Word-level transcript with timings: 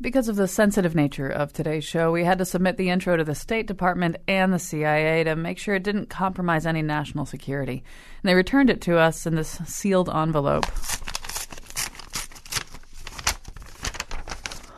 Because 0.00 0.28
of 0.28 0.34
the 0.34 0.48
sensitive 0.48 0.96
nature 0.96 1.28
of 1.28 1.52
today's 1.52 1.84
show, 1.84 2.10
we 2.10 2.24
had 2.24 2.38
to 2.38 2.44
submit 2.44 2.76
the 2.76 2.90
intro 2.90 3.16
to 3.16 3.22
the 3.22 3.34
State 3.34 3.68
Department 3.68 4.16
and 4.26 4.52
the 4.52 4.58
CIA 4.58 5.22
to 5.22 5.36
make 5.36 5.56
sure 5.56 5.76
it 5.76 5.84
didn't 5.84 6.10
compromise 6.10 6.66
any 6.66 6.82
national 6.82 7.26
security. 7.26 7.84
And 8.22 8.28
they 8.28 8.34
returned 8.34 8.70
it 8.70 8.80
to 8.82 8.98
us 8.98 9.24
in 9.24 9.36
this 9.36 9.60
sealed 9.66 10.10
envelope. 10.10 10.66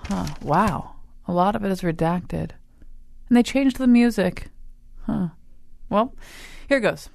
Huh, 0.04 0.26
wow. 0.42 0.96
A 1.26 1.32
lot 1.32 1.56
of 1.56 1.64
it 1.64 1.72
is 1.72 1.80
redacted. 1.80 2.50
And 3.28 3.36
they 3.36 3.42
changed 3.42 3.78
the 3.78 3.86
music. 3.86 4.50
Huh. 5.06 5.28
Well, 5.88 6.14
here 6.68 6.80
goes. 6.80 7.08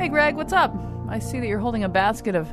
Hey, 0.00 0.08
Greg, 0.08 0.36
what's 0.36 0.52
up? 0.52 0.72
I 1.08 1.18
see 1.18 1.40
that 1.40 1.48
you're 1.48 1.58
holding 1.58 1.82
a 1.82 1.88
basket 1.88 2.36
of. 2.36 2.48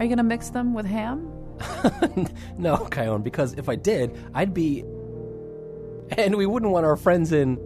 Are 0.00 0.04
you 0.04 0.08
going 0.08 0.16
to 0.16 0.24
mix 0.24 0.48
them 0.48 0.72
with 0.72 0.86
ham? 0.86 1.30
no, 2.56 2.78
Kyone, 2.78 3.22
because 3.22 3.52
if 3.52 3.68
I 3.68 3.76
did, 3.76 4.16
I'd 4.32 4.54
be. 4.54 4.80
And 6.16 6.36
we 6.36 6.46
wouldn't 6.46 6.72
want 6.72 6.86
our 6.86 6.96
friends 6.96 7.32
in 7.32 7.58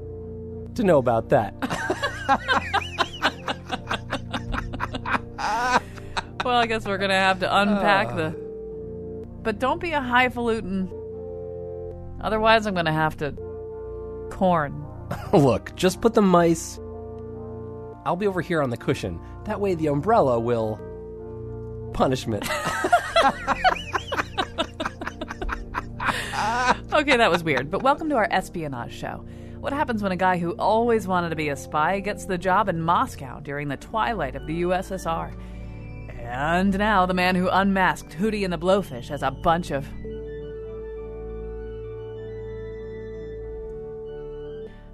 to 0.75 0.83
know 0.83 0.99
about 0.99 1.29
that. 1.29 1.55
well, 6.45 6.57
I 6.57 6.67
guess 6.67 6.85
we're 6.87 6.99
going 6.99 7.11
to 7.11 7.15
have 7.15 7.39
to 7.39 7.57
unpack 7.57 8.09
uh. 8.09 8.17
the. 8.17 8.31
But 9.45 9.61
don't 9.61 9.81
be 9.81 9.93
a 9.93 10.01
highfalutin. 10.01 10.91
Otherwise, 12.21 12.67
I'm 12.67 12.75
going 12.75 12.87
to 12.87 12.93
have 12.93 13.17
to. 13.19 13.31
Corn. 14.33 14.85
Look, 15.33 15.77
just 15.77 16.01
put 16.01 16.15
the 16.15 16.23
mice. 16.23 16.81
I'll 18.05 18.17
be 18.17 18.27
over 18.27 18.41
here 18.41 18.61
on 18.61 18.71
the 18.71 18.77
cushion. 18.77 19.21
That 19.45 19.61
way 19.61 19.77
the 19.77 19.87
umbrella 19.87 20.41
will. 20.41 20.81
Punishment. 21.95 22.45
okay, 26.93 27.17
that 27.17 27.31
was 27.31 27.43
weird, 27.43 27.71
but 27.71 27.83
welcome 27.83 28.11
to 28.11 28.17
our 28.17 28.29
espionage 28.31 28.93
show. 28.93 29.25
What 29.61 29.73
happens 29.73 30.03
when 30.03 30.13
a 30.13 30.17
guy 30.17 30.37
who 30.37 30.51
always 30.59 31.07
wanted 31.07 31.31
to 31.31 31.37
be 31.37 31.49
a 31.49 31.57
spy 31.57 32.01
gets 32.01 32.27
the 32.27 32.37
job 32.37 32.69
in 32.69 32.83
Moscow 32.83 33.41
during 33.41 33.69
the 33.69 33.77
twilight 33.77 34.35
of 34.37 34.47
the 34.47 34.63
USSR? 34.63 35.33
And 36.11 36.77
now 36.77 37.07
the 37.07 37.15
man 37.15 37.37
who 37.37 37.49
unmasked 37.49 38.11
Hootie 38.11 38.45
and 38.45 38.53
the 38.53 38.59
Blowfish 38.59 39.09
has 39.09 39.23
a 39.23 39.31
bunch 39.31 39.71
of. 39.71 39.87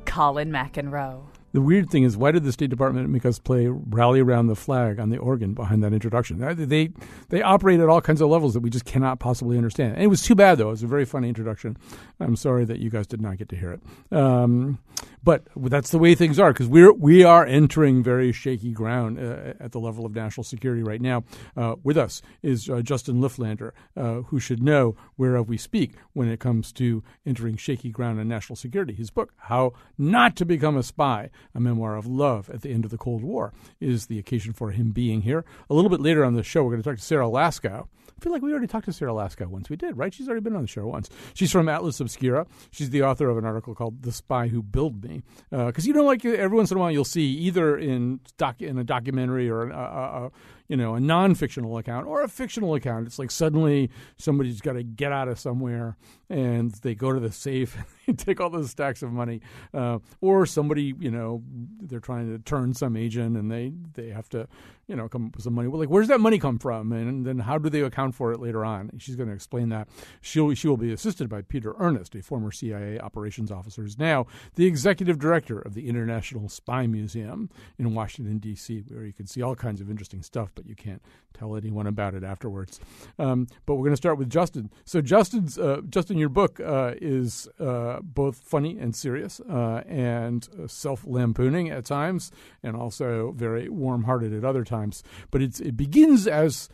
Colin 0.04 0.50
McEnroe. 0.50 1.29
The 1.52 1.60
weird 1.60 1.90
thing 1.90 2.04
is, 2.04 2.16
why 2.16 2.30
did 2.30 2.44
the 2.44 2.52
State 2.52 2.70
Department 2.70 3.08
make 3.08 3.26
us 3.26 3.38
play 3.38 3.66
"Rally 3.66 4.20
Around 4.20 4.46
the 4.46 4.56
Flag" 4.56 5.00
on 5.00 5.10
the 5.10 5.18
organ 5.18 5.54
behind 5.54 5.82
that 5.82 5.92
introduction? 5.92 6.38
They 6.38 6.90
they 7.28 7.42
operate 7.42 7.80
at 7.80 7.88
all 7.88 8.00
kinds 8.00 8.20
of 8.20 8.28
levels 8.28 8.54
that 8.54 8.60
we 8.60 8.70
just 8.70 8.84
cannot 8.84 9.18
possibly 9.18 9.56
understand. 9.56 9.94
And 9.94 10.02
it 10.02 10.08
was 10.08 10.22
too 10.22 10.34
bad, 10.34 10.58
though. 10.58 10.68
It 10.68 10.72
was 10.72 10.82
a 10.82 10.86
very 10.86 11.04
funny 11.04 11.28
introduction. 11.28 11.76
I'm 12.20 12.36
sorry 12.36 12.64
that 12.66 12.78
you 12.78 12.90
guys 12.90 13.06
did 13.06 13.20
not 13.20 13.38
get 13.38 13.48
to 13.48 13.56
hear 13.56 13.72
it. 13.72 14.16
Um, 14.16 14.78
but 15.22 15.44
that's 15.56 15.90
the 15.90 15.98
way 15.98 16.14
things 16.14 16.38
are 16.38 16.52
because 16.52 16.68
we're 16.68 16.92
we 16.92 17.24
are 17.24 17.44
entering 17.44 18.02
very 18.02 18.32
shaky 18.32 18.72
ground 18.72 19.18
uh, 19.18 19.54
at 19.60 19.72
the 19.72 19.80
level 19.80 20.06
of 20.06 20.14
national 20.14 20.44
security 20.44 20.82
right 20.82 21.00
now. 21.00 21.24
Uh, 21.56 21.76
with 21.82 21.96
us 21.96 22.22
is 22.42 22.70
uh, 22.70 22.80
Justin 22.80 23.16
Lifflander, 23.20 23.72
uh, 23.96 24.22
who 24.22 24.38
should 24.40 24.62
know 24.62 24.96
whereof 25.16 25.48
we 25.48 25.56
speak 25.58 25.94
when 26.12 26.28
it 26.28 26.40
comes 26.40 26.72
to 26.72 27.02
entering 27.26 27.56
shaky 27.56 27.90
ground 27.90 28.20
in 28.20 28.28
national 28.28 28.56
security. 28.56 28.94
His 28.94 29.10
book, 29.10 29.32
"How 29.36 29.72
Not 29.98 30.36
to 30.36 30.44
Become 30.44 30.76
a 30.76 30.82
Spy." 30.82 31.30
A 31.54 31.60
memoir 31.60 31.96
of 31.96 32.06
love 32.06 32.50
at 32.50 32.62
the 32.62 32.70
end 32.70 32.84
of 32.84 32.90
the 32.90 32.98
Cold 32.98 33.22
War, 33.22 33.52
is 33.80 34.06
the 34.06 34.18
occasion 34.18 34.52
for 34.52 34.70
him 34.70 34.90
being 34.92 35.22
here. 35.22 35.44
A 35.68 35.74
little 35.74 35.90
bit 35.90 36.00
later 36.00 36.24
on 36.24 36.34
the 36.34 36.42
show, 36.42 36.62
we're 36.62 36.70
going 36.70 36.82
to 36.82 36.88
talk 36.88 36.98
to 36.98 37.04
Sarah 37.04 37.26
Laskow. 37.26 37.88
I 38.20 38.22
feel 38.22 38.32
like 38.32 38.42
we 38.42 38.50
already 38.50 38.66
talked 38.66 38.84
to 38.84 38.92
Sarah 38.92 39.12
Laskow 39.12 39.46
once. 39.46 39.70
We 39.70 39.76
did, 39.76 39.96
right? 39.96 40.12
She's 40.12 40.28
already 40.28 40.42
been 40.42 40.54
on 40.54 40.62
the 40.62 40.68
show 40.68 40.86
once. 40.86 41.08
She's 41.32 41.50
from 41.50 41.70
Atlas 41.70 42.00
Obscura. 42.00 42.46
She's 42.70 42.90
the 42.90 43.02
author 43.02 43.30
of 43.30 43.38
an 43.38 43.46
article 43.46 43.74
called 43.74 44.02
"The 44.02 44.12
Spy 44.12 44.48
Who 44.48 44.62
Billed 44.62 45.02
Me," 45.02 45.22
because 45.50 45.86
uh, 45.86 45.86
you 45.86 45.94
know, 45.94 46.04
like 46.04 46.22
every 46.24 46.54
once 46.56 46.70
in 46.70 46.76
a 46.76 46.80
while, 46.80 46.90
you'll 46.90 47.04
see 47.04 47.24
either 47.24 47.78
in 47.78 48.20
doc 48.36 48.60
in 48.60 48.76
a 48.76 48.84
documentary 48.84 49.48
or 49.48 49.70
a, 49.70 49.74
a, 49.74 50.26
a 50.26 50.30
you 50.70 50.76
know, 50.76 50.94
a 50.94 51.00
non-fictional 51.00 51.78
account 51.78 52.06
or 52.06 52.22
a 52.22 52.28
fictional 52.28 52.76
account. 52.76 53.04
It's 53.08 53.18
like 53.18 53.32
suddenly 53.32 53.90
somebody's 54.16 54.60
got 54.60 54.74
to 54.74 54.84
get 54.84 55.10
out 55.10 55.26
of 55.26 55.36
somewhere 55.36 55.96
and 56.28 56.70
they 56.82 56.94
go 56.94 57.12
to 57.12 57.18
the 57.18 57.32
safe 57.32 57.76
and 58.06 58.16
take 58.16 58.40
all 58.40 58.50
those 58.50 58.70
stacks 58.70 59.02
of 59.02 59.10
money, 59.12 59.40
uh, 59.74 59.98
or 60.20 60.46
somebody, 60.46 60.94
you 60.98 61.10
know, 61.10 61.42
they're 61.82 61.98
trying 61.98 62.30
to 62.30 62.38
turn 62.38 62.72
some 62.72 62.96
agent 62.96 63.36
and 63.36 63.50
they 63.50 63.72
they 63.94 64.10
have 64.10 64.28
to, 64.28 64.46
you 64.86 64.94
know, 64.94 65.08
come 65.08 65.26
up 65.26 65.36
with 65.36 65.44
some 65.44 65.54
money. 65.54 65.66
Well, 65.66 65.80
like, 65.80 65.90
where's 65.90 66.06
that 66.06 66.20
money 66.20 66.38
come 66.38 66.58
from, 66.58 66.92
and 66.92 67.26
then 67.26 67.40
how 67.40 67.58
do 67.58 67.68
they 67.68 67.80
account 67.80 68.14
for 68.14 68.32
it 68.32 68.40
later 68.40 68.64
on? 68.64 68.92
She's 68.98 69.16
going 69.16 69.28
to 69.28 69.34
explain 69.34 69.70
that. 69.70 69.88
She'll 70.20 70.54
she 70.54 70.68
will 70.68 70.76
be 70.76 70.92
assisted 70.92 71.28
by 71.28 71.42
Peter 71.42 71.74
Ernest, 71.78 72.14
a 72.14 72.22
former 72.22 72.52
CIA 72.52 73.00
operations 73.00 73.50
officer, 73.50 73.82
who's 73.82 73.98
now 73.98 74.26
the 74.54 74.66
executive 74.66 75.18
director 75.18 75.58
of 75.58 75.74
the 75.74 75.88
International 75.88 76.48
Spy 76.48 76.86
Museum 76.86 77.50
in 77.76 77.94
Washington 77.94 78.38
D.C., 78.38 78.84
where 78.88 79.04
you 79.04 79.12
can 79.12 79.26
see 79.26 79.42
all 79.42 79.56
kinds 79.56 79.80
of 79.80 79.90
interesting 79.90 80.22
stuff 80.22 80.54
but 80.60 80.68
you 80.68 80.76
can't 80.76 81.02
tell 81.32 81.56
anyone 81.56 81.86
about 81.86 82.14
it 82.14 82.22
afterwards. 82.22 82.80
Um, 83.18 83.46
but 83.64 83.76
we're 83.76 83.84
going 83.84 83.92
to 83.92 83.96
start 83.96 84.18
with 84.18 84.28
Justin. 84.28 84.70
So 84.84 85.00
Justin's 85.00 85.58
uh, 85.58 85.80
Justin, 85.88 86.18
your 86.18 86.28
book 86.28 86.60
uh, 86.60 86.94
is 87.00 87.48
uh, 87.58 88.00
both 88.02 88.36
funny 88.36 88.78
and 88.78 88.94
serious, 88.94 89.40
uh, 89.40 89.82
and 89.88 90.46
self 90.66 91.06
lampooning 91.06 91.70
at 91.70 91.86
times, 91.86 92.30
and 92.62 92.76
also 92.76 93.32
very 93.32 93.70
warm 93.70 94.04
hearted 94.04 94.34
at 94.34 94.44
other 94.44 94.64
times. 94.64 95.02
But 95.30 95.40
it 95.40 95.76
begins 95.76 96.26
as 96.26 96.68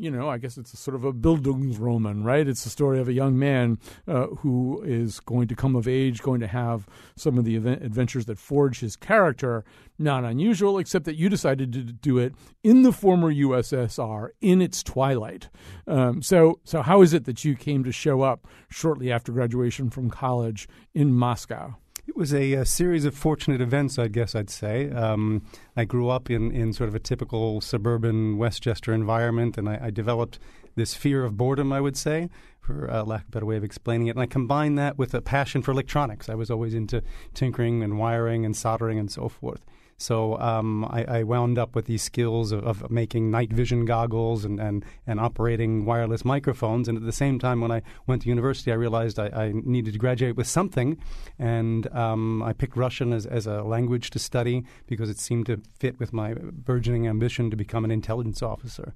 you 0.00 0.10
know, 0.10 0.30
I 0.30 0.38
guess 0.38 0.56
it's 0.56 0.72
a 0.72 0.78
sort 0.78 0.94
of 0.94 1.04
a 1.04 1.12
Bildungsroman, 1.12 2.24
right? 2.24 2.48
It's 2.48 2.64
the 2.64 2.70
story 2.70 3.00
of 3.00 3.08
a 3.08 3.12
young 3.12 3.38
man 3.38 3.78
uh, 4.08 4.28
who 4.28 4.82
is 4.82 5.20
going 5.20 5.46
to 5.48 5.54
come 5.54 5.76
of 5.76 5.86
age, 5.86 6.22
going 6.22 6.40
to 6.40 6.46
have 6.46 6.86
some 7.16 7.36
of 7.36 7.44
the 7.44 7.54
event- 7.54 7.82
adventures 7.82 8.24
that 8.24 8.38
forge 8.38 8.80
his 8.80 8.96
character. 8.96 9.62
Not 9.98 10.24
unusual, 10.24 10.78
except 10.78 11.04
that 11.04 11.16
you 11.16 11.28
decided 11.28 11.74
to 11.74 11.82
do 11.82 12.16
it 12.16 12.34
in 12.64 12.80
the 12.80 12.92
former 12.92 13.30
USSR 13.30 14.30
in 14.40 14.62
its 14.62 14.82
twilight. 14.82 15.50
Um, 15.86 16.22
so, 16.22 16.60
so 16.64 16.80
how 16.80 17.02
is 17.02 17.12
it 17.12 17.26
that 17.26 17.44
you 17.44 17.54
came 17.54 17.84
to 17.84 17.92
show 17.92 18.22
up 18.22 18.46
shortly 18.70 19.12
after 19.12 19.32
graduation 19.32 19.90
from 19.90 20.08
college 20.08 20.66
in 20.94 21.12
Moscow? 21.12 21.76
It 22.20 22.28
was 22.28 22.34
a, 22.34 22.52
a, 22.52 22.66
series 22.66 23.06
of 23.06 23.14
fortunate 23.14 23.62
events, 23.62 23.98
I 23.98 24.08
guess 24.08 24.34
I'd 24.34 24.50
say. 24.50 24.90
Um, 24.90 25.40
I 25.74 25.86
grew 25.86 26.10
up 26.10 26.28
in, 26.28 26.52
in 26.52 26.74
sort 26.74 26.90
of 26.90 26.94
a 26.94 26.98
typical 26.98 27.62
suburban 27.62 28.36
Westchester 28.36 28.92
environment, 28.92 29.56
and 29.56 29.66
I, 29.66 29.86
I 29.86 29.90
developed 29.90 30.38
this 30.74 30.92
fear 30.92 31.24
of 31.24 31.38
boredom, 31.38 31.72
I 31.72 31.80
would 31.80 31.96
say, 31.96 32.28
for 32.60 32.90
uh, 32.90 33.04
lack 33.04 33.22
of 33.22 33.28
a 33.28 33.30
better 33.30 33.46
way 33.46 33.56
of 33.56 33.64
explaining 33.64 34.08
it. 34.08 34.10
And 34.10 34.20
I 34.20 34.26
combined 34.26 34.78
that 34.78 34.98
with 34.98 35.14
a 35.14 35.22
passion 35.22 35.62
for 35.62 35.70
electronics. 35.70 36.28
I 36.28 36.34
was 36.34 36.50
always 36.50 36.74
into 36.74 37.02
tinkering 37.32 37.82
and 37.82 37.98
wiring 37.98 38.44
and 38.44 38.54
soldering 38.54 38.98
and 38.98 39.10
so 39.10 39.30
forth. 39.30 39.64
So 40.00 40.38
um, 40.38 40.86
I, 40.86 41.04
I, 41.04 41.22
wound 41.24 41.58
up 41.58 41.74
with 41.74 41.84
these 41.84 42.02
skills 42.02 42.52
of, 42.52 42.64
of, 42.66 42.90
making 42.90 43.30
night 43.30 43.52
vision 43.52 43.84
goggles 43.84 44.46
and, 44.46 44.58
and, 44.58 44.82
and 45.06 45.20
operating 45.20 45.84
wireless 45.84 46.24
microphones. 46.24 46.88
And 46.88 46.96
at 46.96 47.04
the 47.04 47.12
same 47.12 47.38
time, 47.38 47.60
when 47.60 47.70
I 47.70 47.82
went 48.06 48.22
to 48.22 48.30
university, 48.30 48.72
I 48.72 48.76
realized 48.76 49.18
I, 49.18 49.26
I 49.26 49.52
needed 49.52 49.92
to 49.92 49.98
graduate 49.98 50.36
with 50.36 50.46
something. 50.46 50.96
And 51.38 51.86
um, 51.94 52.42
I 52.42 52.54
picked 52.54 52.78
Russian 52.78 53.12
as, 53.12 53.26
as 53.26 53.46
a 53.46 53.62
language 53.62 54.08
to 54.10 54.18
study 54.18 54.64
because 54.86 55.10
it 55.10 55.18
seemed 55.18 55.44
to 55.46 55.60
fit 55.78 56.00
with 56.00 56.14
my 56.14 56.32
burgeoning 56.32 57.06
ambition 57.06 57.50
to 57.50 57.56
become 57.56 57.84
an 57.84 57.90
intelligence 57.90 58.42
officer. 58.42 58.94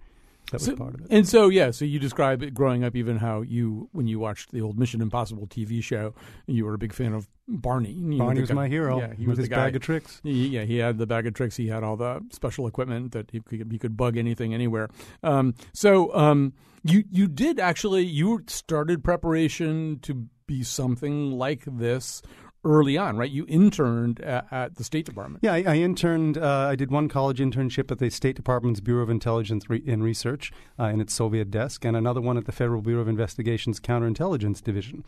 That 0.51 0.61
was 0.61 0.65
so, 0.65 0.77
part 0.77 0.95
of 0.95 1.01
it. 1.01 1.07
And 1.11 1.29
so, 1.29 1.49
yeah, 1.49 1.71
so 1.71 1.85
you 1.85 1.99
describe 1.99 2.43
it 2.43 2.53
growing 2.53 2.85
up, 2.85 2.95
even 2.95 3.17
how 3.17 3.43
you, 3.43 3.89
when 3.93 4.07
you 4.07 4.19
watched 4.19 4.53
the 4.53 4.61
old 4.61 4.79
Mission 4.79 5.01
Impossible 5.01 5.47
TV 5.47 5.83
show, 5.83 6.15
you 6.47 6.65
were 6.65 6.75
a 6.75 6.79
big 6.79 6.93
fan 6.93 7.15
of 7.15 7.29
Barney. 7.49 7.93
You 7.93 8.19
Barney 8.19 8.41
was 8.41 8.51
guy, 8.51 8.55
my 8.55 8.69
hero. 8.69 8.99
Yeah, 8.99 9.15
he 9.15 9.27
was 9.27 9.39
his 9.39 9.49
guy, 9.49 9.57
bag 9.57 9.77
of 9.77 9.83
tricks. 9.83 10.21
He, 10.23 10.49
yeah, 10.49 10.65
he 10.65 10.79
had 10.79 10.99
the 10.99 11.07
bag 11.07 11.27
of 11.27 11.35
tricks. 11.35 11.57
He 11.57 11.69
had 11.69 11.83
all 11.83 11.97
the 11.97 12.21
special 12.31 12.67
equipment 12.67 13.13
that 13.13 13.31
he 13.31 13.41
could, 13.41 13.71
he 13.71 13.79
could 13.79 13.97
bug 13.97 14.17
anything 14.17 14.55
anywhere. 14.55 14.89
Um, 15.23 15.55
so 15.73 16.15
um, 16.15 16.53
you 16.83 17.05
you 17.11 17.27
did 17.27 17.59
actually 17.59 18.05
you 18.05 18.43
started 18.47 19.03
preparation 19.03 19.99
to 20.01 20.29
be 20.47 20.63
something 20.63 21.33
like 21.33 21.65
this 21.67 22.23
early 22.65 22.97
on, 22.97 23.17
right? 23.17 23.31
You 23.31 23.45
interned 23.49 24.21
at, 24.21 24.47
at 24.51 24.77
the 24.77 24.85
State 24.85 25.07
Department. 25.07 25.43
Yeah, 25.43 25.53
I, 25.55 25.65
I 25.67 25.75
interned. 25.77 26.39
Uh, 26.39 26.69
I 26.71 26.77
did 26.77 26.91
one 26.91 27.09
college 27.09 27.39
internship 27.39 27.91
at 27.91 27.99
the 27.99 28.11
State 28.11 28.37
Department's 28.37 28.81
Bureau 28.81 29.03
of 29.03 29.11
Intelligence 29.11 29.69
Re- 29.69 29.83
and 29.87 30.03
Research 30.03 30.53
uh, 30.79 30.85
in 30.85 31.01
its 31.01 31.13
Soviet 31.15 31.51
desk, 31.51 31.85
and 31.85 31.97
another 31.97 32.21
one 32.21 32.37
at 32.37 32.47
the 32.47 32.53
Federal 32.53 32.83
Bureau 32.83 33.03
of 33.03 33.09
Investigation's 33.09 33.81
Counterintelligence 33.81 34.63
Division. 34.63 35.05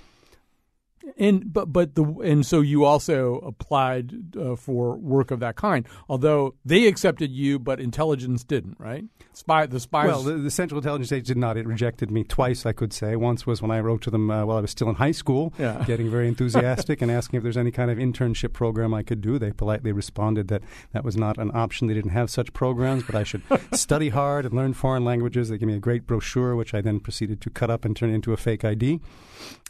And 1.18 1.52
but 1.52 1.72
but 1.72 1.94
the 1.94 2.04
and 2.04 2.44
so 2.44 2.60
you 2.60 2.84
also 2.84 3.36
applied 3.38 4.36
uh, 4.36 4.56
for 4.56 4.96
work 4.96 5.30
of 5.30 5.40
that 5.40 5.56
kind. 5.56 5.86
Although 6.08 6.54
they 6.64 6.86
accepted 6.86 7.30
you, 7.30 7.58
but 7.58 7.80
intelligence 7.80 8.42
didn't, 8.44 8.76
right? 8.78 9.04
Spy 9.32 9.66
the 9.66 9.78
spies. 9.80 10.06
Well, 10.08 10.22
the, 10.22 10.32
the 10.34 10.50
Central 10.50 10.78
Intelligence 10.78 11.12
Agency 11.12 11.34
did 11.34 11.38
not. 11.38 11.56
It 11.56 11.66
rejected 11.66 12.10
me 12.10 12.24
twice. 12.24 12.66
I 12.66 12.72
could 12.72 12.92
say 12.92 13.14
once 13.16 13.46
was 13.46 13.62
when 13.62 13.70
I 13.70 13.80
wrote 13.80 14.02
to 14.02 14.10
them 14.10 14.30
uh, 14.30 14.44
while 14.46 14.56
I 14.56 14.60
was 14.62 14.70
still 14.70 14.88
in 14.88 14.94
high 14.96 15.10
school, 15.12 15.52
Yeah. 15.58 15.84
getting 15.86 16.10
very 16.10 16.26
enthusiastic 16.26 17.02
and 17.02 17.10
asking 17.10 17.36
if 17.36 17.42
there's 17.42 17.56
any 17.56 17.70
kind 17.70 17.90
of 17.90 17.98
internship 17.98 18.52
program 18.52 18.94
I 18.94 19.02
could 19.02 19.20
do. 19.20 19.38
They 19.38 19.52
politely 19.52 19.92
responded 19.92 20.48
that 20.48 20.62
that 20.92 21.04
was 21.04 21.16
not 21.16 21.36
an 21.38 21.50
option. 21.54 21.86
They 21.86 21.94
didn't 21.94 22.12
have 22.12 22.30
such 22.30 22.52
programs, 22.52 23.02
but 23.04 23.14
I 23.14 23.22
should 23.24 23.42
study 23.72 24.08
hard 24.08 24.46
and 24.46 24.54
learn 24.54 24.72
foreign 24.72 25.04
languages. 25.04 25.50
They 25.50 25.58
gave 25.58 25.68
me 25.68 25.74
a 25.76 25.80
great 25.80 26.06
brochure, 26.06 26.56
which 26.56 26.72
I 26.74 26.80
then 26.80 26.98
proceeded 26.98 27.40
to 27.42 27.50
cut 27.50 27.70
up 27.70 27.84
and 27.84 27.94
turn 27.94 28.10
into 28.10 28.32
a 28.32 28.36
fake 28.36 28.64
ID. 28.64 29.00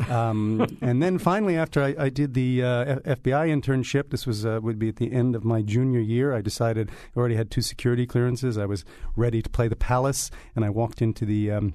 Um, 0.08 0.66
and 0.80 1.02
then 1.02 1.18
finally, 1.18 1.56
after 1.56 1.82
I, 1.82 1.94
I 1.98 2.08
did 2.08 2.34
the 2.34 2.62
uh, 2.62 2.96
FBI 3.00 3.48
internship, 3.48 4.10
this 4.10 4.26
was 4.26 4.44
uh, 4.44 4.60
would 4.62 4.78
be 4.78 4.88
at 4.88 4.96
the 4.96 5.12
end 5.12 5.34
of 5.34 5.44
my 5.44 5.62
junior 5.62 6.00
year. 6.00 6.34
I 6.34 6.40
decided 6.40 6.90
I 7.14 7.18
already 7.18 7.36
had 7.36 7.50
two 7.50 7.62
security 7.62 8.06
clearances. 8.06 8.58
I 8.58 8.66
was 8.66 8.84
ready 9.16 9.42
to 9.42 9.50
play 9.50 9.68
the 9.68 9.76
palace, 9.76 10.30
and 10.54 10.64
I 10.64 10.70
walked 10.70 11.02
into 11.02 11.24
the. 11.24 11.50
Um, 11.50 11.74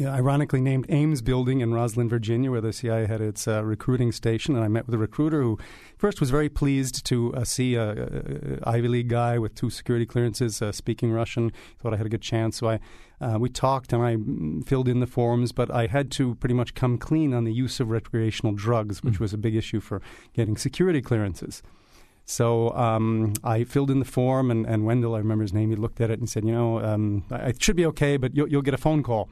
ironically 0.00 0.60
named 0.60 0.86
Ames 0.88 1.22
Building 1.22 1.60
in 1.60 1.70
Rosslyn, 1.70 2.08
Virginia, 2.08 2.50
where 2.50 2.60
the 2.60 2.72
CIA 2.72 3.06
had 3.06 3.20
its 3.20 3.46
uh, 3.46 3.62
recruiting 3.64 4.12
station. 4.12 4.54
And 4.56 4.64
I 4.64 4.68
met 4.68 4.86
with 4.86 4.94
a 4.94 4.98
recruiter 4.98 5.42
who 5.42 5.58
first 5.96 6.20
was 6.20 6.30
very 6.30 6.48
pleased 6.48 7.04
to 7.06 7.34
uh, 7.34 7.44
see 7.44 7.74
a, 7.74 8.58
Ivy 8.64 8.88
League 8.88 9.08
guy 9.08 9.38
with 9.38 9.54
two 9.54 9.70
security 9.70 10.06
clearances 10.06 10.62
uh, 10.62 10.72
speaking 10.72 11.12
Russian. 11.12 11.52
Thought 11.78 11.94
I 11.94 11.96
had 11.98 12.06
a 12.06 12.10
good 12.10 12.22
chance, 12.22 12.56
so 12.58 12.68
I 12.68 12.80
uh, 13.20 13.38
we 13.38 13.48
talked 13.48 13.92
and 13.92 14.02
I 14.02 14.16
filled 14.66 14.88
in 14.88 15.00
the 15.00 15.06
forms. 15.06 15.52
But 15.52 15.70
I 15.70 15.86
had 15.86 16.10
to 16.12 16.34
pretty 16.36 16.54
much 16.54 16.74
come 16.74 16.98
clean 16.98 17.32
on 17.34 17.44
the 17.44 17.52
use 17.52 17.78
of 17.78 17.90
recreational 17.90 18.54
drugs, 18.54 19.02
which 19.02 19.20
was 19.20 19.32
a 19.32 19.38
big 19.38 19.54
issue 19.54 19.80
for 19.80 20.00
getting 20.32 20.56
security 20.56 21.02
clearances. 21.02 21.62
So 22.24 22.70
um, 22.70 23.34
I 23.42 23.64
filled 23.64 23.90
in 23.90 23.98
the 23.98 24.04
form, 24.04 24.50
and, 24.50 24.64
and 24.64 24.86
Wendell, 24.86 25.14
I 25.14 25.18
remember 25.18 25.42
his 25.42 25.52
name, 25.52 25.70
he 25.70 25.76
looked 25.76 26.00
at 26.00 26.10
it 26.10 26.18
and 26.20 26.28
said, 26.28 26.44
You 26.44 26.52
know, 26.52 26.78
um, 26.80 27.24
I- 27.30 27.48
it 27.48 27.62
should 27.62 27.76
be 27.76 27.86
okay, 27.86 28.16
but 28.16 28.34
you'll, 28.36 28.48
you'll 28.48 28.62
get 28.62 28.74
a 28.74 28.78
phone 28.78 29.02
call. 29.02 29.28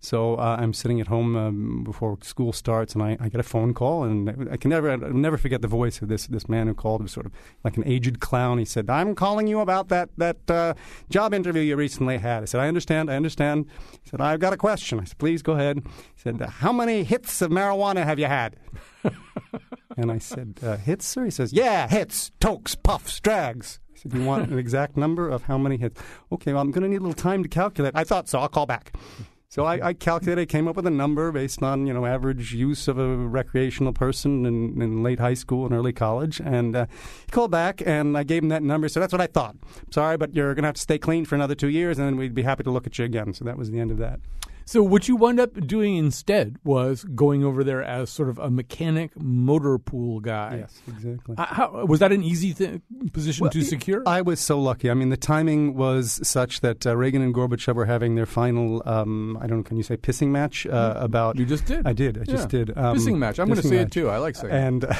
So 0.00 0.34
uh, 0.36 0.56
I'm 0.58 0.72
sitting 0.72 1.00
at 1.00 1.06
home 1.06 1.36
um, 1.36 1.84
before 1.84 2.18
school 2.22 2.52
starts, 2.52 2.94
and 2.94 3.02
I, 3.02 3.16
I 3.18 3.28
get 3.28 3.40
a 3.40 3.44
phone 3.44 3.74
call, 3.74 4.04
and 4.04 4.48
I 4.50 4.56
can 4.56 4.70
never 4.70 4.90
I'll 4.90 4.98
never 4.98 5.36
forget 5.38 5.62
the 5.62 5.68
voice 5.68 6.02
of 6.02 6.08
this 6.08 6.26
this 6.26 6.48
man 6.48 6.66
who 6.66 6.74
called. 6.74 7.00
It 7.00 7.04
was 7.04 7.12
sort 7.12 7.26
of 7.26 7.32
like 7.64 7.76
an 7.76 7.82
aged 7.86 8.20
clown. 8.20 8.58
He 8.58 8.64
said, 8.64 8.90
"I'm 8.90 9.14
calling 9.14 9.46
you 9.46 9.60
about 9.60 9.88
that 9.88 10.10
that 10.18 10.50
uh, 10.50 10.74
job 11.08 11.34
interview 11.34 11.62
you 11.62 11.76
recently 11.76 12.18
had." 12.18 12.42
I 12.42 12.46
said, 12.46 12.60
"I 12.60 12.68
understand, 12.68 13.10
I 13.10 13.16
understand." 13.16 13.66
He 14.02 14.10
said, 14.10 14.20
"I've 14.20 14.40
got 14.40 14.52
a 14.52 14.56
question." 14.56 15.00
I 15.00 15.04
said, 15.04 15.18
"Please 15.18 15.42
go 15.42 15.54
ahead." 15.54 15.82
He 15.84 16.20
said, 16.22 16.40
"How 16.40 16.72
many 16.72 17.02
hits 17.02 17.40
of 17.42 17.50
marijuana 17.50 18.04
have 18.04 18.18
you 18.18 18.26
had?" 18.26 18.56
and 19.96 20.12
I 20.12 20.18
said, 20.18 20.58
uh, 20.62 20.76
"Hits, 20.76 21.06
sir." 21.06 21.24
He 21.24 21.30
says, 21.30 21.52
"Yeah, 21.52 21.88
hits, 21.88 22.30
tokes, 22.38 22.74
puffs, 22.74 23.18
drags." 23.18 23.80
I 23.94 23.98
said, 23.98 24.12
"Do 24.12 24.18
you 24.18 24.24
want 24.26 24.50
an 24.50 24.58
exact 24.58 24.96
number 24.96 25.28
of 25.28 25.44
how 25.44 25.56
many 25.58 25.78
hits?" 25.78 26.00
Okay, 26.30 26.52
well, 26.52 26.62
I'm 26.62 26.70
going 26.70 26.82
to 26.82 26.88
need 26.88 26.98
a 26.98 27.00
little 27.00 27.14
time 27.14 27.42
to 27.42 27.48
calculate. 27.48 27.94
I 27.96 28.04
thought 28.04 28.28
so. 28.28 28.38
I'll 28.38 28.48
call 28.48 28.66
back. 28.66 28.92
So 29.48 29.64
I, 29.64 29.88
I 29.88 29.92
calculated, 29.92 30.46
came 30.48 30.66
up 30.68 30.76
with 30.76 30.86
a 30.86 30.90
number 30.90 31.30
based 31.32 31.62
on 31.62 31.86
you 31.86 31.94
know 31.94 32.04
average 32.04 32.52
use 32.52 32.88
of 32.88 32.98
a 32.98 33.16
recreational 33.16 33.92
person 33.92 34.44
in, 34.44 34.80
in 34.82 35.02
late 35.02 35.20
high 35.20 35.34
school 35.34 35.64
and 35.64 35.74
early 35.74 35.92
college, 35.92 36.40
and 36.40 36.74
uh, 36.74 36.86
he 37.26 37.30
called 37.30 37.50
back 37.50 37.82
and 37.86 38.16
I 38.18 38.22
gave 38.22 38.42
him 38.42 38.48
that 38.50 38.62
number. 38.62 38.88
So 38.88 39.00
that's 39.00 39.12
what 39.12 39.20
I 39.20 39.26
thought. 39.26 39.56
Sorry, 39.90 40.16
but 40.16 40.34
you're 40.34 40.54
going 40.54 40.64
to 40.64 40.68
have 40.68 40.74
to 40.74 40.80
stay 40.80 40.98
clean 40.98 41.24
for 41.24 41.34
another 41.34 41.54
two 41.54 41.68
years, 41.68 41.98
and 41.98 42.06
then 42.06 42.16
we'd 42.16 42.34
be 42.34 42.42
happy 42.42 42.64
to 42.64 42.70
look 42.70 42.86
at 42.86 42.98
you 42.98 43.04
again. 43.04 43.34
So 43.34 43.44
that 43.44 43.56
was 43.56 43.70
the 43.70 43.78
end 43.78 43.90
of 43.90 43.98
that. 43.98 44.20
So 44.68 44.82
what 44.82 45.06
you 45.06 45.14
wound 45.14 45.38
up 45.38 45.54
doing 45.64 45.94
instead 45.96 46.56
was 46.64 47.04
going 47.04 47.44
over 47.44 47.62
there 47.62 47.84
as 47.84 48.10
sort 48.10 48.28
of 48.28 48.38
a 48.40 48.50
mechanic 48.50 49.12
motor 49.16 49.78
pool 49.78 50.18
guy. 50.18 50.56
Yes, 50.62 50.82
exactly. 50.88 51.36
Uh, 51.38 51.46
How, 51.46 51.86
was 51.86 52.00
that 52.00 52.10
an 52.10 52.24
easy 52.24 52.52
th- 52.52 52.80
position 53.12 53.48
to 53.48 53.62
secure? 53.62 54.02
I 54.06 54.22
was 54.22 54.40
so 54.40 54.60
lucky. 54.60 54.90
I 54.90 54.94
mean, 54.94 55.10
the 55.10 55.16
timing 55.16 55.76
was 55.76 56.20
such 56.26 56.62
that 56.62 56.84
uh, 56.84 56.96
Reagan 56.96 57.22
and 57.22 57.32
Gorbachev 57.32 57.76
were 57.76 57.86
having 57.86 58.16
their 58.16 58.26
final, 58.26 58.82
um, 58.86 59.38
I 59.40 59.46
don't 59.46 59.58
know, 59.58 59.62
can 59.62 59.76
you 59.76 59.84
say 59.84 59.96
pissing 59.96 60.28
match 60.28 60.66
uh, 60.66 60.94
about. 60.96 61.36
you 61.36 61.46
just 61.46 61.64
did. 61.66 61.86
I 61.86 61.92
did. 61.92 62.18
I 62.18 62.24
just 62.24 62.48
did. 62.48 62.76
Um, 62.76 62.96
Pissing 62.96 63.18
match. 63.18 63.38
I'm 63.38 63.46
going 63.46 63.62
to 63.62 63.68
say 63.68 63.76
match. 63.76 63.86
it 63.86 63.92
too. 63.92 64.10
I 64.10 64.18
like 64.18 64.34
saying 64.34 64.52
it. 64.52 64.56
And 64.58 64.84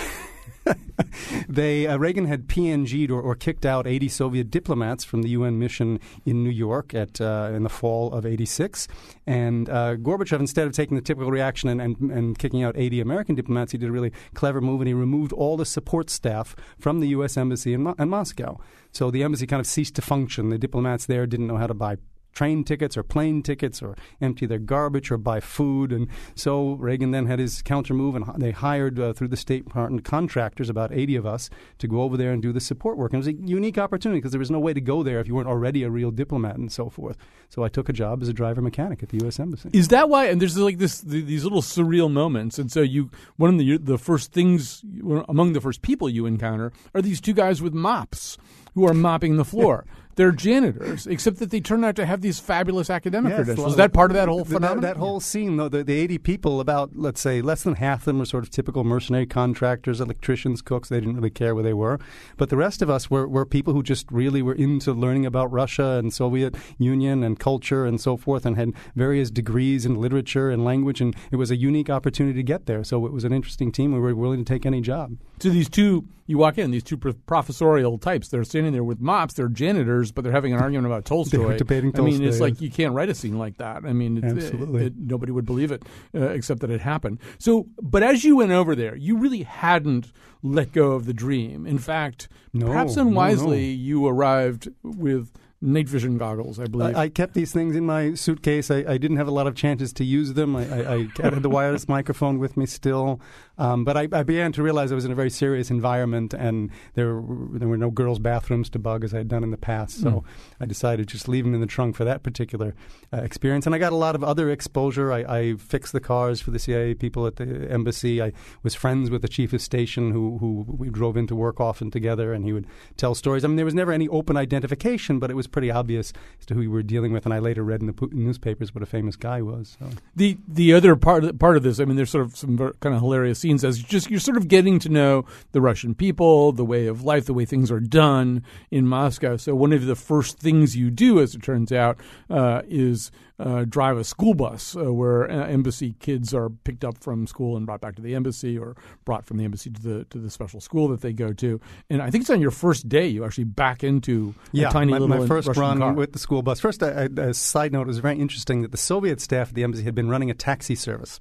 they 1.49 1.87
uh, 1.87 1.97
Reagan 1.97 2.27
had 2.27 2.47
PNG'd 2.49 3.11
or, 3.11 3.21
or 3.21 3.35
kicked 3.35 3.65
out 3.65 3.87
80 3.87 4.09
Soviet 4.09 4.51
diplomats 4.51 5.05
from 5.05 5.23
the 5.23 5.31
UN 5.31 5.59
mission 5.59 6.01
in 6.25 6.43
New 6.43 6.51
York 6.51 6.95
at 6.95 7.21
uh, 7.21 7.51
in 7.55 7.63
the 7.63 7.69
fall 7.69 8.13
of 8.13 8.27
'86, 8.27 8.89
and 9.27 9.69
uh, 9.69 9.97
Gorbachev, 9.97 10.41
instead 10.41 10.67
of 10.67 10.73
taking 10.73 10.97
the 10.97 11.03
typical 11.03 11.31
reaction 11.31 11.69
and, 11.69 11.81
and, 11.81 12.11
and 12.11 12.39
kicking 12.39 12.63
out 12.63 12.77
80 12.77 13.01
American 13.01 13.35
diplomats, 13.35 13.73
he 13.73 13.79
did 13.79 13.89
a 13.89 13.93
really 13.93 14.13
clever 14.35 14.61
move 14.61 14.81
and 14.81 14.89
he 14.89 14.95
removed 14.95 15.33
all 15.33 15.57
the 15.57 15.67
support 15.67 16.11
staff 16.11 16.55
from 16.79 17.01
the 17.01 17.09
U.S. 17.09 17.37
embassy 17.37 17.75
in, 17.75 17.83
Mo- 17.83 17.95
in 17.99 18.09
Moscow. 18.09 18.59
So 18.93 19.11
the 19.11 19.23
embassy 19.23 19.47
kind 19.47 19.61
of 19.61 19.67
ceased 19.67 19.97
to 19.97 20.03
function. 20.03 20.51
The 20.51 20.59
diplomats 20.59 21.07
there 21.07 21.27
didn't 21.27 21.49
know 21.49 21.57
how 21.57 21.67
to 21.67 21.75
buy 21.75 21.97
train 22.37 22.63
tickets 22.63 22.97
or 22.99 23.03
plane 23.03 23.43
tickets 23.43 23.83
or 23.83 23.97
empty 24.21 24.45
their 24.45 24.59
garbage 24.59 25.11
or 25.11 25.17
buy 25.17 25.41
food. 25.41 25.91
And 25.91 26.07
so 26.35 26.75
Reagan 26.75 27.11
then 27.11 27.27
had 27.27 27.39
his 27.39 27.63
counter 27.63 27.95
move, 27.95 28.15
and 28.15 28.27
they 28.37 28.51
hired 28.51 29.01
uh, 29.01 29.15
through 29.15 29.29
the 29.29 29.39
State 29.39 29.65
Department 29.65 30.05
contractors, 30.05 30.69
about 30.69 30.93
80 30.93 31.17
of 31.17 31.27
us, 31.27 31.49
to 31.79 31.89
go 31.89 32.03
over 32.03 32.17
there 32.17 32.33
and 32.33 32.43
do 32.43 32.53
the 32.53 32.61
support 32.61 32.99
work. 32.99 33.13
And 33.13 33.25
it 33.25 33.27
was 33.27 33.43
a 33.43 33.49
unique 33.49 33.79
opportunity 33.79 34.19
because 34.19 34.33
there 34.33 34.39
was 34.39 34.51
no 34.51 34.61
way 34.61 34.75
to 34.75 34.83
go 34.83 35.03
there 35.03 35.19
if 35.19 35.27
you 35.27 35.35
weren't 35.35 35.49
already 35.49 35.83
a 35.83 35.91
real 35.91 36.11
diplomat 36.11 36.57
and 36.57 36.71
so 36.71 36.91
forth. 36.91 37.17
So 37.49 37.65
I 37.65 37.69
took 37.69 37.89
a 37.89 37.93
job 37.93 38.23
as 38.23 38.29
a 38.29 38.35
driver 38.35 38.61
mechanic 38.61 39.03
at 39.03 39.09
the 39.09 39.19
U.S. 39.23 39.41
Embassy. 39.41 39.71
Is 39.73 39.89
that 39.89 40.11
why? 40.11 40.27
And 40.27 40.41
there's 40.41 40.59
like 40.59 40.77
this 40.77 41.01
th- 41.01 41.25
these 41.25 41.45
little 41.45 41.63
surreal 41.63 42.13
moments, 42.13 42.59
and 42.59 42.71
so 42.71 42.83
you 42.83 43.11
one 43.37 43.51
of 43.51 43.59
the 43.59 43.79
the 43.79 43.99
first 43.99 44.33
things 44.33 44.85
among 45.29 45.55
the 45.55 45.61
first 45.61 45.81
people 45.81 46.11
you 46.11 46.27
encounter 46.27 46.73
are 46.95 47.01
these 47.01 47.21
two 47.21 47.33
guys 47.33 47.63
with 47.63 47.73
mops 47.73 48.37
who 48.75 48.87
are 48.87 48.95
mopping 48.95 49.37
the 49.37 49.45
floor. 49.45 49.87
They're 50.17 50.33
janitors, 50.33 51.07
except 51.07 51.39
that 51.41 51.51
they 51.51 51.61
turn 51.61 51.85
out 51.85 51.95
to 51.97 52.07
have 52.07 52.23
these 52.23 52.41
fabulous 52.41 52.89
academic 52.89 53.31
Yes, 53.31 53.37
credentials. 53.37 53.73
Is 53.73 53.77
that 53.77 53.93
part 53.93 54.11
of 54.11 54.15
that 54.15 54.29
whole 54.29 54.47
phenomenon? 54.47 54.81
That, 54.81 54.97
whole 54.97 55.21
scene, 55.21 55.59
though, 55.59 55.69
the, 55.69 55.85
the 55.85 55.93
80 55.93 56.19
people, 56.19 56.59
about, 56.59 56.97
let's 56.97 57.21
say, 57.21 57.43
less 57.43 57.63
than 57.63 57.75
half 57.75 58.01
of 58.01 58.05
them 58.07 58.19
were 58.19 58.25
sort 58.25 58.43
of 58.43 58.49
typical 58.49 58.83
mercenary 58.83 59.27
contractors, 59.27 60.01
electricians, 60.01 60.63
cooks. 60.63 60.89
They 60.89 61.01
didn't 61.01 61.17
really 61.17 61.29
care 61.29 61.55
where 61.55 61.63
they 61.63 61.75
were. 61.75 62.01
But 62.39 62.49
the 62.49 62.57
rest 62.57 62.81
of 62.81 62.89
us 62.89 63.11
were, 63.11 63.29
were 63.29 63.45
people 63.45 63.75
who 63.75 63.83
just 63.83 64.11
really 64.11 64.41
were 64.41 64.55
into 64.55 64.95
learning 64.95 65.27
about 65.27 65.53
Russia 65.53 65.99
and 65.99 66.11
Soviet 66.15 66.55
Union 66.79 67.23
and 67.23 67.39
culture 67.39 67.85
and 67.85 68.01
so 68.01 68.17
forth 68.17 68.47
and 68.47 68.57
had 68.57 68.73
various 68.95 69.31
degrees 69.31 69.85
in 69.85 69.97
literature 69.97 70.49
and 70.49 70.65
language. 70.65 71.03
And 71.03 71.15
it 71.31 71.37
was 71.37 71.51
a 71.51 71.57
unique 71.57 71.91
opportunity 71.91 72.39
to 72.39 72.43
get 72.43 72.65
there. 72.65 72.85
So 72.85 73.05
it 73.05 73.13
was 73.13 73.25
an 73.25 73.35
interesting 73.35 73.71
team. 73.71 73.93
We 73.93 74.01
were 74.01 74.15
willing 74.15 74.43
to 74.43 74.51
take 74.51 74.65
any 74.65 74.81
job. 74.81 75.19
So 75.41 75.51
these 75.51 75.69
two, 75.69 76.09
you 76.27 76.39
walk 76.39 76.59
in, 76.59 76.71
these 76.71 76.83
two 76.83 76.97
professorial 76.97 77.99
types, 77.99 78.29
they're 78.29 78.45
standing 78.45 78.73
there 78.73 78.85
with 78.85 79.01
mops, 79.01 79.35
they're 79.35 79.49
janitors, 79.49 80.13
but 80.13 80.25
they're 80.25 80.33
having 80.33 80.53
an 80.53 80.61
argument 80.61 80.87
about 80.87 81.05
Tolstoy. 81.07 81.39
They 81.39 81.45
were 81.45 81.57
debating 81.57 81.93
I 81.97 82.01
mean, 82.03 82.23
it's 82.23 82.41
like 82.41 82.61
you 82.61 82.71
can't 82.71 82.95
write 82.95 83.09
a 83.09 83.15
scene 83.15 83.39
like 83.39 83.59
that. 83.59 83.85
I 83.85 83.93
mean, 83.93 84.19
it's, 84.19 84.45
Absolutely. 84.47 84.81
it- 84.83 84.87
it- 84.89 84.97
nobody 84.99 85.33
would 85.33 85.47
believe 85.47 85.73
it 85.73 85.83
uh, 86.15 86.29
except 86.29 86.61
that 86.61 86.71
it 86.71 86.81
happened. 86.81 87.19
So, 87.39 87.67
but 87.81 88.03
as 88.03 88.25
you 88.25 88.37
went 88.37 88.53
over 88.53 88.75
there, 88.75 88.97
you 88.97 89.17
really 89.19 89.43
hadn't 89.43 90.13
let 90.43 90.73
go 90.73 90.93
of 90.93 91.07
the 91.07 91.15
dream. 91.15 91.67
In 91.67 91.79
fact, 91.79 92.29
No, 92.53 92.67
perhaps 92.67 92.97
no, 92.97 93.03
unwisely, 93.03 93.67
no. 93.69 93.83
you 93.83 94.07
arrived 94.07 94.69
with 94.83 95.33
night 95.63 95.89
vision 95.89 96.19
goggles, 96.19 96.61
I 96.61 96.65
believe. 96.67 96.95
I, 96.95 97.05
I 97.05 97.09
kept 97.09 97.33
these 97.35 97.51
things 97.51 97.75
in 97.75 97.87
my 97.87 98.13
suitcase. 98.15 98.71
I, 98.71 98.85
I 98.87 98.99
didn't 98.99 99.17
have 99.17 99.27
a 99.27 99.31
lot 99.33 99.47
of 99.47 99.55
chances 99.55 99.93
to 99.95 100.05
use 100.05 100.35
them. 100.35 100.55
I, 100.55 100.63
I, 100.65 100.95
I 100.95 101.09
had 101.23 101.43
the 101.43 101.49
wireless 101.49 101.89
microphone 101.97 102.39
with 102.39 102.57
me 102.59 102.67
still, 102.67 103.21
um, 103.59 103.85
but 103.85 103.97
I, 103.97 104.09
I 104.13 104.23
began 104.23 104.53
to 104.53 104.63
realize 104.63 104.93
I 104.93 104.95
was 104.95 105.05
in 105.05 105.13
a 105.13 105.17
very 105.17 105.31
serious 105.31 105.71
environment, 105.71 106.35
and 106.35 106.71
there 106.95 107.15
were, 107.15 107.59
there 107.59 107.69
were 107.69 107.77
no 107.77 107.91
girls' 107.91 108.19
bathrooms 108.19 108.69
to 108.71 108.79
bug 108.79 109.05
as 109.05 109.15
I 109.15 109.19
had 109.19 109.29
done 109.29 109.43
in 109.43 109.51
the 109.51 109.57
past. 109.57 110.01
So 110.01 110.25
I 110.61 110.67
decided 110.67 111.09
to 111.09 111.13
just 111.13 111.29
leave 111.29 111.45
them 111.45 111.55
in 111.55 111.61
the 111.61 111.67
trunk 111.67 111.97
for 111.97 112.05
that 112.05 112.23
particular 112.23 112.75
uh, 113.13 113.19
experience. 113.19 113.67
And 113.67 113.75
I 113.75 113.79
got 113.79 113.93
a 113.93 113.97
lot 113.97 114.15
of 114.15 114.23
other 114.23 114.51
exposure. 114.51 115.13
I, 115.13 115.19
I 115.21 115.55
fixed 115.57 115.93
the 115.93 116.01
cars 116.01 116.41
for 116.41 116.51
the 116.51 116.59
CIA 116.59 116.95
people 116.95 117.27
at 117.27 117.37
the 117.37 117.71
embassy. 117.71 118.23
I 118.23 118.33
was 118.63 118.75
friends 118.75 119.11
with 119.11 119.23
the 119.23 119.29
chief 119.29 119.53
of 119.53 119.63
station, 119.63 120.11
who 120.11 120.39
who 120.39 120.65
we 120.69 120.91
drove 120.91 121.17
into 121.17 121.35
work 121.35 121.61
often 121.61 121.91
together, 121.91 122.33
and 122.33 122.45
he 122.45 122.53
would 122.53 122.67
tell 122.97 123.15
stories. 123.15 123.45
I 123.45 123.49
mean, 123.49 123.57
there 123.57 123.65
was 123.65 123.75
never 123.75 123.93
any 123.93 124.09
open 124.09 124.37
identification, 124.37 125.19
but 125.19 125.31
it 125.31 125.35
was 125.35 125.47
pretty 125.47 125.71
obvious 125.71 126.13
as 126.41 126.47
to 126.47 126.55
who 126.55 126.61
we 126.61 126.69
were 126.69 126.83
dealing 126.83 127.13
with. 127.13 127.25
And 127.25 127.33
I 127.33 127.39
later 127.39 127.63
read 127.65 127.81
in 127.81 127.87
the 127.87 128.09
newspapers 128.13 128.75
what 128.75 128.83
a 128.83 128.87
famous 128.87 129.17
guy 129.17 129.41
was. 129.41 129.77
So. 129.79 129.89
The 130.15 130.37
the 130.47 130.75
other 130.75 130.97
part 130.97 131.25
of, 131.25 131.39
part 131.39 131.57
of 131.57 131.63
this, 131.63 131.81
I 131.81 131.85
mean, 131.85 131.97
there's 131.97 132.11
sort 132.11 132.25
of 132.25 132.37
some 132.37 132.59
kind 132.81 132.95
of 132.95 133.01
hilarious 133.01 133.46
scenes 133.47 133.65
as 133.65 133.79
just 133.79 134.11
you're 134.11 134.19
sort 134.19 134.37
of 134.37 134.49
getting 134.49 134.79
to 134.81 134.89
know 134.89 135.25
the 135.53 135.61
Russian 135.61 135.95
people, 135.95 136.53
the 136.53 136.65
way 136.65 136.87
of 136.87 137.03
life, 137.03 137.27
the 137.27 137.35
way 137.35 137.45
things 137.45 137.71
are 137.71 137.81
done 137.81 138.43
in 138.71 138.87
Moscow. 138.87 139.37
So 139.37 139.55
one 139.55 139.73
of 139.73 139.87
the 139.87 139.95
first 139.95 140.39
things 140.39 140.77
you 140.77 140.91
do, 140.91 141.21
as 141.21 141.35
it 141.35 141.43
turns 141.43 141.71
out, 141.71 141.99
uh, 142.29 142.63
is 142.69 143.11
uh, 143.39 143.65
drive 143.69 143.99
a 143.99 144.05
school 144.05 144.33
bus 144.35 144.75
uh, 144.77 144.93
where 144.93 145.31
uh, 145.31 145.47
embassy 145.47 145.95
kids 146.01 146.33
are 146.33 146.49
picked 146.49 146.85
up 146.85 146.97
from 146.99 147.27
school 147.27 147.57
and 147.57 147.67
brought 147.67 147.81
back 147.81 147.95
to 147.97 148.03
the 148.03 148.15
embassy, 148.15 148.57
or 148.59 148.75
brought 149.05 149.27
from 149.27 149.37
the 149.37 149.45
embassy 149.45 149.71
to 149.71 149.83
the 149.83 150.05
to 150.11 150.19
the 150.19 150.31
special 150.31 150.61
school 150.61 150.89
that 150.89 151.01
they 151.03 151.13
go 151.13 151.33
to. 151.35 151.61
And 151.91 152.01
I 152.01 152.11
think 152.11 152.23
it's 152.23 152.31
on 152.31 152.41
your 152.41 152.51
first 152.51 152.89
day 152.89 153.07
you 153.07 153.25
actually 153.25 153.45
back 153.45 153.85
into 153.85 154.35
yeah, 154.53 154.69
a 154.69 154.73
tiny 154.73 154.93
my, 154.93 154.99
little 154.99 155.19
my 155.19 155.27
first 155.27 155.49
Russian 155.49 155.61
run 155.61 155.79
car. 155.79 155.93
with 155.93 156.13
the 156.13 156.19
school 156.19 156.43
bus. 156.43 156.61
First, 156.61 156.83
a, 156.83 157.11
a 157.21 157.35
side 157.35 157.73
note: 157.73 157.83
it 157.83 157.87
was 157.89 157.99
very 157.99 158.19
interesting 158.19 158.63
that 158.63 158.71
the 158.73 158.79
Soviet 158.79 159.21
staff 159.21 159.49
at 159.49 159.55
the 159.55 159.65
embassy 159.65 159.83
had 159.85 159.95
been 159.95 160.09
running 160.09 160.31
a 160.31 160.35
taxi 160.35 160.75
service, 160.75 161.21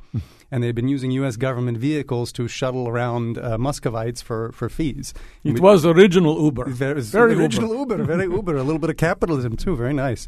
and 0.51 0.63
they 0.63 0.67
had 0.67 0.75
been 0.75 0.88
using 0.88 1.12
U.S. 1.12 1.36
government 1.36 1.77
vehicles 1.77 2.31
to 2.34 2.48
shuttle 2.48 2.88
around 2.88 3.38
uh, 3.38 3.57
Muscovites 3.57 4.22
for 4.22 4.51
for 4.53 4.69
fees. 4.69 5.13
It 5.43 5.55
We- 5.55 5.60
was 5.60 5.86
original 5.86 6.41
Uber. 6.43 6.69
Very, 6.69 7.01
Very 7.01 7.34
original 7.36 7.75
Uber. 7.75 8.03
very 8.05 8.24
Uber. 8.25 8.55
A 8.55 8.63
little 8.63 8.79
bit 8.79 8.89
of 8.89 8.98
capitalism 8.98 9.57
too. 9.57 9.75
Very 9.75 9.93
nice, 9.93 10.27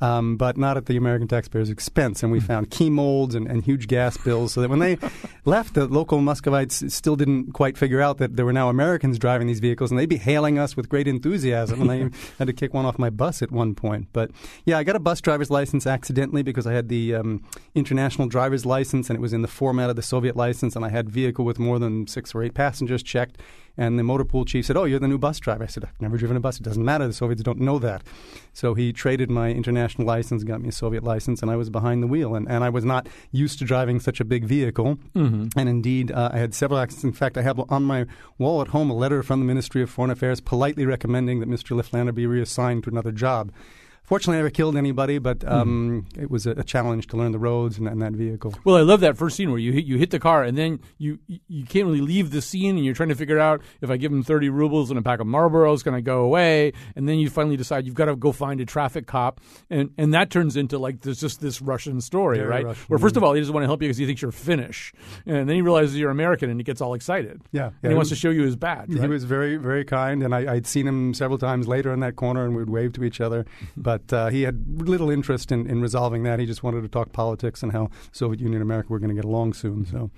um, 0.00 0.36
but 0.36 0.56
not 0.56 0.76
at 0.76 0.86
the 0.86 0.96
American 0.96 1.28
taxpayers' 1.28 1.70
expense. 1.70 2.22
And 2.22 2.30
we 2.30 2.40
found 2.40 2.70
key 2.70 2.90
molds 2.90 3.34
and, 3.34 3.46
and 3.46 3.64
huge 3.64 3.88
gas 3.88 4.16
bills, 4.16 4.52
so 4.52 4.60
that 4.60 4.70
when 4.70 4.78
they 4.78 4.98
left, 5.44 5.74
the 5.74 5.86
local 5.86 6.20
Muscovites 6.20 6.92
still 6.92 7.16
didn't 7.16 7.52
quite 7.52 7.76
figure 7.76 8.00
out 8.00 8.18
that 8.18 8.36
there 8.36 8.44
were 8.44 8.52
now 8.52 8.68
Americans 8.68 9.18
driving 9.18 9.46
these 9.46 9.60
vehicles, 9.60 9.90
and 9.90 9.98
they'd 9.98 10.06
be 10.06 10.16
hailing 10.16 10.58
us 10.58 10.76
with 10.76 10.88
great 10.88 11.08
enthusiasm. 11.08 11.82
And 11.82 11.90
I 11.90 11.96
had 12.38 12.46
to 12.46 12.52
kick 12.52 12.74
one 12.74 12.84
off 12.84 12.98
my 12.98 13.10
bus 13.10 13.42
at 13.42 13.50
one 13.50 13.74
point. 13.74 14.08
But 14.12 14.30
yeah, 14.64 14.78
I 14.78 14.84
got 14.84 14.96
a 14.96 15.00
bus 15.00 15.20
driver's 15.20 15.50
license 15.50 15.86
accidentally 15.86 16.42
because 16.42 16.66
I 16.66 16.72
had 16.72 16.88
the 16.88 17.14
um, 17.14 17.44
international 17.74 18.28
driver's 18.28 18.64
license, 18.64 19.10
and 19.10 19.16
it 19.16 19.20
was 19.20 19.32
in 19.32 19.42
the 19.42 19.48
format 19.48 19.90
of 19.90 19.96
the 19.96 20.02
Soviet 20.02 20.36
license, 20.36 20.76
and 20.76 20.84
I 20.84 20.90
had 20.90 21.10
vehicle 21.10 21.44
with 21.44 21.58
more 21.58 21.78
than 21.78 22.06
six 22.06 22.34
or 22.34 22.42
eight 22.42 22.54
passengers 22.54 23.02
checked. 23.02 23.38
And 23.78 23.98
the 23.98 24.02
motor 24.02 24.24
pool 24.24 24.44
chief 24.44 24.66
said, 24.66 24.76
"Oh, 24.76 24.84
you're 24.84 24.98
the 24.98 25.08
new 25.08 25.18
bus 25.18 25.38
driver." 25.38 25.62
I 25.64 25.68
said, 25.68 25.84
"I've 25.84 26.00
never 26.00 26.18
driven 26.18 26.36
a 26.36 26.40
bus. 26.40 26.58
It 26.58 26.64
doesn't 26.64 26.84
matter. 26.84 27.06
The 27.06 27.12
Soviets 27.12 27.42
don't 27.42 27.60
know 27.60 27.78
that." 27.78 28.02
So 28.52 28.74
he 28.74 28.92
traded 28.92 29.30
my 29.30 29.52
international 29.52 30.06
license, 30.06 30.42
got 30.42 30.60
me 30.60 30.68
a 30.68 30.72
Soviet 30.72 31.04
license, 31.04 31.40
and 31.40 31.50
I 31.50 31.56
was 31.56 31.70
behind 31.70 32.02
the 32.02 32.08
wheel. 32.08 32.34
And, 32.34 32.48
and 32.48 32.64
I 32.64 32.68
was 32.68 32.84
not 32.84 33.08
used 33.30 33.60
to 33.60 33.64
driving 33.64 34.00
such 34.00 34.20
a 34.20 34.24
big 34.24 34.44
vehicle. 34.44 34.98
Mm-hmm. 35.14 35.56
And 35.56 35.68
indeed, 35.68 36.10
uh, 36.10 36.30
I 36.32 36.38
had 36.38 36.54
several 36.54 36.80
accidents. 36.80 37.04
In 37.04 37.12
fact, 37.12 37.38
I 37.38 37.42
have 37.42 37.60
on 37.70 37.84
my 37.84 38.06
wall 38.36 38.60
at 38.60 38.68
home 38.68 38.90
a 38.90 38.94
letter 38.94 39.22
from 39.22 39.38
the 39.38 39.46
Ministry 39.46 39.80
of 39.80 39.90
Foreign 39.90 40.10
Affairs 40.10 40.40
politely 40.40 40.84
recommending 40.84 41.38
that 41.38 41.48
Mr. 41.48 41.76
Lifflander 41.76 42.14
be 42.14 42.26
reassigned 42.26 42.82
to 42.84 42.90
another 42.90 43.12
job. 43.12 43.52
Fortunately, 44.08 44.36
I 44.36 44.38
never 44.38 44.50
killed 44.50 44.74
anybody, 44.74 45.18
but 45.18 45.46
um, 45.46 46.06
it 46.16 46.30
was 46.30 46.46
a, 46.46 46.52
a 46.52 46.64
challenge 46.64 47.08
to 47.08 47.18
learn 47.18 47.32
the 47.32 47.38
roads 47.38 47.76
and, 47.76 47.86
and 47.86 48.00
that 48.00 48.12
vehicle. 48.12 48.54
Well, 48.64 48.76
I 48.76 48.80
love 48.80 49.00
that 49.00 49.18
first 49.18 49.36
scene 49.36 49.50
where 49.50 49.58
you 49.58 49.72
hit 49.72 49.84
you 49.84 49.98
hit 49.98 50.10
the 50.10 50.18
car 50.18 50.44
and 50.44 50.56
then 50.56 50.80
you 50.96 51.18
you 51.26 51.66
can't 51.66 51.84
really 51.84 52.00
leave 52.00 52.30
the 52.30 52.40
scene 52.40 52.76
and 52.76 52.86
you're 52.86 52.94
trying 52.94 53.10
to 53.10 53.14
figure 53.14 53.38
out 53.38 53.60
if 53.82 53.90
I 53.90 53.98
give 53.98 54.10
him 54.10 54.22
thirty 54.22 54.48
rubles 54.48 54.88
and 54.90 54.98
a 54.98 55.02
pack 55.02 55.20
of 55.20 55.26
Marlboros 55.26 55.84
going 55.84 55.94
to 55.94 56.00
go 56.00 56.20
away 56.20 56.72
and 56.96 57.06
then 57.06 57.18
you 57.18 57.28
finally 57.28 57.58
decide 57.58 57.84
you've 57.84 57.94
got 57.94 58.06
to 58.06 58.16
go 58.16 58.32
find 58.32 58.62
a 58.62 58.64
traffic 58.64 59.06
cop 59.06 59.42
and 59.68 59.90
and 59.98 60.14
that 60.14 60.30
turns 60.30 60.56
into 60.56 60.78
like 60.78 61.02
there's 61.02 61.20
just 61.20 61.42
this 61.42 61.60
Russian 61.60 62.00
story, 62.00 62.38
Very 62.38 62.48
right? 62.48 62.64
Russian, 62.64 62.84
where 62.88 62.98
first 62.98 63.18
of 63.18 63.22
all 63.22 63.34
he 63.34 63.40
doesn't 63.42 63.52
want 63.52 63.62
to 63.64 63.68
help 63.68 63.82
you 63.82 63.88
because 63.88 63.98
he 63.98 64.06
thinks 64.06 64.22
you're 64.22 64.32
Finnish 64.32 64.94
and 65.26 65.46
then 65.46 65.54
he 65.54 65.60
realizes 65.60 65.98
you're 65.98 66.10
American 66.10 66.48
and 66.48 66.58
he 66.58 66.64
gets 66.64 66.80
all 66.80 66.94
excited. 66.94 67.42
Yeah, 67.52 67.66
and 67.66 67.74
yeah, 67.82 67.88
he 67.90 67.92
it 67.92 67.96
wants 67.96 68.08
to 68.08 68.16
show 68.16 68.30
you 68.30 68.44
his 68.44 68.56
badge. 68.56 68.88
He 68.88 69.06
was 69.06 69.24
very, 69.24 69.56
very 69.56 69.84
kind, 69.84 70.22
and 70.22 70.34
I, 70.34 70.54
I'd 70.54 70.66
seen 70.66 70.86
him 70.86 71.12
several 71.12 71.38
times 71.38 71.68
later 71.68 71.92
in 71.92 72.00
that 72.00 72.16
corner, 72.16 72.46
and 72.46 72.56
we'd 72.56 72.70
wave 72.70 72.94
to 72.94 73.04
each 73.04 73.20
other. 73.20 73.44
But 73.76 73.97
uh, 74.12 74.28
he 74.28 74.42
had 74.42 74.64
little 74.88 75.10
interest 75.10 75.52
in, 75.52 75.68
in 75.68 75.80
resolving 75.80 76.22
that. 76.24 76.38
He 76.38 76.46
just 76.46 76.62
wanted 76.62 76.82
to 76.82 76.88
talk 76.88 77.12
politics 77.12 77.62
and 77.62 77.72
how 77.72 77.90
Soviet 78.12 78.40
Union 78.40 78.60
and 78.60 78.62
America 78.62 78.88
were 78.90 78.98
going 78.98 79.10
to 79.10 79.14
get 79.14 79.24
along 79.24 79.54
soon. 79.54 79.86
So, 79.86 80.10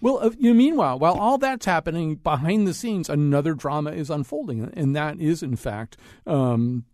Well, 0.00 0.18
uh, 0.22 0.30
you 0.38 0.50
know, 0.50 0.56
meanwhile, 0.56 0.98
while 0.98 1.14
all 1.18 1.38
that's 1.38 1.66
happening 1.66 2.16
behind 2.16 2.66
the 2.66 2.74
scenes, 2.74 3.08
another 3.08 3.54
drama 3.54 3.92
is 3.92 4.10
unfolding, 4.10 4.70
and 4.74 4.94
that 4.96 5.20
is, 5.20 5.42
in 5.42 5.56
fact, 5.56 5.96
um, 6.26 6.84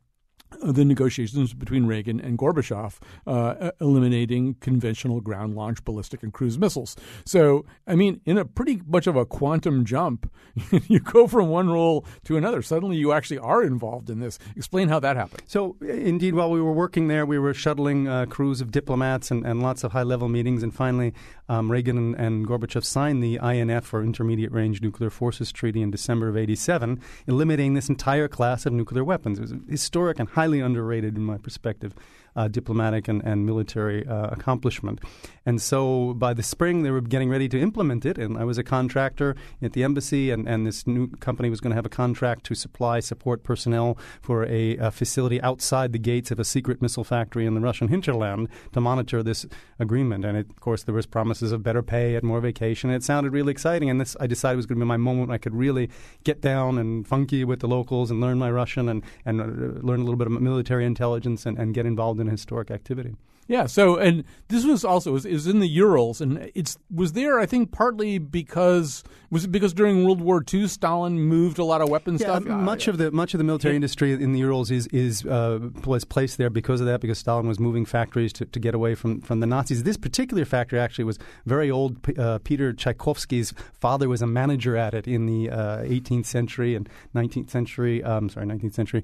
the 0.61 0.85
negotiations 0.85 1.55
between 1.55 1.87
Reagan 1.87 2.21
and 2.21 2.39
Gorbachev, 2.39 2.99
uh, 3.27 3.71
eliminating 3.81 4.55
conventional 4.55 5.21
ground 5.21 5.55
launch 5.55 5.85
ballistic 5.85 6.23
and 6.23 6.33
cruise 6.33 6.59
missiles. 6.59 6.97
So, 7.25 7.65
I 7.87 7.95
mean, 7.95 8.21
in 8.25 8.39
a 8.39 8.45
pretty 8.45 8.81
much 8.87 9.07
of 9.07 9.17
a 9.17 9.25
quantum 9.25 9.85
jump, 9.85 10.31
you 10.89 11.01
go 11.01 11.27
from 11.27 11.49
one 11.49 11.69
role 11.69 12.05
to 12.25 12.37
another. 12.37 12.63
Suddenly, 12.63 12.97
you 12.97 13.13
actually 13.13 13.39
are 13.39 13.63
involved 13.63 14.11
in 14.11 14.21
this. 14.21 14.39
Explain 14.57 14.89
how 14.89 15.01
that 15.01 15.17
happened. 15.17 15.43
so 15.47 15.77
indeed, 15.81 16.35
while 16.35 16.51
we 16.51 16.61
were 16.61 16.73
working 16.73 17.09
there, 17.09 17.27
we 17.27 17.39
were 17.39 17.55
shuttling 17.55 18.09
uh, 18.09 18.27
crews 18.27 18.61
of 18.61 18.71
diplomats 18.71 19.31
and, 19.31 19.47
and 19.47 19.63
lots 19.63 19.85
of 19.85 19.93
high 19.93 20.03
level 20.03 20.29
meetings. 20.29 20.63
And 20.63 20.75
finally, 20.75 21.13
um, 21.49 21.71
Reagan 21.71 21.97
and, 21.99 22.15
and 22.15 22.47
Gorbachev 22.47 22.85
signed 22.85 23.23
the 23.23 23.39
INF, 23.43 23.93
or 23.93 24.03
Intermediate 24.03 24.53
Range 24.53 24.81
Nuclear 24.81 25.11
Forces 25.11 25.53
Treaty, 25.53 25.83
in 25.83 25.91
December 25.91 26.29
of 26.29 26.37
'87, 26.37 27.01
eliminating 27.27 27.75
this 27.75 27.89
entire 27.89 28.29
class 28.29 28.67
of 28.67 28.73
nuclear 28.73 29.05
weapons. 29.05 29.39
It 29.39 29.43
was 29.43 29.55
historic 29.69 30.19
and 30.19 30.29
highly 30.29 30.61
underrated, 30.61 31.17
in 31.17 31.23
my 31.23 31.39
perspective. 31.39 31.95
Uh, 32.35 32.49
diplomatic 32.49 33.09
and, 33.09 33.23
and 33.25 33.45
military 33.45 34.07
uh, 34.07 34.29
accomplishment. 34.29 34.99
And 35.45 35.61
so 35.61 36.15
by 36.15 36.33
the 36.33 36.43
spring, 36.43 36.83
they 36.83 36.91
were 36.91 37.03
getting 37.03 37.29
ready 37.29 37.47
to 37.47 37.61
implement 37.61 38.07
it. 38.07 38.17
And 38.17 38.39
I 38.39 38.45
was 38.45 38.57
a 38.57 38.63
contractor 38.63 39.37
at 39.61 39.75
the 39.75 39.85
embassy, 39.85 40.31
and, 40.31 40.49
and 40.49 40.67
this 40.67 40.87
new 40.87 41.09
company 41.09 41.51
was 41.51 41.61
going 41.61 41.73
to 41.73 41.75
have 41.75 41.85
a 41.85 41.91
contract 41.91 42.45
to 42.45 42.55
supply 42.55 43.01
support 43.01 43.43
personnel 43.43 43.99
for 44.23 44.47
a, 44.47 44.79
a 44.79 44.91
facility 44.91 45.43
outside 45.43 45.93
the 45.93 45.99
gates 45.99 46.31
of 46.31 46.39
a 46.39 46.45
secret 46.45 46.81
missile 46.81 47.05
factory 47.05 47.45
in 47.45 47.53
the 47.53 47.61
Russian 47.61 47.89
hinterland 47.89 48.49
to 48.73 48.81
monitor 48.81 49.23
this 49.23 49.45
agreement. 49.79 50.25
And 50.25 50.39
it, 50.39 50.49
of 50.49 50.61
course, 50.61 50.85
there 50.85 50.95
was 50.95 51.05
promises 51.05 51.53
of 51.53 51.63
better 51.63 51.83
pay 51.83 52.15
and 52.15 52.25
more 52.25 52.41
vacation. 52.41 52.89
It 52.89 53.03
sounded 53.03 53.35
really 53.35 53.53
exciting, 53.53 53.91
and 53.91 54.01
this 54.01 54.17
I 54.21 54.27
decided 54.27 54.57
was 54.57 54.65
going 54.65 54.79
to 54.79 54.85
be 54.87 54.89
my 54.89 54.97
moment 54.97 55.33
I 55.33 55.39
could 55.39 55.55
really 55.55 55.91
get 56.25 56.41
down 56.41 56.79
and 56.79 57.07
funky 57.07 57.45
with 57.45 57.61
the 57.61 57.69
locals 57.69 58.11
and 58.11 58.23
learn 58.23 58.39
my 58.39 58.51
Russian 58.51 58.89
and, 58.89 59.03
and 59.27 59.41
uh, 59.43 59.45
learn 59.87 60.01
a 60.01 60.05
little 60.05 60.17
bit 60.17 60.29
of 60.29 60.41
military 60.41 60.87
intelligence 60.87 61.45
and, 61.45 61.59
and 61.59 61.75
get 61.75 61.85
involved 61.85 62.22
in 62.23 62.29
historic 62.29 62.71
activity. 62.71 63.15
Yeah. 63.49 63.67
So, 63.67 63.97
and 63.97 64.23
this 64.49 64.65
was 64.65 64.85
also 64.85 65.13
was 65.13 65.27
in 65.49 65.59
the 65.59 65.67
Urals, 65.69 66.21
and 66.21 66.49
it's 66.55 66.79
was 66.95 67.13
there. 67.13 67.41
I 67.41 67.45
think 67.45 67.73
partly 67.73 68.19
because 68.19 69.03
was 69.31 69.45
it 69.45 69.49
because 69.53 69.75
during 69.75 70.05
World 70.05 70.21
War 70.21 70.45
II, 70.55 70.69
Stalin 70.69 71.19
moved 71.19 71.59
a 71.59 71.65
lot 71.65 71.81
of 71.83 71.89
weapons 71.91 72.21
Yeah, 72.21 72.39
stuff. 72.39 72.45
much 72.45 72.87
of 72.87 72.99
the 72.99 73.11
much 73.11 73.35
of 73.35 73.39
the 73.39 73.45
military 73.45 73.75
Yeah. 73.75 73.83
industry 73.83 74.13
in 74.13 74.33
the 74.33 74.39
Urals 74.39 74.71
is 74.71 74.87
is 74.87 75.27
uh, 75.27 75.59
was 75.85 76.05
placed 76.05 76.39
there 76.39 76.51
because 76.51 76.81
of 76.81 76.87
that. 76.87 77.01
Because 77.01 77.19
Stalin 77.19 77.49
was 77.49 77.59
moving 77.59 77.85
factories 77.85 78.33
to, 78.35 78.47
to 78.47 78.61
get 78.61 78.75
away 78.77 78.95
from, 78.95 79.21
from 79.21 79.41
the 79.41 79.47
Nazis. 79.47 79.83
This 79.83 79.97
particular 79.97 80.45
factory 80.45 80.79
actually 80.79 81.05
was 81.05 81.19
very 81.45 81.69
old. 81.71 82.01
P- 82.05 82.15
Uh, 82.17 82.39
Peter 82.45 82.73
Tchaikovsky's 82.73 83.53
father 83.75 84.09
was 84.09 84.23
a 84.23 84.27
manager 84.27 84.77
at 84.77 84.95
it 84.95 85.09
in 85.09 85.27
the 85.27 85.51
uh, 85.51 85.83
18th 85.83 86.27
century 86.27 86.77
and 86.77 86.89
19th 87.15 87.51
century. 87.51 88.05
Um, 88.05 88.29
sorry, 88.29 88.47
19th 88.47 88.75
century, 88.75 89.03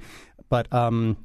but. 0.48 0.72
Um, 0.72 1.16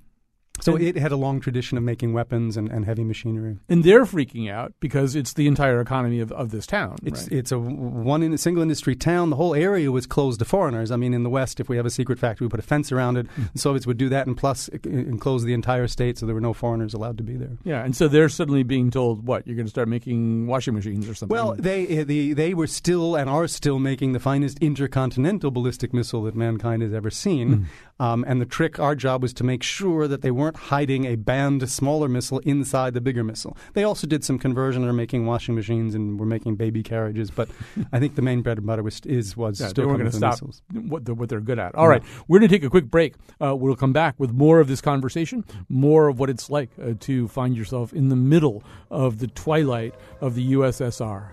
so 0.62 0.75
And- 0.75 0.83
it 0.86 0.95
had 0.95 1.12
a 1.12 1.15
long 1.17 1.39
tradition 1.39 1.77
of 1.77 1.83
making 1.83 2.13
weapons 2.13 2.57
and, 2.57 2.69
and 2.72 2.86
heavy 2.86 3.03
machinery. 3.03 3.57
and 3.69 3.83
they're 3.83 4.05
freaking 4.05 4.51
out 4.51 4.74
because 4.79 5.15
it's 5.15 5.33
the 5.33 5.48
entire 5.48 5.81
economy 5.81 6.19
of, 6.19 6.31
of 6.31 6.51
this 6.51 6.67
town. 6.67 6.98
It's 7.03 7.24
right? 7.24 7.31
it's 7.39 7.51
a 7.51 7.57
one 7.60 8.22
in 8.22 8.33
a 8.33 8.38
single 8.38 8.62
industry 8.62 8.95
town. 8.95 9.29
The 9.31 9.36
whole 9.36 9.55
area 9.55 9.91
was 9.91 10.05
closed 10.05 10.39
to 10.39 10.45
foreigners. 10.45 10.91
I 10.91 10.95
mean, 10.95 11.13
in 11.13 11.24
the 11.24 11.29
West, 11.29 11.60
if 11.60 11.69
we 11.69 11.77
have 11.77 11.86
a 11.86 11.89
secret 11.89 12.19
factory, 12.19 12.45
we 12.45 12.50
put 12.51 12.60
a 12.60 12.63
fence 12.63 12.91
around 12.91 13.17
it. 13.17 13.27
Hmm. 13.27 13.43
The 13.53 13.60
Soviets 13.60 13.88
would 13.88 13.98
do 13.98 14.10
that, 14.10 14.27
and 14.27 14.38
plus 14.38 14.67
enclose 14.83 15.43
the 15.43 15.53
entire 15.53 15.88
state, 15.88 16.17
so 16.17 16.25
there 16.25 16.36
were 16.36 16.41
no 16.41 16.53
foreigners 16.53 16.93
allowed 16.93 17.17
to 17.17 17.24
be 17.24 17.36
there. 17.36 17.57
yeah, 17.63 17.83
and 17.83 17.95
so 17.95 18.07
they're 18.07 18.29
suddenly 18.29 18.63
being 18.63 18.91
told 18.91 19.25
what 19.25 19.48
you're 19.48 19.55
going 19.55 19.65
to 19.65 19.69
start 19.72 19.88
making 19.88 20.45
washing 20.48 20.74
machines 20.75 21.10
or 21.10 21.15
something. 21.15 21.36
Well, 21.36 21.55
they 21.57 22.00
uh, 22.00 22.03
the, 22.03 22.33
they 22.33 22.53
were 22.53 22.67
still 22.67 23.15
and 23.15 23.29
are 23.29 23.48
still 23.48 23.79
making 23.79 24.13
the 24.13 24.19
finest 24.19 24.60
intercontinental 24.60 25.50
ballistic 25.51 25.93
missile 25.93 26.24
that 26.24 26.36
mankind 26.36 26.81
has 26.83 26.93
ever 26.93 27.10
seen. 27.10 27.67
Um, 28.03 28.25
and 28.27 28.41
the 28.41 28.45
trick, 28.45 28.79
our 28.79 28.95
job 28.95 29.22
was 29.22 29.33
to 29.36 29.45
make 29.45 29.63
sure 29.63 30.10
that 30.10 30.22
they 30.22 30.31
weren't 30.31 30.57
hiding 30.57 31.05
a 31.05 31.15
banned 31.15 31.69
smaller 31.69 32.10
missile 32.10 32.39
inside 32.39 32.93
the 32.93 33.00
bigger 33.00 33.24
missile. 33.24 33.55
They 33.75 33.86
also 33.86 34.07
did 34.07 34.25
some 34.25 34.38
conversion. 34.38 34.81
They're 34.81 34.91
making 34.91 35.25
washing 35.25 35.55
machines 35.55 35.95
and 35.95 36.19
were 36.19 36.25
making 36.25 36.55
baby 36.57 36.83
carriages. 36.83 37.31
But 37.31 37.48
I 37.93 38.00
think 38.00 38.15
the 38.15 38.22
main 38.22 38.41
bread 38.41 38.57
and 38.57 38.67
butter 38.67 38.83
was 38.83 39.00
is 39.05 39.38
was 39.38 39.62
Yeah, 39.62 39.67
still 39.69 39.88
they 39.88 39.93
going 39.93 40.12
to 40.12 40.17
stop 40.17 40.33
missiles. 40.33 40.62
what 40.74 41.05
they're, 41.05 41.15
what 41.15 41.29
they're 41.29 41.39
good 41.39 41.60
at. 41.60 41.75
All 41.75 41.88
right, 41.88 42.03
we're 42.27 42.39
going 42.39 42.50
to 42.50 42.55
take 42.55 42.65
a 42.65 42.69
quick 42.69 42.86
break. 42.91 43.15
Uh, 43.41 43.55
we'll 43.55 43.75
come 43.77 43.93
back 43.93 44.15
with 44.17 44.31
more 44.31 44.60
of 44.60 44.67
this 44.67 44.81
conversation, 44.81 45.45
more 45.69 46.10
of 46.10 46.19
what 46.19 46.29
it's 46.29 46.50
like 46.50 46.72
uh, 46.81 46.95
to 47.01 47.27
find 47.29 47.55
yourself 47.55 47.93
in 47.93 48.10
the 48.10 48.17
middle 48.17 48.63
of 48.91 49.19
the 49.19 49.27
twilight 49.27 49.95
of 50.19 50.36
the 50.36 50.53
USSR. 50.53 51.29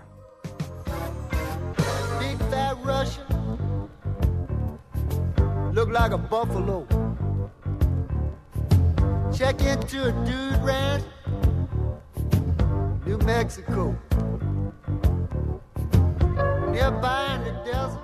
Like 5.91 6.13
a 6.13 6.17
buffalo. 6.17 6.87
Check 9.35 9.61
into 9.61 10.03
a 10.05 10.11
dude 10.25 10.63
ranch. 10.63 11.03
New 13.05 13.17
Mexico. 13.19 13.97
Nearby 16.71 17.35
in 17.35 17.43
the 17.43 17.61
desert. 17.65 17.99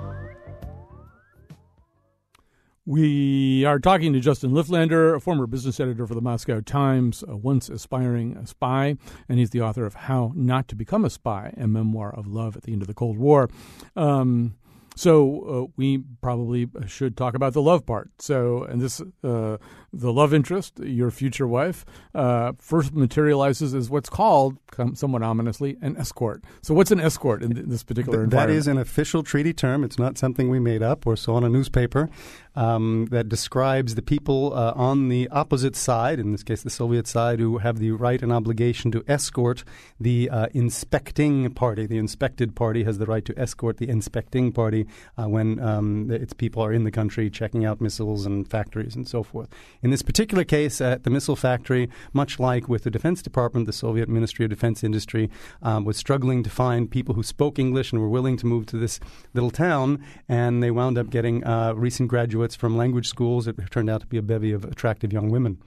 We 2.86 3.64
are 3.66 3.80
talking 3.80 4.12
to 4.14 4.20
Justin 4.20 4.52
Lifflander, 4.52 5.16
a 5.16 5.20
former 5.20 5.48
business 5.48 5.80
editor 5.80 6.06
for 6.08 6.16
the 6.16 6.22
Moscow 6.22 6.60
Times, 6.62 7.24
a 7.28 7.38
once 7.38 7.70
aspiring 7.70 8.46
spy, 8.46 8.96
and 9.30 9.40
he's 9.40 9.52
the 9.52 9.62
author 9.62 9.86
of 9.86 9.94
How 9.94 10.34
Not 10.36 10.68
to 10.70 10.76
Become 10.76 11.06
a 11.06 11.10
Spy, 11.10 11.54
a 11.58 11.68
memoir 11.68 12.14
of 12.14 12.28
love 12.28 12.58
at 12.58 12.64
the 12.64 12.74
end 12.74 12.82
of 12.82 12.88
the 12.88 12.94
Cold 12.94 13.18
War. 13.18 13.50
Um, 13.96 14.56
So 14.98 15.68
uh, 15.70 15.72
we 15.78 16.00
probably 16.22 16.68
should 16.88 17.16
talk 17.16 17.36
about 17.36 17.54
the 17.54 17.62
love 17.62 17.86
part. 17.86 18.10
So, 18.18 18.64
and 18.64 18.82
this, 18.82 19.00
uh, 19.24 19.58
the 19.94 20.12
love 20.12 20.34
interest, 20.34 20.80
your 20.80 21.12
future 21.12 21.48
wife, 21.48 21.86
uh, 22.16 22.54
first 22.58 22.94
materializes 22.94 23.76
as 23.76 23.92
what's 23.92 24.10
called, 24.10 24.58
somewhat 24.94 25.24
ominously, 25.24 25.78
an 25.82 25.98
escort. 25.98 26.44
So, 26.62 26.74
what's 26.74 26.92
an 26.92 27.00
escort 27.00 27.44
in 27.44 27.54
th- 27.54 27.66
this 27.68 27.84
particular 27.84 28.20
Th- 28.20 28.30
That 28.30 28.50
is 28.50 28.68
an 28.68 28.78
official 28.78 29.24
treaty 29.24 29.54
term. 29.54 29.84
It's 29.84 30.00
not 30.00 30.18
something 30.18 30.50
we 30.50 30.60
made 30.60 30.84
up 30.84 31.06
or 31.08 31.16
saw 31.16 31.38
in 31.38 31.44
a 31.44 31.50
newspaper. 31.50 32.10
Um, 32.56 33.06
that 33.12 33.30
describes 33.30 33.94
the 33.94 34.02
people 34.02 34.52
uh, 34.56 34.74
on 34.76 35.10
the 35.10 35.28
opposite 35.30 35.76
side, 35.76 36.20
in 36.20 36.32
this 36.32 36.42
case 36.42 36.64
the 36.64 36.72
Soviet 36.72 37.06
side, 37.06 37.40
who 37.40 37.60
have 37.60 37.78
the 37.78 37.92
right 37.92 38.20
and 38.20 38.34
obligation 38.34 38.90
to 38.94 39.04
escort 39.08 39.64
the 40.00 40.28
uh, 40.32 40.48
inspecting 40.56 41.52
party. 41.54 41.86
The 41.86 42.00
inspected 42.00 42.56
party 42.56 42.84
has 42.84 42.98
the 42.98 43.06
right 43.06 43.24
to 43.26 43.40
escort 43.40 43.78
the 43.78 43.88
inspecting 43.88 44.52
party 44.52 44.88
uh, 45.20 45.30
when 45.30 45.60
um, 45.60 46.10
its 46.10 46.34
people 46.34 46.64
are 46.64 46.74
in 46.74 46.84
the 46.84 46.90
country 46.90 47.30
checking 47.30 47.64
out 47.64 47.80
missiles 47.80 48.26
and 48.26 48.50
factories 48.50 48.96
and 48.96 49.08
so 49.08 49.22
forth. 49.22 49.50
In 49.84 49.92
this 49.92 50.02
particular 50.02 50.44
case, 50.44 50.82
at 50.82 51.04
the 51.04 51.12
missile 51.12 51.36
factory, 51.36 51.90
much 52.12 52.40
like 52.40 52.68
with 52.68 52.84
the 52.84 52.92
Defense 52.92 53.22
Department, 53.22 53.68
the 53.68 53.74
Soviet 53.74 54.10
Ministry 54.10 54.46
of 54.46 54.50
Defense 54.50 54.67
Industry 54.84 55.30
um, 55.62 55.86
was 55.86 55.98
struggling 55.98 56.44
to 56.44 56.50
find 56.50 56.90
people 56.90 57.16
who 57.16 57.24
spoke 57.24 57.60
English 57.60 57.92
and 57.92 58.02
were 58.02 58.10
willing 58.10 58.38
to 58.38 58.46
move 58.46 58.66
to 58.68 58.78
this 58.78 59.00
little 59.34 59.52
town, 59.52 60.04
and 60.28 60.62
they 60.62 60.72
wound 60.72 60.98
up 60.98 61.10
getting 61.10 61.44
uh, 61.46 61.74
recent 61.74 62.10
graduates 62.10 62.56
from 62.56 62.76
language 62.76 63.08
schools. 63.08 63.48
It 63.48 63.56
turned 63.72 63.90
out 63.90 64.02
to 64.02 64.08
be 64.08 64.18
a 64.18 64.22
bevy 64.22 64.52
of 64.52 64.66
attractive 64.66 65.14
young 65.14 65.30
women. 65.30 65.58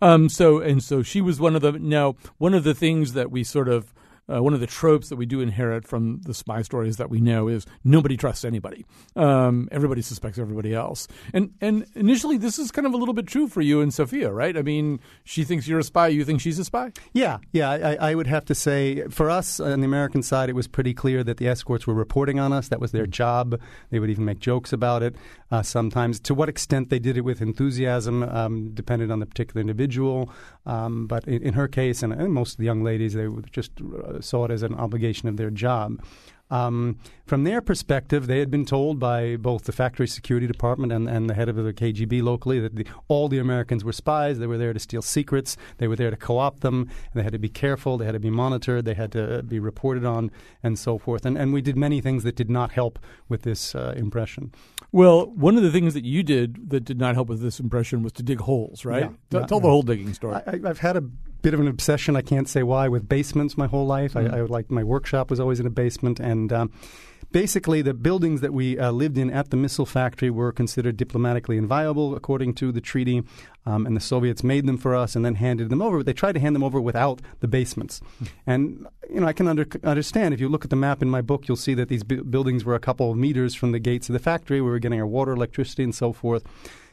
Um, 0.00 0.28
so 0.28 0.60
and 0.60 0.82
so 0.82 1.02
she 1.02 1.20
was 1.20 1.40
one 1.40 1.54
of 1.54 1.62
the 1.62 1.72
now 1.72 2.16
one 2.38 2.54
of 2.54 2.64
the 2.64 2.74
things 2.74 3.12
that 3.12 3.30
we 3.30 3.44
sort 3.44 3.68
of 3.68 3.92
uh, 4.32 4.42
one 4.42 4.54
of 4.54 4.60
the 4.60 4.66
tropes 4.66 5.08
that 5.08 5.16
we 5.16 5.26
do 5.26 5.40
inherit 5.40 5.86
from 5.86 6.20
the 6.22 6.34
spy 6.34 6.62
stories 6.62 6.96
that 6.96 7.10
we 7.10 7.20
know 7.20 7.48
is 7.48 7.66
nobody 7.84 8.16
trusts 8.16 8.44
anybody. 8.44 8.84
Um, 9.16 9.68
everybody 9.70 10.02
suspects 10.02 10.38
everybody 10.38 10.74
else. 10.74 11.06
And 11.32 11.52
and 11.60 11.86
initially, 11.94 12.36
this 12.36 12.58
is 12.58 12.70
kind 12.70 12.86
of 12.86 12.94
a 12.94 12.96
little 12.96 13.14
bit 13.14 13.26
true 13.26 13.48
for 13.48 13.60
you 13.60 13.80
and 13.80 13.92
Sophia, 13.92 14.32
right? 14.32 14.56
I 14.56 14.62
mean, 14.62 15.00
she 15.24 15.44
thinks 15.44 15.68
you're 15.68 15.78
a 15.78 15.84
spy. 15.84 16.08
You 16.08 16.24
think 16.24 16.40
she's 16.40 16.58
a 16.58 16.64
spy. 16.64 16.92
Yeah, 17.12 17.38
yeah. 17.52 17.70
I, 17.70 18.10
I 18.10 18.14
would 18.14 18.26
have 18.26 18.44
to 18.46 18.54
say, 18.54 19.06
for 19.08 19.30
us 19.30 19.60
on 19.60 19.80
the 19.80 19.86
American 19.86 20.22
side, 20.22 20.48
it 20.48 20.54
was 20.54 20.66
pretty 20.66 20.94
clear 20.94 21.22
that 21.24 21.36
the 21.36 21.48
escorts 21.48 21.86
were 21.86 21.94
reporting 21.94 22.38
on 22.38 22.52
us. 22.52 22.68
That 22.68 22.80
was 22.80 22.92
their 22.92 23.06
job. 23.06 23.60
They 23.90 23.98
would 23.98 24.10
even 24.10 24.24
make 24.24 24.38
jokes 24.38 24.72
about 24.72 25.02
it 25.02 25.16
uh, 25.50 25.62
sometimes. 25.62 26.18
To 26.20 26.34
what 26.34 26.48
extent 26.48 26.90
they 26.90 26.98
did 26.98 27.16
it 27.16 27.22
with 27.22 27.40
enthusiasm 27.42 28.22
um, 28.22 28.70
depended 28.74 29.10
on 29.10 29.20
the 29.20 29.26
particular 29.26 29.60
individual. 29.60 30.30
Um, 30.66 31.06
but 31.06 31.24
in, 31.26 31.42
in, 31.42 31.54
her 31.54 31.68
case, 31.68 32.02
and, 32.02 32.12
and, 32.12 32.32
most 32.32 32.52
of 32.52 32.56
the 32.56 32.64
young 32.64 32.82
ladies, 32.82 33.14
they 33.14 33.28
were 33.28 33.42
just 33.52 33.72
uh, 33.80 34.13
saw 34.20 34.44
it 34.44 34.50
as 34.50 34.62
an 34.62 34.74
obligation 34.74 35.28
of 35.28 35.36
their 35.36 35.50
job. 35.50 36.00
Um, 36.50 36.98
from 37.26 37.44
their 37.44 37.60
perspective, 37.60 38.26
they 38.26 38.38
had 38.38 38.50
been 38.50 38.66
told 38.66 39.00
by 39.00 39.36
both 39.36 39.64
the 39.64 39.72
factory 39.72 40.06
security 40.06 40.46
department 40.46 40.92
and, 40.92 41.08
and 41.08 41.28
the 41.28 41.34
head 41.34 41.48
of 41.48 41.56
the 41.56 41.72
KGB 41.72 42.22
locally 42.22 42.60
that 42.60 42.76
the, 42.76 42.86
all 43.08 43.28
the 43.28 43.38
Americans 43.38 43.82
were 43.82 43.92
spies. 43.92 44.38
They 44.38 44.46
were 44.46 44.58
there 44.58 44.72
to 44.72 44.78
steal 44.78 45.00
secrets. 45.00 45.56
They 45.78 45.88
were 45.88 45.96
there 45.96 46.10
to 46.10 46.16
co 46.16 46.38
opt 46.38 46.60
them. 46.60 46.82
And 46.82 47.14
they 47.14 47.22
had 47.22 47.32
to 47.32 47.38
be 47.38 47.48
careful. 47.48 47.96
They 47.96 48.04
had 48.04 48.12
to 48.12 48.20
be 48.20 48.30
monitored. 48.30 48.84
They 48.84 48.94
had 48.94 49.10
to 49.12 49.42
be 49.42 49.58
reported 49.58 50.04
on, 50.04 50.30
and 50.62 50.78
so 50.78 50.98
forth. 50.98 51.24
And, 51.24 51.38
and 51.38 51.52
we 51.52 51.62
did 51.62 51.76
many 51.76 52.00
things 52.00 52.24
that 52.24 52.36
did 52.36 52.50
not 52.50 52.72
help 52.72 52.98
with 53.28 53.42
this 53.42 53.74
uh, 53.74 53.94
impression. 53.96 54.52
Well, 54.92 55.26
one 55.26 55.56
of 55.56 55.62
the 55.62 55.72
things 55.72 55.94
that 55.94 56.04
you 56.04 56.22
did 56.22 56.70
that 56.70 56.84
did 56.84 56.98
not 56.98 57.14
help 57.14 57.28
with 57.28 57.40
this 57.40 57.58
impression 57.58 58.02
was 58.02 58.12
to 58.12 58.22
dig 58.22 58.40
holes, 58.40 58.84
right? 58.84 59.04
Yeah, 59.04 59.08
T- 59.08 59.14
yeah, 59.38 59.46
tell 59.46 59.58
yeah. 59.58 59.62
the 59.62 59.70
whole 59.70 59.82
digging 59.82 60.12
story. 60.12 60.36
I, 60.46 60.60
I've 60.64 60.78
had 60.78 60.96
a 60.96 61.04
bit 61.44 61.52
of 61.52 61.60
an 61.60 61.68
obsession. 61.68 62.16
I 62.16 62.22
can't 62.22 62.48
say 62.48 62.62
why 62.62 62.88
with 62.88 63.06
basements 63.06 63.58
my 63.58 63.66
whole 63.66 63.86
life. 63.86 64.14
Mm-hmm. 64.14 64.34
I, 64.34 64.38
I 64.38 64.42
like 64.42 64.70
my 64.70 64.82
workshop 64.82 65.28
was 65.28 65.38
always 65.38 65.60
in 65.60 65.66
a 65.66 65.70
basement, 65.70 66.18
and 66.18 66.50
um, 66.50 66.72
basically 67.32 67.82
the 67.82 67.92
buildings 67.92 68.40
that 68.40 68.54
we 68.54 68.78
uh, 68.78 68.90
lived 68.90 69.18
in 69.18 69.30
at 69.30 69.50
the 69.50 69.56
missile 69.56 69.84
factory 69.84 70.30
were 70.30 70.52
considered 70.52 70.96
diplomatically 70.96 71.58
inviolable 71.58 72.16
according 72.16 72.54
to 72.54 72.72
the 72.72 72.80
treaty. 72.80 73.22
Um, 73.66 73.86
and 73.86 73.94
the 73.94 74.00
Soviets 74.00 74.42
made 74.42 74.66
them 74.66 74.78
for 74.78 74.94
us 74.94 75.14
and 75.16 75.24
then 75.24 75.34
handed 75.34 75.68
them 75.68 75.82
over. 75.82 75.98
But 75.98 76.06
they 76.06 76.12
tried 76.14 76.32
to 76.32 76.40
hand 76.40 76.54
them 76.54 76.64
over 76.64 76.80
without 76.80 77.20
the 77.40 77.48
basements. 77.48 78.00
And 78.46 78.86
you 79.10 79.20
know, 79.20 79.26
I 79.26 79.32
can 79.34 79.46
under, 79.46 79.66
understand 79.82 80.32
if 80.32 80.40
you 80.40 80.48
look 80.48 80.64
at 80.64 80.70
the 80.70 80.76
map 80.76 81.02
in 81.02 81.10
my 81.10 81.20
book, 81.20 81.46
you'll 81.46 81.56
see 81.56 81.74
that 81.74 81.88
these 81.88 82.04
bu- 82.04 82.24
buildings 82.24 82.64
were 82.64 82.74
a 82.74 82.80
couple 82.80 83.10
of 83.10 83.18
meters 83.18 83.54
from 83.54 83.72
the 83.72 83.78
gates 83.78 84.08
of 84.08 84.14
the 84.14 84.18
factory. 84.18 84.60
We 84.62 84.70
were 84.70 84.78
getting 84.78 85.00
our 85.00 85.06
water, 85.06 85.32
electricity, 85.32 85.82
and 85.82 85.94
so 85.94 86.12
forth. 86.12 86.44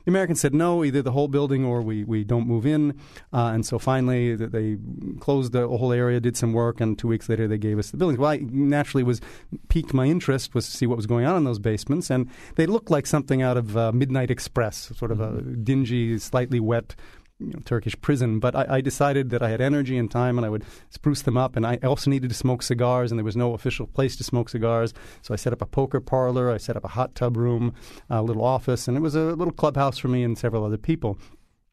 The 0.05 0.11
Americans 0.11 0.39
said 0.39 0.53
no, 0.53 0.83
either 0.83 1.01
the 1.01 1.11
whole 1.11 1.27
building 1.27 1.65
or 1.65 1.81
we, 1.81 2.03
we 2.03 2.23
don't 2.23 2.47
move 2.47 2.65
in. 2.65 2.91
Uh, 3.33 3.51
and 3.53 3.65
so 3.65 3.79
finally, 3.79 4.35
they 4.35 4.77
closed 5.19 5.51
the 5.51 5.67
whole 5.67 5.91
area, 5.91 6.19
did 6.19 6.37
some 6.37 6.53
work, 6.53 6.81
and 6.81 6.97
two 6.97 7.07
weeks 7.07 7.29
later 7.29 7.47
they 7.47 7.57
gave 7.57 7.79
us 7.79 7.91
the 7.91 7.97
buildings. 7.97 8.19
Well, 8.19 8.31
I 8.31 8.37
naturally 8.37 9.03
was 9.03 9.21
piqued 9.69 9.93
my 9.93 10.05
interest 10.05 10.53
was 10.53 10.69
to 10.69 10.75
see 10.75 10.87
what 10.87 10.97
was 10.97 11.07
going 11.07 11.25
on 11.25 11.37
in 11.37 11.43
those 11.43 11.59
basements, 11.59 12.09
and 12.09 12.29
they 12.55 12.65
looked 12.65 12.89
like 12.89 13.05
something 13.05 13.41
out 13.41 13.57
of 13.57 13.77
uh, 13.77 13.91
Midnight 13.91 14.31
Express, 14.31 14.91
sort 14.95 15.11
of 15.11 15.19
a 15.19 15.41
dingy, 15.41 16.17
slightly 16.17 16.59
wet 16.59 16.95
you 17.41 17.53
know, 17.53 17.59
Turkish 17.65 17.99
prison. 18.01 18.39
But 18.39 18.55
I, 18.55 18.65
I, 18.77 18.81
decided 18.81 19.29
that 19.31 19.41
I 19.41 19.49
had 19.49 19.61
energy 19.61 19.97
and 19.97 20.09
time, 20.09 20.37
and 20.37 20.45
I 20.45 20.49
would 20.49 20.63
spruce 20.89 21.21
them 21.21 21.37
up. 21.37 21.55
And 21.55 21.65
I 21.65 21.77
also 21.77 22.09
needed 22.09 22.29
to 22.29 22.35
smoke 22.35 22.61
cigars, 22.61 23.11
and 23.11 23.17
there 23.17 23.25
was 23.25 23.35
no 23.35 23.53
official 23.53 23.87
place 23.87 24.15
to 24.17 24.23
smoke 24.23 24.49
cigars. 24.49 24.93
So 25.21 25.33
I 25.33 25.37
set 25.37 25.53
up 25.53 25.61
a 25.61 25.65
poker 25.65 25.99
parlor. 25.99 26.51
I 26.51 26.57
set 26.57 26.77
up 26.77 26.85
a 26.85 26.89
hot 26.89 27.15
tub 27.15 27.37
room, 27.37 27.73
a 28.09 28.21
little 28.21 28.43
office, 28.43 28.87
and 28.87 28.95
it 28.95 29.01
was 29.01 29.15
a 29.15 29.35
little 29.35 29.53
clubhouse 29.53 29.97
for 29.97 30.07
me 30.07 30.23
and 30.23 30.37
several 30.37 30.63
other 30.63 30.77
people. 30.77 31.17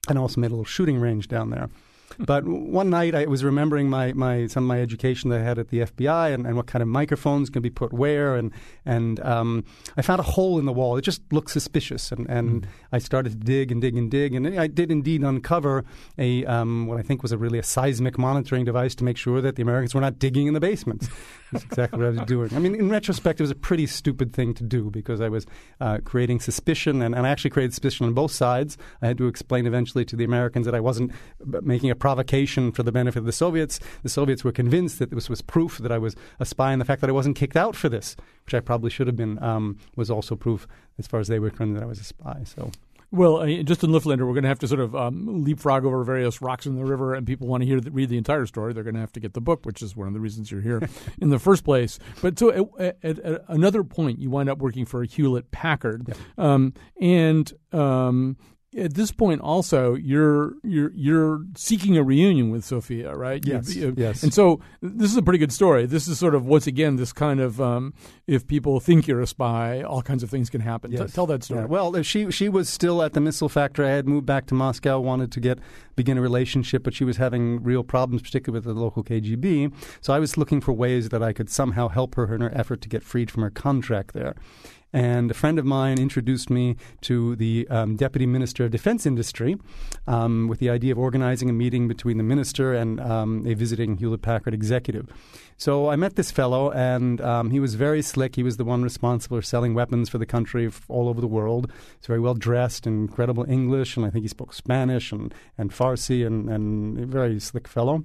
And 0.08 0.18
I 0.18 0.22
also 0.22 0.40
made 0.40 0.48
a 0.48 0.54
little 0.54 0.64
shooting 0.64 0.98
range 0.98 1.28
down 1.28 1.50
there. 1.50 1.68
But 2.18 2.44
one 2.46 2.90
night 2.90 3.14
I 3.14 3.26
was 3.26 3.44
remembering 3.44 3.90
my, 3.90 4.12
my 4.12 4.46
some 4.46 4.64
of 4.64 4.68
my 4.68 4.80
education 4.80 5.30
that 5.30 5.40
I 5.40 5.42
had 5.42 5.58
at 5.58 5.68
the 5.68 5.80
FBI 5.80 6.32
and, 6.34 6.46
and 6.46 6.56
what 6.56 6.66
kind 6.66 6.82
of 6.82 6.88
microphones 6.88 7.50
can 7.50 7.62
be 7.62 7.70
put 7.70 7.92
where 7.92 8.34
and 8.34 8.52
and 8.84 9.20
um, 9.20 9.64
I 9.96 10.02
found 10.02 10.20
a 10.20 10.24
hole 10.24 10.58
in 10.58 10.64
the 10.64 10.72
wall. 10.72 10.96
It 10.96 11.02
just 11.02 11.22
looked 11.32 11.50
suspicious 11.50 12.10
and, 12.12 12.28
and 12.28 12.48
Hmm. 12.48 12.70
I 12.92 12.98
started 12.98 13.32
to 13.32 13.36
dig 13.36 13.70
and 13.70 13.80
dig 13.80 13.96
and 13.96 14.10
dig 14.10 14.34
and 14.34 14.58
I 14.58 14.66
did 14.66 14.90
indeed 14.90 15.22
uncover 15.22 15.84
a 16.16 16.44
um, 16.46 16.86
what 16.86 16.98
I 16.98 17.02
think 17.02 17.22
was 17.22 17.32
a 17.32 17.38
really 17.38 17.58
a 17.58 17.62
seismic 17.62 18.18
monitoring 18.18 18.64
device 18.64 18.94
to 18.96 19.04
make 19.04 19.16
sure 19.16 19.40
that 19.40 19.56
the 19.56 19.62
Americans 19.62 19.94
were 19.94 20.00
not 20.00 20.18
digging 20.18 20.46
in 20.46 20.54
the 20.54 20.60
basements. 20.60 21.08
That's 21.52 21.64
exactly 21.64 21.98
what 21.98 22.06
I 22.06 22.10
was 22.10 22.20
doing. 22.22 22.54
I 22.54 22.58
mean, 22.58 22.74
in 22.74 22.90
retrospect, 22.90 23.40
it 23.40 23.42
was 23.42 23.50
a 23.50 23.54
pretty 23.54 23.86
stupid 23.86 24.32
thing 24.32 24.54
to 24.54 24.64
do 24.64 24.90
because 24.90 25.20
I 25.20 25.28
was 25.28 25.46
uh, 25.80 25.98
creating 26.04 26.40
suspicion 26.40 27.00
and, 27.02 27.14
and 27.14 27.26
I 27.26 27.30
actually 27.30 27.50
created 27.50 27.72
suspicion 27.72 28.06
on 28.06 28.14
both 28.14 28.32
sides. 28.32 28.76
I 29.02 29.06
had 29.08 29.18
to 29.18 29.26
explain 29.28 29.66
eventually 29.66 30.04
to 30.06 30.16
the 30.16 30.24
Americans 30.24 30.66
that 30.66 30.74
I 30.74 30.80
wasn't 30.80 31.12
making 31.62 31.90
a 31.90 31.94
provocation 31.98 32.72
for 32.72 32.82
the 32.82 32.92
benefit 32.92 33.18
of 33.18 33.24
the 33.24 33.32
Soviets. 33.32 33.80
The 34.02 34.08
Soviets 34.08 34.44
were 34.44 34.52
convinced 34.52 34.98
that 34.98 35.10
this 35.10 35.28
was 35.28 35.42
proof 35.42 35.78
that 35.78 35.92
I 35.92 35.98
was 35.98 36.16
a 36.40 36.44
spy, 36.44 36.72
and 36.72 36.80
the 36.80 36.84
fact 36.84 37.00
that 37.00 37.10
I 37.10 37.12
wasn't 37.12 37.36
kicked 37.36 37.56
out 37.56 37.76
for 37.76 37.88
this, 37.88 38.16
which 38.44 38.54
I 38.54 38.60
probably 38.60 38.90
should 38.90 39.06
have 39.06 39.16
been, 39.16 39.42
um, 39.42 39.78
was 39.96 40.10
also 40.10 40.36
proof, 40.36 40.66
as 40.98 41.06
far 41.06 41.20
as 41.20 41.28
they 41.28 41.38
were 41.38 41.50
concerned, 41.50 41.76
that 41.76 41.82
I 41.82 41.86
was 41.86 42.00
a 42.00 42.04
spy. 42.04 42.42
So. 42.44 42.70
Well, 43.10 43.38
uh, 43.38 43.62
Justin 43.62 43.90
Lifflander, 43.90 44.26
we're 44.26 44.34
going 44.34 44.42
to 44.42 44.50
have 44.50 44.58
to 44.58 44.68
sort 44.68 44.80
of 44.80 44.94
um, 44.94 45.42
leapfrog 45.42 45.86
over 45.86 46.04
various 46.04 46.42
rocks 46.42 46.66
in 46.66 46.76
the 46.76 46.84
river, 46.84 47.14
and 47.14 47.26
people 47.26 47.46
want 47.46 47.62
to 47.62 47.66
hear 47.66 47.80
the, 47.80 47.90
read 47.90 48.10
the 48.10 48.18
entire 48.18 48.44
story. 48.44 48.74
They're 48.74 48.82
going 48.82 48.94
to 48.94 49.00
have 49.00 49.12
to 49.12 49.20
get 49.20 49.32
the 49.32 49.40
book, 49.40 49.64
which 49.64 49.80
is 49.80 49.96
one 49.96 50.08
of 50.08 50.12
the 50.12 50.20
reasons 50.20 50.50
you're 50.50 50.60
here 50.60 50.86
in 51.18 51.30
the 51.30 51.38
first 51.38 51.64
place. 51.64 51.98
But 52.20 52.38
so 52.38 52.74
at, 52.78 52.98
at, 53.02 53.18
at 53.18 53.44
another 53.48 53.82
point, 53.82 54.18
you 54.18 54.28
wind 54.28 54.50
up 54.50 54.58
working 54.58 54.84
for 54.84 55.04
Hewlett 55.04 55.50
Packard, 55.50 56.14
um, 56.36 56.74
and 57.00 57.50
um, 57.72 58.36
at 58.76 58.92
this 58.94 59.10
point, 59.12 59.40
also 59.40 59.94
you're 59.94 60.52
you're 60.62 60.92
you're 60.94 61.40
seeking 61.56 61.96
a 61.96 62.02
reunion 62.02 62.50
with 62.50 62.64
Sophia, 62.64 63.14
right? 63.14 63.44
You- 63.46 63.54
Yes, 63.54 63.74
you- 63.74 63.94
yes. 63.96 64.22
And 64.22 64.32
so 64.34 64.60
this 64.82 65.10
is 65.10 65.16
a 65.16 65.22
pretty 65.22 65.38
good 65.38 65.52
story. 65.52 65.86
This 65.86 66.06
is 66.06 66.18
sort 66.18 66.34
of 66.34 66.44
once 66.44 66.66
again 66.66 66.96
this 66.96 67.12
kind 67.12 67.40
of 67.40 67.60
um, 67.62 67.94
if 68.26 68.46
people 68.46 68.78
think 68.78 69.06
you're 69.08 69.22
a 69.22 69.26
spy, 69.26 69.80
all 69.82 70.02
kinds 70.02 70.22
of 70.22 70.28
things 70.28 70.50
can 70.50 70.60
happen. 70.60 70.90
T- 70.90 70.98
Yes. 70.98 71.12
tell 71.14 71.26
that 71.26 71.44
story. 71.44 71.60
Yeah, 71.60 71.66
well, 71.66 71.96
uh, 71.96 72.02
she 72.02 72.30
she 72.30 72.48
was 72.50 72.68
still 72.68 73.02
at 73.02 73.14
the 73.14 73.20
missile 73.20 73.48
factory. 73.48 73.86
I 73.86 73.92
had 73.92 74.06
moved 74.06 74.26
back 74.26 74.46
to 74.48 74.54
Moscow, 74.54 75.00
wanted 75.00 75.32
to 75.32 75.40
get 75.40 75.58
begin 75.96 76.18
a 76.18 76.20
relationship, 76.20 76.82
but 76.84 76.92
she 76.94 77.04
was 77.04 77.16
having 77.16 77.62
real 77.62 77.82
problems, 77.82 78.20
particularly 78.22 78.58
with 78.58 78.64
the 78.76 78.78
local 78.80 79.02
KGB. 79.02 79.72
So 80.02 80.12
I 80.12 80.18
was 80.18 80.36
looking 80.36 80.60
for 80.60 80.72
ways 80.72 81.08
that 81.08 81.22
I 81.22 81.32
could 81.32 81.48
somehow 81.50 81.88
help 81.88 82.14
her 82.16 82.32
in 82.34 82.40
her 82.42 82.52
effort 82.54 82.82
to 82.82 82.88
get 82.88 83.02
freed 83.02 83.30
from 83.30 83.42
her 83.44 83.50
contract 83.50 84.12
there. 84.12 84.34
And 84.92 85.30
a 85.30 85.34
friend 85.34 85.58
of 85.58 85.66
mine 85.66 85.98
introduced 85.98 86.48
me 86.48 86.76
to 87.02 87.36
the 87.36 87.68
um, 87.68 87.96
deputy 87.96 88.26
minister 88.26 88.64
of 88.64 88.70
defense 88.70 89.04
industry 89.04 89.58
um, 90.06 90.48
with 90.48 90.60
the 90.60 90.70
idea 90.70 90.92
of 90.92 90.98
organizing 90.98 91.50
a 91.50 91.52
meeting 91.52 91.88
between 91.88 92.16
the 92.16 92.24
minister 92.24 92.72
and 92.72 92.98
um, 93.00 93.46
a 93.46 93.54
visiting 93.54 93.98
Hewlett 93.98 94.22
Packard 94.22 94.54
executive. 94.54 95.08
So 95.58 95.90
I 95.90 95.96
met 95.96 96.14
this 96.14 96.30
fellow, 96.30 96.70
and 96.70 97.20
um, 97.20 97.50
he 97.50 97.60
was 97.60 97.74
very 97.74 98.00
slick. 98.00 98.36
He 98.36 98.42
was 98.42 98.56
the 98.56 98.64
one 98.64 98.82
responsible 98.82 99.38
for 99.38 99.42
selling 99.42 99.74
weapons 99.74 100.08
for 100.08 100.16
the 100.16 100.24
country 100.24 100.70
all 100.88 101.08
over 101.08 101.20
the 101.20 101.26
world. 101.26 101.70
He's 101.98 102.06
very 102.06 102.20
well 102.20 102.34
dressed, 102.34 102.86
and 102.86 103.08
incredible 103.08 103.44
English, 103.48 103.96
and 103.96 104.06
I 104.06 104.10
think 104.10 104.22
he 104.22 104.28
spoke 104.28 104.54
Spanish 104.54 105.12
and, 105.12 105.34
and 105.58 105.70
Farsi, 105.70 106.26
and, 106.26 106.48
and 106.48 106.98
a 106.98 107.06
very 107.06 107.40
slick 107.40 107.68
fellow. 107.68 108.04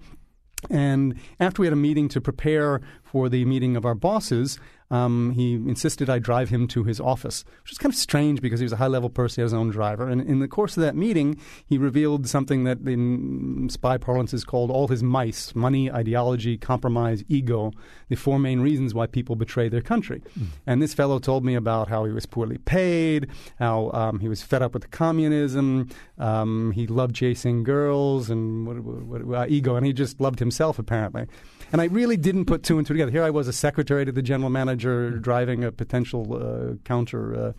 And 0.70 1.20
after 1.40 1.62
we 1.62 1.68
had 1.68 1.74
a 1.74 1.78
meeting 1.78 2.08
to 2.10 2.22
prepare 2.22 2.82
for 3.04 3.30
the 3.30 3.46
meeting 3.46 3.76
of 3.76 3.86
our 3.86 3.96
bosses, 3.96 4.60
um, 4.92 5.32
he 5.32 5.54
insisted 5.54 6.10
I 6.10 6.20
drive 6.20 6.50
him 6.50 6.68
to 6.70 6.84
his 6.84 7.00
office, 7.00 7.44
which 7.62 7.72
was 7.72 7.78
kind 7.78 7.94
of 7.94 7.98
strange 7.98 8.42
because 8.42 8.60
he 8.60 8.66
was 8.66 8.74
a 8.74 8.78
high 8.78 8.88
level 8.88 9.10
person, 9.10 9.36
he 9.36 9.42
had 9.42 9.46
his 9.46 9.54
own 9.54 9.70
driver. 9.70 10.08
And 10.08 10.22
in 10.22 10.40
the 10.40 10.48
course 10.48 10.78
of 10.78 10.84
that 10.84 10.96
meeting, 10.96 11.40
he 11.66 11.78
revealed 11.78 12.28
something 12.28 12.64
that 12.64 12.80
in 12.88 13.70
spy 13.70 13.98
parlance 13.98 14.34
is 14.34 14.44
called 14.44 14.72
all 14.72 14.88
his 14.88 15.04
MICE 15.04 15.56
money, 15.56 15.92
ideology, 15.92 16.58
compromise, 16.58 17.24
ego, 17.28 17.72
the 18.10 18.16
four 18.16 18.40
main 18.40 18.60
reasons 18.60 18.94
why 18.94 19.08
people 19.08 19.36
betray 19.36 19.70
their 19.70 19.82
country. 19.82 20.22
Hmm. 20.36 20.46
And 20.68 20.82
this 20.82 20.94
fellow 20.94 21.20
told 21.20 21.44
me 21.44 21.56
about 21.56 21.88
how 21.88 22.06
he 22.06 22.12
was 22.12 22.26
poorly 22.26 22.58
paid, 22.60 23.28
how 23.60 23.92
um, 23.94 24.20
he 24.20 24.30
was 24.30 24.42
fed 24.42 24.62
up 24.62 24.74
with 24.74 24.92
communism, 24.92 25.90
um, 26.18 26.72
he 26.72 26.88
loved 26.88 27.16
chasing 27.16 27.64
girls, 27.64 28.30
and 28.30 28.68
what, 28.68 28.80
what, 28.80 29.24
what, 29.24 29.38
uh, 29.38 29.46
ego, 29.48 29.76
and 29.76 29.86
he 29.86 29.94
just 29.94 30.20
loved 30.20 30.40
himself 30.40 30.78
apparently. 30.80 31.26
And 31.72 31.82
I 31.82 31.86
really 31.86 32.18
didn't 32.18 32.46
put 32.46 32.62
two 32.62 32.78
and 32.78 32.86
two 32.86 32.94
together. 32.94 33.12
Here 33.12 33.24
I 33.24 33.32
was, 33.32 33.48
a 33.48 33.54
secretary 33.54 34.06
to 34.06 34.12
the 34.12 34.22
general 34.22 34.52
manager, 34.52 34.73
driving 34.76 35.64
a 35.64 35.72
potential 35.72 36.34
uh, 36.34 36.76
counter 36.84 37.54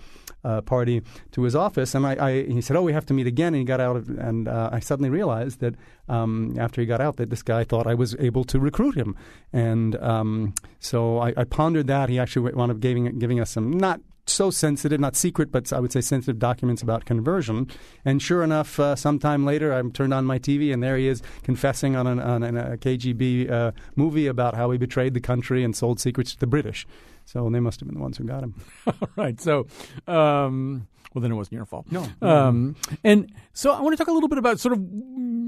uh, 0.44 0.48
uh, 0.48 0.60
party 0.60 1.02
to 1.32 1.42
his 1.42 1.56
office, 1.56 1.94
and 1.94 2.06
I, 2.06 2.12
I, 2.28 2.42
he 2.44 2.60
said, 2.60 2.76
"Oh, 2.76 2.82
we 2.82 2.92
have 2.92 3.06
to 3.06 3.14
meet 3.14 3.26
again." 3.26 3.48
And 3.48 3.56
he 3.56 3.64
got 3.64 3.80
out, 3.80 3.96
of, 3.96 4.08
and 4.08 4.48
I 4.48 4.80
suddenly 4.80 5.10
realized 5.10 5.60
that 5.60 5.74
um, 6.08 6.56
after 6.58 6.80
he 6.80 6.86
got 6.86 7.00
out, 7.00 7.16
that 7.16 7.30
this 7.30 7.42
guy 7.42 7.64
thought 7.64 7.86
I 7.86 7.94
was 7.94 8.14
able 8.18 8.44
to 8.44 8.58
recruit 8.58 8.94
him, 8.94 9.16
and 9.52 9.96
um, 9.96 10.54
so 10.80 11.18
I, 11.18 11.32
I 11.36 11.44
pondered 11.44 11.86
that. 11.86 12.08
He 12.08 12.18
actually 12.18 12.52
wound 12.52 12.70
up 12.70 12.80
giving 12.80 13.18
giving 13.18 13.40
us 13.40 13.50
some 13.50 13.70
not 13.72 14.00
so 14.26 14.50
sensitive, 14.50 15.00
not 15.00 15.16
secret, 15.16 15.52
but 15.52 15.72
I 15.72 15.80
would 15.80 15.92
say 15.92 16.00
sensitive 16.00 16.38
documents 16.38 16.82
about 16.82 17.04
conversion. 17.04 17.68
And 18.04 18.22
sure 18.22 18.42
enough, 18.42 18.80
uh, 18.80 18.96
sometime 18.96 19.44
later, 19.44 19.72
I 19.72 19.82
turned 19.90 20.14
on 20.14 20.24
my 20.24 20.38
TV, 20.38 20.72
and 20.72 20.82
there 20.82 20.96
he 20.96 21.08
is 21.08 21.22
confessing 21.42 21.96
on, 21.96 22.06
an, 22.06 22.20
on 22.20 22.42
an, 22.42 22.56
a 22.56 22.76
KGB 22.76 23.50
uh, 23.50 23.72
movie 23.96 24.26
about 24.26 24.54
how 24.54 24.70
he 24.70 24.78
betrayed 24.78 25.14
the 25.14 25.20
country 25.20 25.62
and 25.62 25.76
sold 25.76 26.00
secrets 26.00 26.32
to 26.32 26.40
the 26.40 26.46
British. 26.46 26.86
So 27.26 27.48
they 27.50 27.60
must 27.60 27.80
have 27.80 27.88
been 27.88 27.96
the 27.96 28.02
ones 28.02 28.18
who 28.18 28.24
got 28.24 28.42
him. 28.42 28.54
All 28.86 29.08
right. 29.16 29.40
So, 29.40 29.66
um, 30.06 30.86
well, 31.14 31.22
then 31.22 31.30
it 31.30 31.36
wasn't 31.36 31.54
your 31.54 31.64
fault. 31.64 31.86
No. 31.90 32.06
Um, 32.20 32.76
and 33.02 33.32
so 33.52 33.72
I 33.72 33.80
want 33.80 33.92
to 33.92 33.96
talk 33.96 34.08
a 34.08 34.12
little 34.12 34.28
bit 34.28 34.38
about 34.38 34.58
sort 34.58 34.72
of 34.72 34.84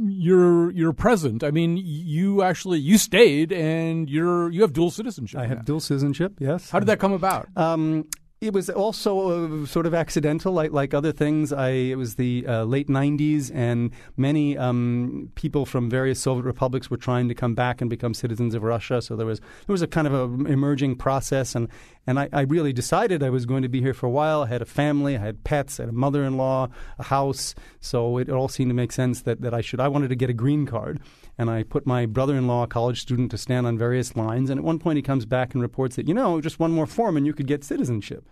your 0.09 0.71
your 0.71 0.93
present. 0.93 1.43
I 1.43 1.51
mean, 1.51 1.77
you 1.77 2.43
actually 2.43 2.79
you 2.79 2.99
stayed, 2.99 3.53
and 3.53 4.09
you're 4.09 4.51
you 4.51 4.63
have 4.63 4.73
dual 4.73 4.91
citizenship. 4.91 5.41
I 5.41 5.43
now. 5.43 5.57
have 5.57 5.65
dual 5.65 5.81
citizenship. 5.81 6.35
Yes. 6.39 6.71
How 6.71 6.79
did 6.79 6.87
that 6.87 7.01
come 7.01 7.13
about? 7.13 7.49
Um, 7.57 8.07
it 8.47 8.55
was 8.55 8.71
also 8.71 9.63
uh, 9.63 9.67
sort 9.67 9.87
of 9.87 9.95
accidental, 9.95 10.53
like 10.53 10.73
like 10.73 10.95
other 10.95 11.13
things. 11.13 11.53
I 11.53 11.71
it 11.71 11.97
was 11.97 12.15
the 12.15 12.47
uh, 12.47 12.65
late 12.65 12.89
'90s, 12.89 13.51
and 13.55 13.91
many 14.17 14.57
um, 14.57 15.31
people 15.35 15.67
from 15.67 15.91
various 15.91 16.21
Soviet 16.21 16.45
republics 16.45 16.91
were 16.91 16.97
trying 16.97 17.29
to 17.29 17.35
come 17.35 17.55
back 17.55 17.81
and 17.81 17.91
become 17.91 18.15
citizens 18.15 18.55
of 18.55 18.63
Russia. 18.63 19.03
So 19.03 19.17
there 19.17 19.27
was 19.27 19.41
there 19.41 19.75
was 19.75 19.83
a 19.83 19.87
kind 19.87 20.07
of 20.07 20.15
a 20.15 20.47
emerging 20.47 20.97
process, 20.97 21.55
and 21.55 21.69
and 22.07 22.19
I, 22.21 22.29
I 22.33 22.43
really 22.43 22.73
decided 22.73 23.23
I 23.23 23.31
was 23.31 23.47
going 23.47 23.63
to 23.63 23.69
be 23.69 23.81
here 23.81 23.95
for 23.95 24.07
a 24.07 24.11
while. 24.11 24.45
I 24.45 24.47
had 24.47 24.63
a 24.63 24.67
family, 24.67 25.17
I 25.17 25.21
had 25.21 25.45
pets, 25.45 25.81
I 25.81 25.85
had 25.85 25.91
a 25.91 25.93
mother-in-law, 25.93 26.69
a 26.99 27.03
house. 27.03 27.55
So 27.81 28.19
it 28.19 28.31
all 28.31 28.49
seemed 28.49 28.71
to 28.71 28.75
make 28.75 28.93
sense 28.93 29.23
that 29.23 29.41
that 29.41 29.55
I 29.55 29.61
should. 29.61 29.81
I 29.81 29.89
wanted 29.89 30.09
to 30.09 30.17
get 30.17 30.31
a 30.31 30.35
green 30.35 30.67
card, 30.67 31.01
and 31.37 31.51
I 31.51 31.65
put 31.65 31.87
my 31.87 32.07
brother-in-law, 32.07 32.63
a 32.65 32.69
college 32.69 33.01
student, 33.01 33.31
to 33.33 33.39
stand 33.39 33.67
on 33.67 33.77
various 33.77 34.17
lines. 34.17 34.51
And 34.51 34.59
at 34.59 34.65
one 34.65 34.79
point, 34.79 34.97
he 34.97 35.03
comes 35.03 35.27
back 35.27 35.53
and 35.53 35.63
reports 35.63 35.97
that 35.97 36.09
you 36.09 36.15
know 36.15 36.41
just 36.41 36.61
one 36.61 36.73
more 36.73 36.87
form 36.87 37.17
and 37.17 37.27
you 37.27 37.35
could 37.35 37.47
get 37.47 37.65
citizenship. 37.65 38.29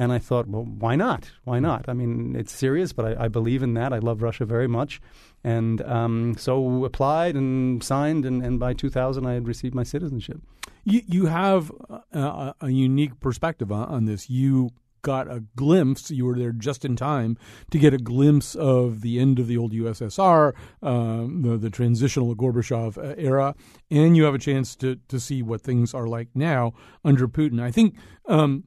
And 0.00 0.14
I 0.14 0.18
thought, 0.18 0.48
well, 0.48 0.64
why 0.64 0.96
not? 0.96 1.30
Why 1.44 1.58
not? 1.60 1.86
I 1.86 1.92
mean, 1.92 2.34
it's 2.34 2.52
serious, 2.52 2.90
but 2.94 3.04
I, 3.04 3.24
I 3.24 3.28
believe 3.28 3.62
in 3.62 3.74
that. 3.74 3.92
I 3.92 3.98
love 3.98 4.22
Russia 4.22 4.46
very 4.46 4.66
much. 4.66 4.98
And 5.44 5.82
um, 5.82 6.36
so 6.38 6.86
applied 6.86 7.34
and 7.36 7.84
signed, 7.84 8.24
and, 8.24 8.42
and, 8.42 8.58
by 8.58 8.72
2000, 8.72 9.26
I 9.26 9.34
had 9.34 9.46
received 9.46 9.74
my 9.74 9.82
citizenship. 9.82 10.40
You, 10.84 11.02
you 11.06 11.26
have 11.26 11.70
a, 12.12 12.54
a 12.62 12.70
unique 12.70 13.20
perspective 13.20 13.70
on, 13.70 13.88
on 13.88 14.04
this. 14.06 14.30
You 14.30 14.70
got 15.02 15.30
a 15.30 15.44
glimpse. 15.54 16.10
You 16.10 16.24
were 16.24 16.38
there 16.38 16.52
just 16.52 16.82
in 16.82 16.96
time 16.96 17.36
to 17.70 17.78
get 17.78 17.92
a 17.92 17.98
glimpse 17.98 18.54
of 18.54 19.02
the 19.02 19.18
end 19.18 19.38
of 19.38 19.48
the 19.48 19.58
old 19.58 19.72
USSR, 19.72 20.54
um, 20.82 21.42
the, 21.42 21.58
the 21.58 21.68
transitional 21.68 22.34
Gorbachev 22.34 22.96
uh, 22.96 23.14
era, 23.18 23.54
and 23.90 24.16
you 24.16 24.24
have 24.24 24.34
a 24.34 24.38
chance 24.38 24.74
to 24.76 24.96
to 25.08 25.20
see 25.20 25.42
what 25.42 25.60
things 25.60 25.92
are 25.92 26.06
like 26.06 26.28
now 26.34 26.72
under 27.04 27.28
Putin. 27.28 27.60
I 27.60 27.70
think. 27.70 27.96
Um, 28.26 28.64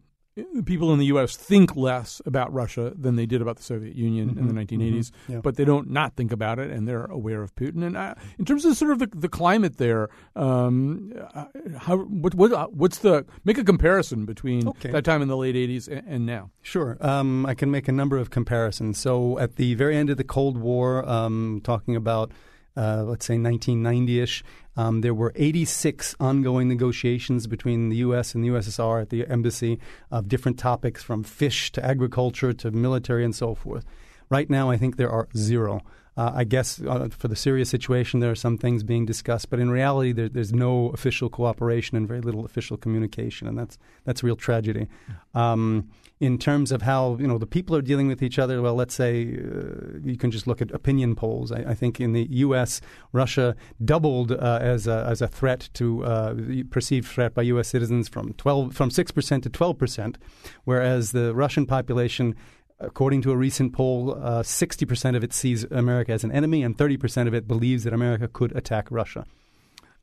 people 0.66 0.92
in 0.94 1.00
the 1.00 1.06
U.S. 1.08 1.36
think 1.36 1.76
less 1.76 2.22
about 2.26 2.52
Russia 2.54 2.94
than 2.96 3.16
they 3.16 3.26
did 3.26 3.42
about 3.42 3.58
the 3.58 3.64
Soviet 3.64 3.96
Union 3.96 4.30
mm-hmm, 4.30 4.40
in 4.40 4.48
the 4.48 4.54
1980s, 4.54 5.12
mm-hmm, 5.12 5.34
yeah. 5.34 5.40
but 5.42 5.56
they 5.58 5.66
don't 5.66 5.90
not 5.90 6.16
think 6.16 6.32
about 6.32 6.60
it, 6.60 6.72
and 6.72 6.88
they're 6.88 7.06
aware 7.06 7.42
of 7.42 7.56
Putin. 7.56 7.84
And 7.84 7.96
uh, 7.96 8.16
in 8.40 8.46
terms 8.46 8.66
of 8.66 8.76
sort 8.76 8.92
of 8.92 9.00
the, 9.00 9.10
the 9.14 9.30
climate 9.30 9.78
there, 9.78 10.10
um, 10.36 11.14
uh, 11.34 11.46
how 11.78 11.98
what, 11.98 12.34
what, 12.36 12.74
what's 12.74 13.00
the 13.00 13.26
make 13.44 13.58
a 13.58 13.64
comparison 13.64 14.26
between 14.26 14.68
okay. 14.70 14.92
that 14.92 15.04
time 15.04 15.22
in 15.22 15.28
the 15.28 15.38
late 15.38 15.56
80s 15.56 15.88
and, 15.88 16.08
and 16.08 16.26
now? 16.26 16.50
Sure, 16.62 16.98
um, 17.02 17.46
I 17.46 17.54
can 17.54 17.70
make 17.70 17.88
a 17.88 17.94
number 17.94 18.18
of 18.18 18.30
comparisons. 18.30 18.98
So 18.98 19.38
at 19.40 19.58
the 19.58 19.76
very 19.76 19.96
end 19.96 20.10
of 20.10 20.18
the 20.18 20.24
Cold 20.24 20.58
War, 20.58 21.08
um, 21.08 21.62
talking 21.64 21.96
about 21.96 22.32
uh, 22.76 23.04
let's 23.04 23.26
say 23.26 23.36
1990ish, 23.36 24.44
um, 24.76 25.02
there 25.02 25.14
were 25.14 25.32
86 25.36 26.16
ongoing 26.20 26.68
negotiations 26.68 27.48
between 27.48 27.90
the 27.90 27.98
U.S. 27.98 28.34
and 28.34 28.44
the 28.44 28.50
USSR 28.50 29.02
at 29.02 29.10
the 29.10 29.28
embassy 29.28 29.80
of 30.10 30.28
different 30.28 30.58
topics 30.58 31.04
from 31.04 31.24
fish 31.24 31.72
to 31.74 31.86
agriculture 31.86 32.54
to 32.54 32.72
military 32.72 33.24
and 33.24 33.36
so 33.36 33.54
forth. 33.56 33.86
Right 34.30 34.50
now, 34.50 34.70
I 34.70 34.78
think 34.78 34.98
there 34.98 35.12
are 35.12 35.28
zero. 35.38 35.82
Uh, 36.16 36.32
I 36.36 36.44
guess 36.44 36.80
uh, 36.82 37.10
for 37.10 37.28
the 37.28 37.36
Syria 37.36 37.66
situation, 37.66 38.20
there 38.20 38.30
are 38.30 38.36
some 38.36 38.58
things 38.58 38.84
being 38.84 39.06
discussed, 39.06 39.50
but 39.50 39.60
in 39.60 39.72
reality, 39.72 40.12
there, 40.12 40.30
there's 40.30 40.54
no 40.54 40.90
official 40.90 41.28
cooperation 41.28 41.98
and 41.98 42.08
very 42.08 42.22
little 42.22 42.46
official 42.46 42.78
communication, 42.78 43.48
and 43.48 43.58
that's 43.58 43.80
that's 44.04 44.22
real 44.22 44.36
tragedy. 44.36 44.88
Um, 45.34 45.90
in 46.20 46.38
terms 46.38 46.72
of 46.72 46.84
how 46.84 47.18
you 47.20 47.26
know 47.26 47.40
the 47.40 47.48
people 47.48 47.76
are 47.76 47.82
dealing 47.82 48.08
with 48.08 48.22
each 48.22 48.38
other, 48.38 48.62
well, 48.62 48.76
let's 48.76 48.94
say 48.94 49.24
uh, 49.24 49.98
you 50.04 50.16
can 50.16 50.30
just 50.30 50.46
look 50.46 50.62
at 50.62 50.70
opinion 50.72 51.16
polls. 51.16 51.52
I, 51.52 51.72
I 51.72 51.74
think 51.74 52.00
in 52.00 52.14
the 52.14 52.28
U.S., 52.30 52.80
Russia 53.12 53.56
doubled 53.84 54.32
uh, 54.32 54.60
as 54.62 54.86
a, 54.86 55.06
as 55.10 55.20
a 55.20 55.28
threat 55.28 55.70
to 55.74 56.06
uh, 56.06 56.36
perceived 56.70 57.08
threat 57.08 57.34
by 57.34 57.42
U.S. 57.42 57.68
citizens 57.70 58.08
from 58.08 58.34
twelve 58.34 58.76
from 58.76 58.92
six 58.92 59.12
percent 59.12 59.44
to 59.46 59.50
twelve 59.50 59.80
percent, 59.80 60.20
whereas 60.64 61.12
the 61.12 61.34
Russian 61.34 61.66
population 61.66 62.36
According 62.80 63.22
to 63.24 63.32
a 63.32 63.38
recent 63.38 63.74
poll, 63.74 64.12
uh, 64.12 64.44
60% 64.44 65.16
of 65.16 65.24
it 65.24 65.34
sees 65.34 65.64
America 65.66 66.12
as 66.12 66.24
an 66.24 66.32
enemy, 66.32 66.64
and 66.64 66.78
30% 66.78 67.28
of 67.28 67.34
it 67.34 67.48
believes 67.48 67.84
that 67.84 67.94
America 67.94 68.28
could 68.28 68.56
attack 68.56 68.88
Russia. 68.92 69.26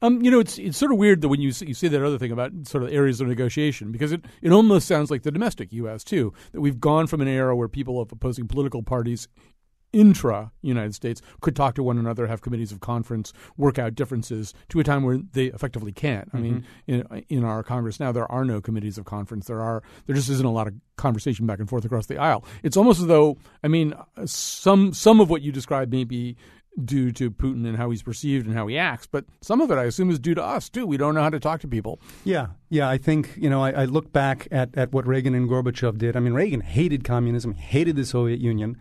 Um, 0.02 0.22
you 0.22 0.30
know, 0.30 0.40
it's 0.40 0.58
it's 0.58 0.78
sort 0.78 0.92
of 0.92 0.98
weird 0.98 1.20
that 1.20 1.28
when 1.28 1.42
you 1.42 1.52
you 1.60 1.74
see 1.74 1.88
that 1.88 2.02
other 2.02 2.18
thing 2.18 2.32
about 2.32 2.52
sort 2.64 2.82
of 2.82 2.90
areas 2.90 3.20
of 3.20 3.28
negotiation 3.28 3.92
because 3.92 4.12
it, 4.12 4.24
it 4.40 4.50
almost 4.50 4.88
sounds 4.88 5.10
like 5.10 5.24
the 5.24 5.30
domestic 5.30 5.74
U.S. 5.74 6.04
too 6.04 6.32
that 6.52 6.62
we've 6.62 6.80
gone 6.80 7.06
from 7.06 7.20
an 7.20 7.28
era 7.28 7.54
where 7.54 7.68
people 7.68 8.00
of 8.00 8.10
opposing 8.10 8.48
political 8.48 8.82
parties 8.82 9.28
intra 9.92 10.52
United 10.62 10.94
States 10.94 11.20
could 11.40 11.56
talk 11.56 11.74
to 11.74 11.82
one 11.82 11.98
another, 11.98 12.26
have 12.26 12.40
committees 12.40 12.72
of 12.72 12.80
conference, 12.80 13.32
work 13.56 13.78
out 13.78 13.94
differences, 13.94 14.54
to 14.68 14.80
a 14.80 14.84
time 14.84 15.02
where 15.02 15.18
they 15.32 15.46
effectively 15.46 15.92
can't. 15.92 16.28
Mm-hmm. 16.28 16.36
I 16.36 16.40
mean, 16.40 16.64
Mm-hmm. 16.88 17.14
in, 17.14 17.24
in 17.28 17.44
our 17.44 17.62
Congress 17.62 17.98
now, 18.00 18.12
there 18.12 18.30
are 18.30 18.44
no 18.44 18.60
committees 18.60 18.98
of 18.98 19.04
conference. 19.04 19.46
There 19.46 19.60
are 19.60 19.82
there 20.06 20.16
just 20.16 20.28
isn't 20.28 20.46
a 20.46 20.50
lot 20.50 20.66
of 20.68 20.74
conversation 20.96 21.46
back 21.46 21.58
and 21.58 21.68
forth 21.68 21.84
across 21.84 22.06
the 22.06 22.18
aisle. 22.18 22.44
It's 22.62 22.76
almost 22.76 23.00
as 23.00 23.06
though 23.06 23.36
I 23.64 23.68
mean, 23.68 23.94
some 24.26 24.92
some 24.92 25.20
of 25.20 25.30
what 25.30 25.42
you 25.42 25.52
described 25.52 25.90
may 25.92 26.04
be 26.04 26.36
due 26.84 27.10
to 27.10 27.30
Putin 27.32 27.66
and 27.66 27.76
how 27.76 27.90
he's 27.90 28.02
perceived 28.02 28.46
and 28.46 28.54
how 28.54 28.68
he 28.68 28.78
acts, 28.78 29.06
but 29.06 29.24
some 29.40 29.60
of 29.60 29.70
it 29.72 29.76
I 29.76 29.84
assume 29.84 30.08
is 30.08 30.20
due 30.20 30.34
to 30.36 30.42
us 30.42 30.68
too. 30.68 30.86
We 30.86 30.96
don't 30.96 31.14
know 31.14 31.22
how 31.22 31.30
to 31.30 31.40
talk 31.40 31.60
to 31.62 31.68
people. 31.68 32.00
Yeah, 32.24 32.48
yeah. 32.68 32.88
I 32.88 32.96
think 32.96 33.32
you 33.36 33.50
know 33.50 33.62
I, 33.62 33.72
I 33.72 33.84
look 33.86 34.12
back 34.12 34.46
at 34.52 34.76
at 34.76 34.92
what 34.92 35.06
Reagan 35.06 35.34
and 35.34 35.48
Gorbachev 35.48 35.98
did. 35.98 36.16
I 36.16 36.20
mean, 36.20 36.32
Reagan 36.32 36.60
hated 36.60 37.02
communism, 37.04 37.54
he 37.54 37.60
hated 37.62 37.96
the 37.96 38.04
Soviet 38.04 38.40
Union 38.40 38.76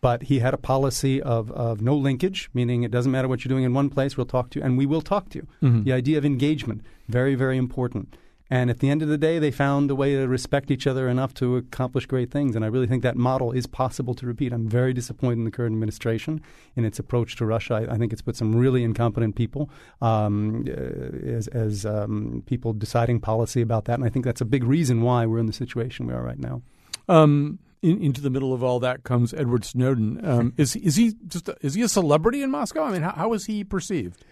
but 0.00 0.24
he 0.24 0.38
had 0.38 0.54
a 0.54 0.58
policy 0.58 1.20
of, 1.20 1.50
of 1.52 1.80
no 1.82 1.96
linkage, 1.96 2.48
meaning 2.54 2.82
it 2.82 2.90
doesn't 2.90 3.12
matter 3.12 3.28
what 3.28 3.44
you're 3.44 3.50
doing 3.50 3.64
in 3.64 3.74
one 3.74 3.90
place, 3.90 4.16
we'll 4.16 4.26
talk 4.26 4.50
to 4.50 4.58
you, 4.58 4.64
and 4.64 4.78
we 4.78 4.86
will 4.86 5.02
talk 5.02 5.28
to 5.30 5.38
you. 5.38 5.46
Mm-hmm. 5.62 5.82
The 5.84 5.92
idea 5.92 6.18
of 6.18 6.24
engagement, 6.24 6.82
very, 7.08 7.34
very 7.34 7.56
important. 7.56 8.16
And 8.52 8.68
at 8.68 8.80
the 8.80 8.90
end 8.90 9.00
of 9.00 9.08
the 9.08 9.16
day, 9.16 9.38
they 9.38 9.52
found 9.52 9.92
a 9.92 9.94
way 9.94 10.16
to 10.16 10.26
respect 10.26 10.72
each 10.72 10.84
other 10.84 11.08
enough 11.08 11.32
to 11.34 11.56
accomplish 11.56 12.06
great 12.06 12.32
things. 12.32 12.56
And 12.56 12.64
I 12.64 12.68
really 12.68 12.88
think 12.88 13.04
that 13.04 13.14
model 13.14 13.52
is 13.52 13.68
possible 13.68 14.12
to 14.14 14.26
repeat. 14.26 14.52
I'm 14.52 14.68
very 14.68 14.92
disappointed 14.92 15.38
in 15.38 15.44
the 15.44 15.52
current 15.52 15.72
administration 15.72 16.42
in 16.74 16.84
its 16.84 16.98
approach 16.98 17.36
to 17.36 17.46
Russia. 17.46 17.74
I, 17.74 17.94
I 17.94 17.96
think 17.96 18.12
it's 18.12 18.22
put 18.22 18.34
some 18.34 18.56
really 18.56 18.82
incompetent 18.82 19.36
people 19.36 19.70
um, 20.02 20.66
as, 20.66 21.46
as 21.48 21.86
um, 21.86 22.42
people 22.46 22.72
deciding 22.72 23.20
policy 23.20 23.60
about 23.60 23.84
that. 23.84 23.94
And 23.94 24.04
I 24.04 24.08
think 24.08 24.24
that's 24.24 24.40
a 24.40 24.46
big 24.46 24.64
reason 24.64 25.02
why 25.02 25.26
we're 25.26 25.38
in 25.38 25.46
the 25.46 25.52
situation 25.52 26.08
we 26.08 26.14
are 26.14 26.22
right 26.22 26.40
now. 26.40 26.62
Um, 27.08 27.60
in, 27.82 28.00
into 28.02 28.20
the 28.20 28.30
middle 28.30 28.52
of 28.52 28.62
all 28.62 28.80
that 28.80 29.04
comes 29.04 29.34
Edward 29.34 29.64
Snowden. 29.64 30.24
Um, 30.24 30.52
is 30.56 30.76
is 30.76 30.96
he 30.96 31.14
just 31.26 31.48
a, 31.48 31.56
is 31.60 31.74
he 31.74 31.82
a 31.82 31.88
celebrity 31.88 32.42
in 32.42 32.50
Moscow? 32.50 32.84
I 32.84 32.92
mean, 32.92 33.02
how, 33.02 33.12
how 33.12 33.32
is 33.32 33.46
he 33.46 33.64
perceived? 33.64 34.24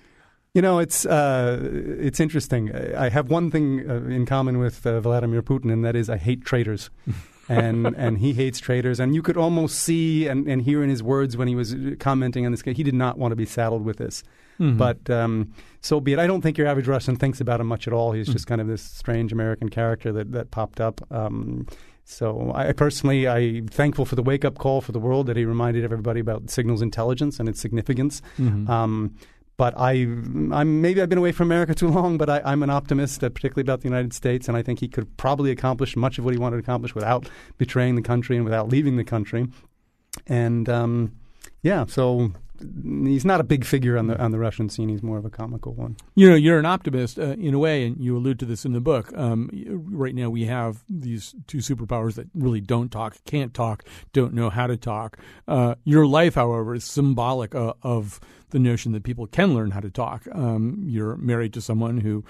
You 0.54 0.62
know, 0.62 0.78
it's 0.78 1.04
uh, 1.06 1.58
it's 1.62 2.20
interesting. 2.20 2.74
I 2.74 3.10
have 3.10 3.30
one 3.30 3.50
thing 3.50 3.88
uh, 3.88 3.94
in 4.04 4.26
common 4.26 4.58
with 4.58 4.86
uh, 4.86 5.00
Vladimir 5.00 5.42
Putin, 5.42 5.72
and 5.72 5.84
that 5.84 5.94
is 5.94 6.08
I 6.08 6.16
hate 6.16 6.44
traitors. 6.44 6.90
and 7.48 7.86
and 7.96 8.18
he 8.18 8.32
hates 8.32 8.58
traitors. 8.58 9.00
And 9.00 9.14
you 9.14 9.22
could 9.22 9.36
almost 9.36 9.78
see 9.78 10.26
and, 10.26 10.46
and 10.46 10.62
hear 10.62 10.82
in 10.82 10.90
his 10.90 11.02
words 11.02 11.36
when 11.36 11.48
he 11.48 11.54
was 11.54 11.74
commenting 11.98 12.44
on 12.44 12.52
this 12.52 12.62
he 12.62 12.82
did 12.82 12.94
not 12.94 13.18
want 13.18 13.32
to 13.32 13.36
be 13.36 13.46
saddled 13.46 13.84
with 13.84 13.96
this. 13.96 14.22
But 14.76 15.08
um, 15.08 15.52
so 15.80 16.00
be 16.00 16.12
it. 16.12 16.18
I 16.18 16.26
don't 16.26 16.40
think 16.40 16.58
your 16.58 16.66
average 16.66 16.88
Russian 16.88 17.16
thinks 17.16 17.40
about 17.40 17.60
him 17.60 17.68
much 17.68 17.86
at 17.86 17.92
all. 17.92 18.12
He's 18.12 18.26
just 18.26 18.46
kind 18.46 18.60
of 18.60 18.66
this 18.66 18.82
strange 18.82 19.32
American 19.32 19.68
character 19.68 20.12
that 20.12 20.32
that 20.32 20.50
popped 20.50 20.80
up. 20.80 21.00
Um, 21.12 21.66
so 22.10 22.52
I 22.54 22.72
personally, 22.72 23.28
I'm 23.28 23.68
thankful 23.68 24.06
for 24.06 24.16
the 24.16 24.22
wake 24.22 24.42
up 24.42 24.56
call 24.56 24.80
for 24.80 24.92
the 24.92 24.98
world 24.98 25.26
that 25.26 25.36
he 25.36 25.44
reminded 25.44 25.84
everybody 25.84 26.20
about 26.20 26.48
signals 26.48 26.80
intelligence 26.80 27.38
and 27.38 27.50
its 27.50 27.60
significance. 27.60 28.22
Um, 28.70 29.14
but 29.58 29.74
I, 29.76 29.90
I'm 29.92 30.80
maybe 30.80 31.02
I've 31.02 31.10
been 31.10 31.18
away 31.18 31.32
from 31.32 31.48
America 31.48 31.74
too 31.74 31.88
long. 31.88 32.16
But 32.16 32.30
I, 32.30 32.40
I'm 32.46 32.62
an 32.62 32.70
optimist, 32.70 33.22
uh, 33.22 33.28
particularly 33.28 33.66
about 33.66 33.82
the 33.82 33.88
United 33.88 34.14
States, 34.14 34.48
and 34.48 34.56
I 34.56 34.62
think 34.62 34.80
he 34.80 34.88
could 34.88 35.18
probably 35.18 35.50
accomplish 35.50 35.96
much 35.96 36.18
of 36.18 36.24
what 36.24 36.32
he 36.32 36.40
wanted 36.40 36.56
to 36.56 36.60
accomplish 36.60 36.94
without 36.94 37.28
betraying 37.58 37.94
the 37.94 38.02
country 38.02 38.36
and 38.36 38.44
without 38.44 38.70
leaving 38.70 38.96
the 38.96 39.04
country. 39.04 39.46
And 40.26 40.66
um, 40.68 41.12
yeah, 41.62 41.84
so 41.86 42.32
he's 42.60 43.24
not 43.24 43.40
a 43.40 43.44
big 43.44 43.64
figure 43.64 43.96
on 43.96 44.06
the 44.06 44.18
on 44.20 44.30
the 44.30 44.38
Russian 44.38 44.68
scene. 44.68 44.88
He's 44.88 45.02
more 45.02 45.18
of 45.18 45.24
a 45.24 45.30
comical 45.30 45.74
one. 45.74 45.96
You 46.14 46.28
know, 46.28 46.36
you're 46.36 46.58
an 46.58 46.66
optimist 46.66 47.18
uh, 47.18 47.36
in 47.38 47.54
a 47.54 47.58
way, 47.58 47.86
and 47.86 48.02
you 48.02 48.16
allude 48.16 48.38
to 48.40 48.46
this 48.46 48.64
in 48.64 48.72
the 48.72 48.80
book. 48.80 49.12
Um, 49.16 49.50
right 49.90 50.14
now, 50.14 50.30
we 50.30 50.44
have 50.44 50.84
these 50.88 51.34
two 51.46 51.58
superpowers 51.58 52.14
that 52.14 52.28
really 52.34 52.60
don't 52.60 52.90
talk, 52.90 53.16
can't 53.24 53.54
talk, 53.54 53.84
don't 54.12 54.34
know 54.34 54.50
how 54.50 54.66
to 54.66 54.76
talk. 54.76 55.18
Uh, 55.46 55.74
your 55.84 56.06
life, 56.06 56.34
however, 56.34 56.74
is 56.74 56.84
symbolic 56.84 57.54
uh, 57.54 57.74
of 57.82 58.20
the 58.50 58.58
notion 58.58 58.92
that 58.92 59.04
people 59.04 59.26
can 59.26 59.54
learn 59.54 59.70
how 59.70 59.80
to 59.80 59.90
talk. 59.90 60.26
Um, 60.32 60.82
you're 60.86 61.16
married 61.16 61.52
to 61.54 61.60
someone 61.60 61.98
who 61.98 62.24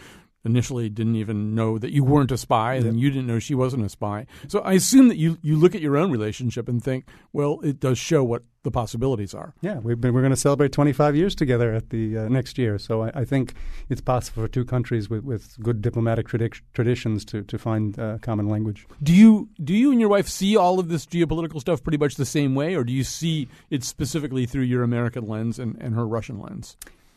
initially 0.48 0.88
didn't 0.88 1.16
even 1.16 1.54
know 1.54 1.78
that 1.78 1.92
you 1.92 2.02
weren't 2.02 2.32
a 2.32 2.38
spy, 2.38 2.74
and 2.74 2.87
then 2.87 2.98
you 2.98 3.11
didn't 3.11 3.26
know 3.26 3.38
she 3.38 3.54
wasn't 3.54 3.84
a 3.84 3.88
spy. 3.88 4.26
So 4.48 4.61
I 4.61 4.72
assume 4.72 5.08
that 5.08 5.16
you, 5.16 5.38
you 5.42 5.56
look 5.56 5.74
at 5.74 5.80
your 5.80 5.96
own 5.96 6.11
relationship 6.11 6.68
and 6.68 6.82
think, 6.82 7.06
well, 7.32 7.61
it 7.62 7.78
does 7.78 7.98
show 7.98 8.24
what 8.24 8.42
the 8.64 8.70
possibilities 8.70 9.34
are. 9.34 9.54
Yeah, 9.61 9.78
we've 9.78 10.00
been, 10.00 10.12
we're 10.12 10.20
going 10.20 10.30
to 10.30 10.37
celebrate 10.37 10.72
25 10.72 11.14
years 11.14 11.34
together 11.34 11.72
at 11.72 11.90
the 11.90 12.18
uh, 12.18 12.28
next 12.28 12.58
year. 12.58 12.78
So 12.78 13.04
I, 13.04 13.12
I 13.14 13.24
think 13.24 13.54
it's 13.88 14.00
possible 14.00 14.42
for 14.42 14.48
two 14.48 14.64
countries 14.64 15.08
with, 15.08 15.24
with 15.24 15.58
good 15.62 15.80
diplomatic 15.80 16.28
tradi- 16.28 16.61
traditions 16.74 17.24
to 17.26 17.42
to 17.44 17.58
find 17.58 17.98
uh, 17.98 18.18
common 18.20 18.48
language. 18.48 18.87
Do 19.02 19.14
you 19.14 19.48
do 19.62 19.74
you 19.74 19.90
and 19.90 20.00
your 20.00 20.08
wife 20.11 20.28
see 20.28 20.56
all 20.56 20.78
of 20.78 20.88
this 20.88 21.06
geopolitical 21.06 21.61
stuff 21.61 21.82
pretty 21.82 21.98
much 21.98 22.16
the 22.16 22.26
same 22.26 22.54
way, 22.54 22.74
or 22.74 22.84
do 22.84 22.92
you 22.92 23.04
see 23.04 23.48
it 23.70 23.84
specifically 23.84 24.44
through 24.44 24.64
your 24.64 24.82
American 24.82 25.26
lens 25.26 25.58
and, 25.58 25.76
and 25.80 25.94
her 25.94 26.06
Russian 26.06 26.40
lens? 26.40 26.76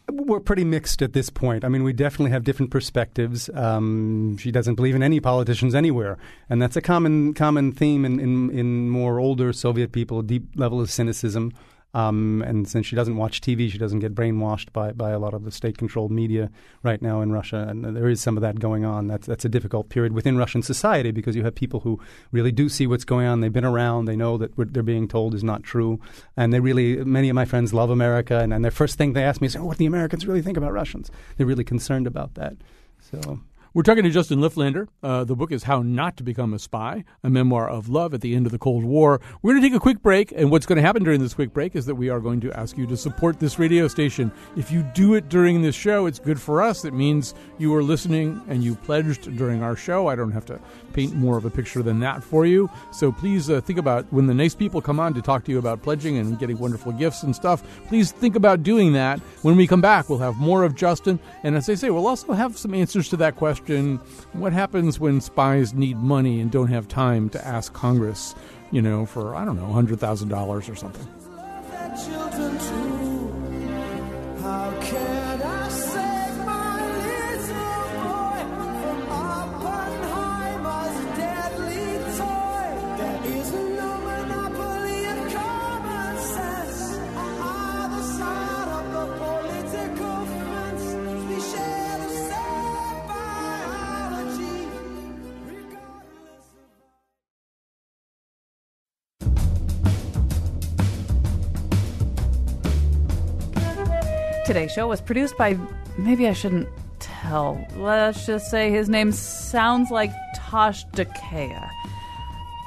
We're 0.09 0.39
pretty 0.39 0.63
mixed 0.63 1.01
at 1.01 1.13
this 1.13 1.29
point. 1.29 1.63
I 1.63 1.69
mean, 1.69 1.83
we 1.83 1.93
definitely 1.93 2.31
have 2.31 2.43
different 2.43 2.71
perspectives. 2.71 3.49
Um, 3.53 4.37
she 4.37 4.51
doesn't 4.51 4.75
believe 4.75 4.95
in 4.95 5.03
any 5.03 5.19
politicians 5.19 5.75
anywhere, 5.75 6.17
and 6.49 6.61
that's 6.61 6.75
a 6.75 6.81
common 6.81 7.33
common 7.33 7.71
theme 7.71 8.03
in, 8.03 8.19
in, 8.19 8.49
in 8.49 8.89
more 8.89 9.19
older 9.19 9.53
Soviet 9.53 9.91
people. 9.91 10.19
A 10.19 10.23
deep 10.23 10.47
level 10.55 10.81
of 10.81 10.91
cynicism. 10.91 11.53
Um, 11.93 12.41
and 12.47 12.67
since 12.67 12.85
she 12.85 12.95
doesn't 12.95 13.17
watch 13.17 13.41
TV, 13.41 13.69
she 13.69 13.77
doesn't 13.77 13.99
get 13.99 14.15
brainwashed 14.15 14.71
by, 14.71 14.93
by 14.93 15.11
a 15.11 15.19
lot 15.19 15.33
of 15.33 15.43
the 15.43 15.51
state-controlled 15.51 16.11
media 16.11 16.49
right 16.83 17.01
now 17.01 17.21
in 17.21 17.33
Russia, 17.33 17.65
and 17.67 17.83
there 17.83 18.07
is 18.07 18.21
some 18.21 18.37
of 18.37 18.41
that 18.41 18.59
going 18.59 18.85
on. 18.85 19.07
That's 19.07 19.27
that's 19.27 19.43
a 19.43 19.49
difficult 19.49 19.89
period 19.89 20.13
within 20.13 20.37
Russian 20.37 20.61
society 20.61 21.11
because 21.11 21.35
you 21.35 21.43
have 21.43 21.53
people 21.53 21.81
who 21.81 21.99
really 22.31 22.51
do 22.51 22.69
see 22.69 22.87
what's 22.87 23.03
going 23.03 23.27
on. 23.27 23.41
They've 23.41 23.51
been 23.51 23.65
around. 23.65 24.05
They 24.05 24.15
know 24.15 24.37
that 24.37 24.57
what 24.57 24.73
they're 24.73 24.83
being 24.83 25.07
told 25.07 25.35
is 25.35 25.43
not 25.43 25.63
true, 25.63 25.99
and 26.37 26.53
they 26.53 26.61
really 26.61 27.03
many 27.03 27.29
of 27.29 27.35
my 27.35 27.45
friends 27.45 27.73
love 27.73 27.89
America, 27.89 28.39
and, 28.39 28.53
and 28.53 28.63
their 28.63 28.71
first 28.71 28.97
thing 28.97 29.11
they 29.13 29.23
ask 29.23 29.41
me 29.41 29.47
is, 29.47 29.55
oh, 29.55 29.65
"What 29.65 29.77
do 29.77 29.79
the 29.79 29.85
Americans 29.85 30.25
really 30.25 30.41
think 30.41 30.57
about 30.57 30.71
Russians?" 30.71 31.11
They're 31.35 31.47
really 31.47 31.65
concerned 31.65 32.07
about 32.07 32.35
that. 32.35 32.55
So 33.11 33.41
We're 33.73 33.83
talking 33.83 34.03
to 34.03 34.09
Justin 34.09 34.39
Lifflander. 34.39 34.89
Uh, 35.01 35.23
the 35.23 35.33
book 35.33 35.49
is 35.49 35.63
How 35.63 35.81
Not 35.81 36.17
to 36.17 36.23
Become 36.23 36.53
a 36.53 36.59
Spy, 36.59 37.05
a 37.23 37.29
memoir 37.29 37.69
of 37.69 37.87
love 37.87 38.13
at 38.13 38.19
the 38.19 38.35
end 38.35 38.45
of 38.45 38.51
the 38.51 38.57
Cold 38.57 38.83
War. 38.83 39.21
We're 39.41 39.53
going 39.53 39.61
to 39.61 39.69
take 39.69 39.77
a 39.77 39.79
quick 39.79 40.01
break, 40.01 40.33
and 40.35 40.51
what's 40.51 40.65
going 40.65 40.75
to 40.75 40.81
happen 40.81 41.05
during 41.05 41.21
this 41.21 41.33
quick 41.33 41.53
break 41.53 41.73
is 41.73 41.85
that 41.85 41.95
we 41.95 42.09
are 42.09 42.19
going 42.19 42.41
to 42.41 42.51
ask 42.51 42.77
you 42.77 42.85
to 42.87 42.97
support 42.97 43.39
this 43.39 43.59
radio 43.59 43.87
station. 43.87 44.29
If 44.57 44.73
you 44.73 44.83
do 44.93 45.13
it 45.13 45.29
during 45.29 45.61
this 45.61 45.73
show, 45.73 46.05
it's 46.05 46.19
good 46.19 46.37
for 46.37 46.61
us. 46.61 46.83
It 46.83 46.93
means 46.93 47.33
you 47.59 47.73
are 47.73 47.81
listening 47.81 48.41
and 48.49 48.61
you 48.61 48.75
pledged 48.75 49.37
during 49.37 49.63
our 49.63 49.77
show. 49.77 50.07
I 50.07 50.17
don't 50.17 50.33
have 50.33 50.45
to 50.47 50.59
paint 50.91 51.15
more 51.15 51.37
of 51.37 51.45
a 51.45 51.49
picture 51.49 51.81
than 51.81 52.01
that 52.01 52.25
for 52.25 52.45
you. 52.45 52.69
So 52.91 53.09
please 53.09 53.49
uh, 53.49 53.61
think 53.61 53.79
about 53.79 54.05
when 54.11 54.27
the 54.27 54.33
nice 54.33 54.53
people 54.53 54.81
come 54.81 54.99
on 54.99 55.13
to 55.13 55.21
talk 55.21 55.45
to 55.45 55.51
you 55.51 55.59
about 55.59 55.81
pledging 55.81 56.17
and 56.17 56.37
getting 56.37 56.57
wonderful 56.57 56.91
gifts 56.91 57.23
and 57.23 57.33
stuff. 57.33 57.63
Please 57.87 58.11
think 58.11 58.35
about 58.35 58.63
doing 58.63 58.91
that. 58.91 59.19
When 59.43 59.55
we 59.55 59.65
come 59.65 59.79
back, 59.79 60.09
we'll 60.09 60.17
have 60.17 60.35
more 60.35 60.65
of 60.65 60.75
Justin. 60.75 61.21
And 61.43 61.55
as 61.55 61.69
I 61.69 61.75
say, 61.75 61.89
we'll 61.89 62.07
also 62.07 62.33
have 62.33 62.57
some 62.57 62.73
answers 62.73 63.07
to 63.07 63.15
that 63.15 63.37
question 63.37 63.60
what 64.33 64.53
happens 64.53 64.99
when 64.99 65.21
spies 65.21 65.73
need 65.73 65.97
money 65.97 66.39
and 66.39 66.51
don't 66.51 66.67
have 66.67 66.87
time 66.87 67.29
to 67.29 67.45
ask 67.45 67.73
Congress, 67.73 68.35
you 68.71 68.81
know, 68.81 69.05
for, 69.05 69.35
I 69.35 69.45
don't 69.45 69.55
know, 69.55 69.67
$100,000 69.67 70.69
or 70.69 70.75
something? 70.75 71.07
Show 104.73 104.87
was 104.87 105.01
produced 105.01 105.37
by. 105.37 105.57
Maybe 105.97 106.27
I 106.27 106.33
shouldn't 106.33 106.69
tell. 106.99 107.65
Let's 107.75 108.25
just 108.25 108.49
say 108.49 108.71
his 108.71 108.89
name 108.89 109.11
sounds 109.11 109.91
like 109.91 110.11
Tosh 110.35 110.85
Dakea. 110.87 111.69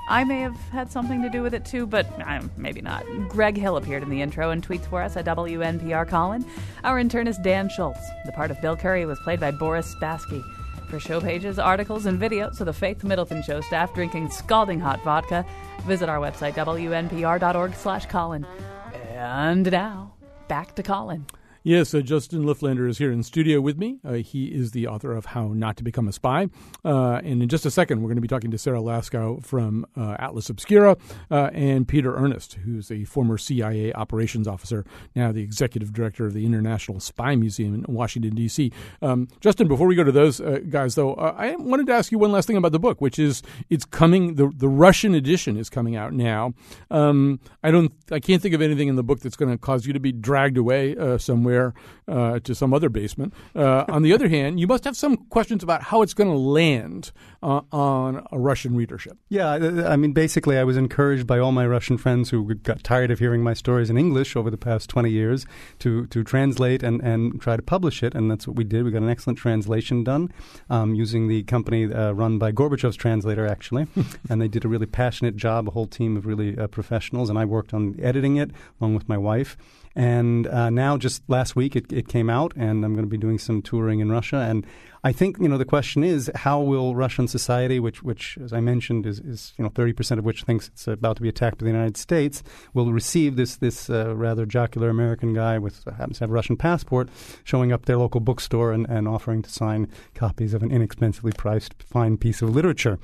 I 0.06 0.24
may 0.24 0.40
have 0.40 0.56
had 0.70 0.92
something 0.92 1.22
to 1.22 1.30
do 1.30 1.42
with 1.42 1.54
it 1.54 1.64
too, 1.64 1.86
but 1.86 2.06
uh, 2.20 2.42
maybe 2.58 2.82
not. 2.82 3.04
Greg 3.28 3.56
Hill 3.56 3.78
appeared 3.78 4.02
in 4.02 4.10
the 4.10 4.20
intro 4.20 4.50
and 4.50 4.66
tweets 4.66 4.86
for 4.86 5.00
us 5.00 5.16
at 5.16 5.24
WNPR 5.24 6.06
Colin. 6.06 6.44
Our 6.84 6.98
intern 6.98 7.26
is 7.26 7.38
Dan 7.38 7.70
Schultz. 7.70 8.00
The 8.26 8.32
part 8.32 8.50
of 8.50 8.60
Bill 8.60 8.76
Curry 8.76 9.06
was 9.06 9.18
played 9.20 9.40
by 9.40 9.50
Boris 9.50 9.94
Spassky. 9.94 10.44
For 10.90 11.00
show 11.00 11.20
pages, 11.20 11.58
articles, 11.58 12.04
and 12.04 12.20
videos 12.20 12.60
of 12.60 12.66
the 12.66 12.72
Faith 12.74 13.02
Middleton 13.02 13.42
Show 13.42 13.62
staff 13.62 13.94
drinking 13.94 14.30
scalding 14.30 14.78
hot 14.78 15.02
vodka, 15.02 15.44
visit 15.86 16.10
our 16.10 16.18
website, 16.18 16.52
wnpr.org 16.52 17.74
slash 17.74 18.06
Colin. 18.06 18.46
And 19.14 19.70
now, 19.72 20.12
back 20.48 20.74
to 20.74 20.82
Colin. 20.82 21.26
Yes, 21.66 21.94
uh, 21.94 22.00
Justin 22.00 22.44
Lifflander 22.44 22.86
is 22.86 22.98
here 22.98 23.10
in 23.10 23.22
studio 23.22 23.58
with 23.58 23.78
me. 23.78 23.98
Uh, 24.04 24.12
he 24.12 24.48
is 24.48 24.72
the 24.72 24.86
author 24.86 25.12
of 25.12 25.24
How 25.24 25.48
Not 25.48 25.78
to 25.78 25.82
Become 25.82 26.08
a 26.08 26.12
Spy. 26.12 26.50
Uh, 26.84 27.22
and 27.24 27.42
in 27.42 27.48
just 27.48 27.64
a 27.64 27.70
second, 27.70 28.02
we're 28.02 28.08
going 28.08 28.18
to 28.18 28.20
be 28.20 28.28
talking 28.28 28.50
to 28.50 28.58
Sarah 28.58 28.80
Laskow 28.80 29.42
from 29.42 29.86
uh, 29.96 30.14
Atlas 30.18 30.50
Obscura 30.50 30.98
uh, 31.30 31.48
and 31.54 31.88
Peter 31.88 32.14
Ernest, 32.14 32.58
who's 32.66 32.90
a 32.90 33.04
former 33.04 33.38
CIA 33.38 33.94
operations 33.94 34.46
officer, 34.46 34.84
now 35.16 35.32
the 35.32 35.40
executive 35.40 35.94
director 35.94 36.26
of 36.26 36.34
the 36.34 36.44
International 36.44 37.00
Spy 37.00 37.34
Museum 37.34 37.74
in 37.74 37.94
Washington, 37.94 38.34
D.C. 38.34 38.70
Um, 39.00 39.28
Justin, 39.40 39.66
before 39.66 39.86
we 39.86 39.94
go 39.94 40.04
to 40.04 40.12
those 40.12 40.42
uh, 40.42 40.58
guys, 40.68 40.96
though, 40.96 41.14
I 41.14 41.56
wanted 41.56 41.86
to 41.86 41.94
ask 41.94 42.12
you 42.12 42.18
one 42.18 42.30
last 42.30 42.46
thing 42.46 42.58
about 42.58 42.72
the 42.72 42.78
book, 42.78 43.00
which 43.00 43.18
is 43.18 43.42
it's 43.70 43.86
coming, 43.86 44.34
the, 44.34 44.52
the 44.54 44.68
Russian 44.68 45.14
edition 45.14 45.56
is 45.56 45.70
coming 45.70 45.96
out 45.96 46.12
now. 46.12 46.52
Um, 46.90 47.40
I 47.62 47.70
don't, 47.70 47.90
I 48.12 48.20
can't 48.20 48.42
think 48.42 48.54
of 48.54 48.60
anything 48.60 48.88
in 48.88 48.96
the 48.96 49.02
book 49.02 49.20
that's 49.20 49.36
going 49.36 49.50
to 49.50 49.56
cause 49.56 49.86
you 49.86 49.94
to 49.94 50.00
be 50.00 50.12
dragged 50.12 50.58
away 50.58 50.94
somewhere 51.16 51.53
uh, 52.08 52.38
to 52.40 52.54
some 52.54 52.74
other 52.74 52.88
basement. 52.88 53.32
Uh, 53.54 53.84
on 53.88 54.02
the 54.02 54.12
other 54.12 54.28
hand, 54.28 54.60
you 54.60 54.66
must 54.66 54.84
have 54.84 54.96
some 54.96 55.16
questions 55.16 55.62
about 55.62 55.82
how 55.82 56.02
it's 56.02 56.14
going 56.14 56.30
to 56.30 56.36
land 56.36 57.12
uh, 57.42 57.60
on 57.72 58.26
a 58.30 58.38
Russian 58.38 58.76
readership. 58.76 59.16
Yeah, 59.28 59.50
I 59.52 59.96
mean, 59.96 60.12
basically, 60.12 60.58
I 60.58 60.64
was 60.64 60.76
encouraged 60.76 61.26
by 61.26 61.38
all 61.38 61.52
my 61.52 61.66
Russian 61.66 61.98
friends 61.98 62.30
who 62.30 62.54
got 62.54 62.82
tired 62.84 63.10
of 63.10 63.18
hearing 63.18 63.42
my 63.42 63.54
stories 63.54 63.90
in 63.90 63.96
English 63.96 64.36
over 64.36 64.50
the 64.50 64.56
past 64.56 64.90
20 64.90 65.10
years 65.10 65.46
to, 65.80 66.06
to 66.08 66.24
translate 66.24 66.82
and, 66.82 67.00
and 67.02 67.40
try 67.40 67.56
to 67.56 67.62
publish 67.62 68.02
it, 68.02 68.14
and 68.14 68.30
that's 68.30 68.46
what 68.46 68.56
we 68.56 68.64
did. 68.64 68.84
We 68.84 68.90
got 68.90 69.02
an 69.02 69.08
excellent 69.08 69.38
translation 69.38 70.04
done 70.04 70.32
um, 70.70 70.94
using 70.94 71.28
the 71.28 71.42
company 71.44 71.92
uh, 71.92 72.12
run 72.12 72.38
by 72.38 72.52
Gorbachev's 72.52 72.96
translator, 72.96 73.46
actually, 73.46 73.86
and 74.28 74.40
they 74.40 74.48
did 74.48 74.64
a 74.64 74.68
really 74.68 74.86
passionate 74.86 75.36
job, 75.36 75.68
a 75.68 75.70
whole 75.70 75.86
team 75.86 76.16
of 76.16 76.26
really 76.26 76.56
uh, 76.58 76.66
professionals, 76.66 77.30
and 77.30 77.38
I 77.38 77.44
worked 77.44 77.72
on 77.74 77.98
editing 78.00 78.36
it 78.36 78.50
along 78.80 78.94
with 78.94 79.08
my 79.08 79.18
wife. 79.18 79.56
And 79.96 80.46
uh, 80.48 80.70
now, 80.70 80.96
just 80.96 81.22
last 81.28 81.54
week, 81.54 81.76
it, 81.76 81.92
it 81.92 82.08
came 82.08 82.28
out, 82.28 82.52
and 82.56 82.84
I'm 82.84 82.94
going 82.94 83.04
to 83.04 83.10
be 83.10 83.16
doing 83.16 83.38
some 83.38 83.62
touring 83.62 84.00
in 84.00 84.10
Russia. 84.10 84.38
And 84.38 84.66
I 85.04 85.12
think 85.12 85.38
you 85.38 85.48
know 85.48 85.58
the 85.58 85.64
question 85.64 86.02
is 86.02 86.30
how 86.34 86.60
will 86.60 86.96
Russian 86.96 87.28
society, 87.28 87.78
which, 87.78 88.02
which 88.02 88.36
as 88.42 88.52
I 88.52 88.60
mentioned, 88.60 89.06
is, 89.06 89.20
is 89.20 89.52
you 89.56 89.62
know 89.62 89.68
30 89.68 89.92
percent 89.92 90.18
of 90.18 90.24
which 90.24 90.42
thinks 90.42 90.68
it's 90.68 90.88
about 90.88 91.16
to 91.16 91.22
be 91.22 91.28
attacked 91.28 91.58
by 91.58 91.64
the 91.64 91.70
United 91.70 91.96
States, 91.96 92.42
will 92.72 92.92
receive 92.92 93.36
this 93.36 93.56
this 93.56 93.88
uh, 93.88 94.16
rather 94.16 94.46
jocular 94.46 94.88
American 94.88 95.32
guy 95.32 95.58
with 95.58 95.86
uh, 95.86 95.92
happens 95.92 96.18
to 96.18 96.24
have 96.24 96.30
a 96.30 96.32
Russian 96.32 96.56
passport, 96.56 97.08
showing 97.44 97.70
up 97.70 97.84
their 97.84 97.98
local 97.98 98.20
bookstore 98.20 98.72
and, 98.72 98.88
and 98.88 99.06
offering 99.06 99.42
to 99.42 99.50
sign 99.50 99.88
copies 100.14 100.54
of 100.54 100.62
an 100.62 100.72
inexpensively 100.72 101.32
priced 101.32 101.74
fine 101.82 102.16
piece 102.16 102.42
of 102.42 102.50
literature. 102.50 102.98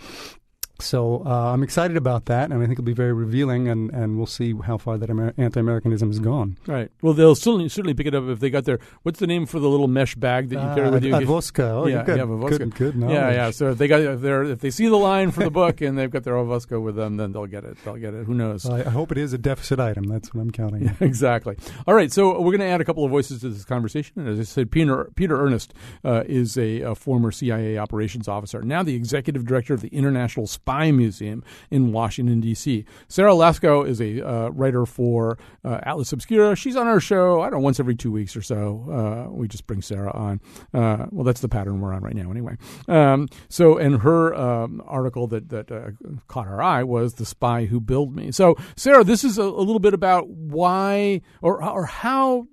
So 0.80 1.22
uh, 1.24 1.52
I'm 1.52 1.62
excited 1.62 1.96
about 1.96 2.26
that, 2.26 2.50
and 2.50 2.54
I 2.62 2.66
think 2.66 2.72
it'll 2.72 2.84
be 2.84 2.92
very 2.92 3.12
revealing, 3.12 3.68
and, 3.68 3.90
and 3.90 4.16
we'll 4.16 4.26
see 4.26 4.54
how 4.64 4.76
far 4.78 4.98
that 4.98 5.08
Amer- 5.10 5.34
anti-Americanism 5.36 6.08
has 6.08 6.18
gone. 6.18 6.58
Right. 6.66 6.90
Well, 7.02 7.12
they'll 7.12 7.34
certainly 7.34 7.68
certainly 7.68 7.94
pick 7.94 8.06
it 8.06 8.14
up 8.14 8.24
if 8.28 8.40
they 8.40 8.50
got 8.50 8.64
their 8.64 8.78
what's 9.02 9.18
the 9.20 9.26
name 9.26 9.46
for 9.46 9.58
the 9.60 9.68
little 9.68 9.88
mesh 9.88 10.14
bag 10.14 10.48
that 10.50 10.54
you 10.56 10.74
carry 10.74 10.88
Uh, 10.88 10.92
with 10.92 11.04
you? 11.04 11.14
avoska. 11.14 11.62
Oh, 11.70 11.86
yeah, 11.86 12.02
good. 12.02 12.18
yeah, 12.18 12.24
Voska. 12.24 12.58
Good, 12.58 12.74
good 12.74 12.94
yeah, 12.94 13.00
knowledge. 13.00 13.34
yeah. 13.34 13.50
So 13.50 13.70
if 13.70 13.78
they 13.78 13.88
got 13.88 14.00
if 14.00 14.20
they're 14.20 14.44
if 14.44 14.60
they 14.60 14.70
see 14.70 14.86
the 14.88 14.96
line 14.96 15.30
for 15.30 15.44
the 15.44 15.50
book 15.50 15.80
and 15.80 15.98
they've 15.98 16.10
got 16.10 16.24
their 16.24 16.34
Voska 16.34 16.82
with 16.82 16.96
them, 16.96 17.16
then 17.16 17.32
they'll 17.32 17.46
get 17.46 17.64
it. 17.64 17.76
They'll 17.84 17.96
get 17.96 18.14
it. 18.14 18.26
Who 18.26 18.34
knows? 18.34 18.66
I, 18.66 18.80
I 18.80 18.90
hope 18.90 19.12
it 19.12 19.18
is 19.18 19.32
a 19.32 19.38
deficit 19.38 19.78
item. 19.80 20.04
That's 20.04 20.32
what 20.34 20.40
I'm 20.40 20.50
counting. 20.50 20.88
on. 20.88 20.96
exactly. 21.00 21.56
All 21.86 21.94
right, 21.94 22.10
so 22.12 22.40
we're 22.40 22.50
going 22.56 22.60
to 22.60 22.66
add 22.66 22.80
a 22.80 22.84
couple 22.84 23.04
of 23.04 23.10
voices 23.10 23.40
to 23.42 23.48
this 23.50 23.64
conversation. 23.64 24.14
And 24.20 24.28
as 24.28 24.40
I 24.40 24.44
said, 24.44 24.70
Peter 24.70 25.10
Peter 25.14 25.38
Ernest 25.44 25.74
uh, 26.04 26.24
is 26.26 26.56
a, 26.56 26.80
a 26.80 26.94
former 26.94 27.30
CIA 27.30 27.76
operations 27.78 28.28
officer, 28.28 28.62
now 28.62 28.82
the 28.82 28.94
executive 28.94 29.44
director 29.44 29.74
of 29.74 29.80
the 29.80 29.88
International 29.88 30.46
Spy 30.46 30.69
Museum 30.92 31.42
in 31.70 31.92
Washington 31.92 32.40
D.C. 32.40 32.84
Sarah 33.08 33.32
Laskow 33.32 33.86
is 33.86 34.00
a 34.00 34.26
uh, 34.26 34.48
writer 34.50 34.86
for 34.86 35.38
uh, 35.64 35.80
Atlas 35.82 36.12
Obscura. 36.12 36.56
She's 36.56 36.76
on 36.76 36.86
our 36.86 37.00
show. 37.00 37.40
I 37.40 37.50
don't 37.50 37.60
know 37.60 37.64
once 37.64 37.80
every 37.80 37.94
two 37.94 38.12
weeks 38.12 38.36
or 38.36 38.42
so. 38.42 39.28
Uh, 39.28 39.32
we 39.32 39.48
just 39.48 39.66
bring 39.66 39.82
Sarah 39.82 40.12
on. 40.12 40.40
Uh, 40.72 41.06
well, 41.10 41.24
that's 41.24 41.40
the 41.40 41.48
pattern 41.48 41.80
we're 41.80 41.92
on 41.92 42.02
right 42.02 42.14
now, 42.14 42.30
anyway. 42.30 42.56
Um, 42.88 43.28
so, 43.48 43.78
and 43.78 44.02
her 44.02 44.34
um, 44.34 44.82
article 44.86 45.26
that 45.28 45.48
that 45.50 45.70
uh, 45.70 45.90
caught 46.28 46.46
our 46.46 46.62
eye 46.62 46.82
was 46.82 47.14
"The 47.14 47.26
Spy 47.26 47.66
Who 47.66 47.80
Billed 47.80 48.14
Me." 48.14 48.30
So, 48.32 48.56
Sarah, 48.76 49.04
this 49.04 49.24
is 49.24 49.38
a, 49.38 49.42
a 49.42 49.44
little 49.44 49.80
bit 49.80 49.94
about 49.94 50.28
why 50.28 51.22
or 51.42 51.62
or 51.62 51.86
how 51.86 52.46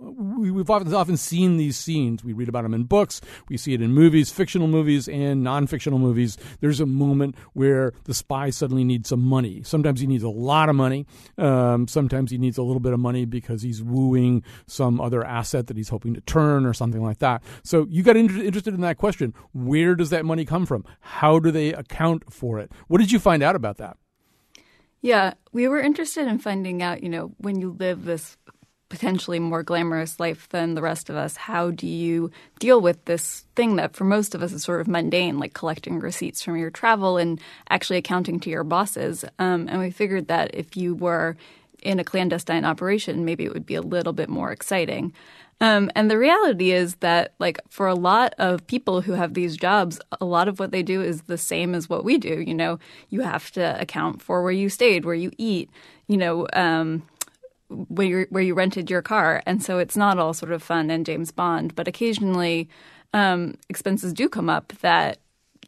we've 0.00 0.70
often, 0.70 0.92
often 0.94 1.16
seen 1.16 1.56
these 1.56 1.76
scenes. 1.76 2.24
We 2.24 2.32
read 2.32 2.48
about 2.48 2.62
them 2.62 2.74
in 2.74 2.84
books. 2.84 3.20
We 3.48 3.56
see 3.56 3.74
it 3.74 3.82
in 3.82 3.92
movies, 3.92 4.30
fictional 4.30 4.68
movies 4.68 5.08
and 5.08 5.42
non-fictional 5.42 5.98
movies. 5.98 6.38
There's 6.60 6.80
a 6.80 6.86
moment 6.86 7.36
where 7.52 7.92
the 8.04 8.14
spy 8.14 8.50
suddenly 8.50 8.84
needs 8.84 9.08
some 9.08 9.20
money. 9.20 9.62
Sometimes 9.62 10.00
he 10.00 10.06
needs 10.06 10.22
a 10.22 10.28
lot 10.28 10.68
of 10.68 10.76
money. 10.76 11.06
Um, 11.36 11.88
sometimes 11.88 12.30
he 12.30 12.38
needs 12.38 12.58
a 12.58 12.62
little 12.62 12.80
bit 12.80 12.92
of 12.92 13.00
money 13.00 13.24
because 13.24 13.62
he's 13.62 13.82
wooing 13.82 14.42
some 14.66 15.00
other 15.00 15.24
asset 15.24 15.66
that 15.66 15.76
he's 15.76 15.88
hoping 15.88 16.14
to 16.14 16.20
turn 16.22 16.66
or 16.66 16.72
something 16.72 17.02
like 17.02 17.18
that. 17.18 17.42
So 17.62 17.86
you 17.90 18.02
got 18.02 18.16
inter- 18.16 18.42
interested 18.42 18.74
in 18.74 18.80
that 18.82 18.98
question. 18.98 19.34
Where 19.52 19.94
does 19.94 20.10
that 20.10 20.24
money 20.24 20.44
come 20.44 20.66
from? 20.66 20.84
How 21.00 21.38
do 21.38 21.50
they 21.50 21.72
account 21.72 22.32
for 22.32 22.58
it? 22.58 22.72
What 22.88 22.98
did 22.98 23.12
you 23.12 23.18
find 23.18 23.42
out 23.42 23.56
about 23.56 23.78
that? 23.78 23.96
Yeah, 25.00 25.34
we 25.52 25.68
were 25.68 25.80
interested 25.80 26.26
in 26.26 26.38
finding 26.38 26.82
out, 26.82 27.02
you 27.02 27.08
know, 27.08 27.32
when 27.38 27.60
you 27.60 27.76
live 27.78 28.04
this 28.04 28.36
potentially 28.88 29.38
more 29.38 29.62
glamorous 29.62 30.18
life 30.18 30.48
than 30.48 30.74
the 30.74 30.82
rest 30.82 31.10
of 31.10 31.16
us, 31.16 31.36
how 31.36 31.70
do 31.70 31.86
you 31.86 32.30
deal 32.58 32.80
with 32.80 33.04
this 33.04 33.44
thing 33.54 33.76
that 33.76 33.94
for 33.94 34.04
most 34.04 34.34
of 34.34 34.42
us 34.42 34.52
is 34.52 34.64
sort 34.64 34.80
of 34.80 34.88
mundane, 34.88 35.38
like 35.38 35.54
collecting 35.54 35.98
receipts 35.98 36.42
from 36.42 36.56
your 36.56 36.70
travel 36.70 37.18
and 37.18 37.40
actually 37.68 37.98
accounting 37.98 38.40
to 38.40 38.50
your 38.50 38.64
bosses? 38.64 39.24
Um, 39.38 39.68
and 39.68 39.78
we 39.78 39.90
figured 39.90 40.28
that 40.28 40.54
if 40.54 40.76
you 40.76 40.94
were 40.94 41.36
in 41.82 42.00
a 42.00 42.04
clandestine 42.04 42.64
operation, 42.64 43.24
maybe 43.24 43.44
it 43.44 43.52
would 43.52 43.66
be 43.66 43.74
a 43.74 43.82
little 43.82 44.12
bit 44.12 44.28
more 44.28 44.50
exciting. 44.50 45.12
Um, 45.60 45.90
and 45.96 46.08
the 46.08 46.18
reality 46.18 46.70
is 46.70 46.94
that, 46.96 47.34
like, 47.40 47.60
for 47.68 47.88
a 47.88 47.94
lot 47.94 48.32
of 48.38 48.66
people 48.66 49.00
who 49.00 49.12
have 49.12 49.34
these 49.34 49.56
jobs, 49.56 50.00
a 50.20 50.24
lot 50.24 50.46
of 50.46 50.60
what 50.60 50.70
they 50.70 50.84
do 50.84 51.02
is 51.02 51.22
the 51.22 51.38
same 51.38 51.74
as 51.74 51.88
what 51.88 52.04
we 52.04 52.16
do. 52.16 52.40
You 52.40 52.54
know, 52.54 52.78
you 53.10 53.22
have 53.22 53.50
to 53.52 53.80
account 53.80 54.22
for 54.22 54.42
where 54.42 54.52
you 54.52 54.68
stayed, 54.68 55.04
where 55.04 55.16
you 55.16 55.32
eat, 55.36 55.68
you 56.06 56.16
know, 56.16 56.46
um, 56.52 57.02
where 57.68 58.26
where 58.30 58.42
you 58.42 58.54
rented 58.54 58.90
your 58.90 59.02
car, 59.02 59.42
and 59.46 59.62
so 59.62 59.78
it's 59.78 59.96
not 59.96 60.18
all 60.18 60.34
sort 60.34 60.52
of 60.52 60.62
fun 60.62 60.90
and 60.90 61.04
James 61.04 61.30
Bond. 61.30 61.74
But 61.74 61.88
occasionally, 61.88 62.68
um, 63.12 63.56
expenses 63.68 64.12
do 64.12 64.28
come 64.28 64.48
up 64.48 64.72
that 64.80 65.18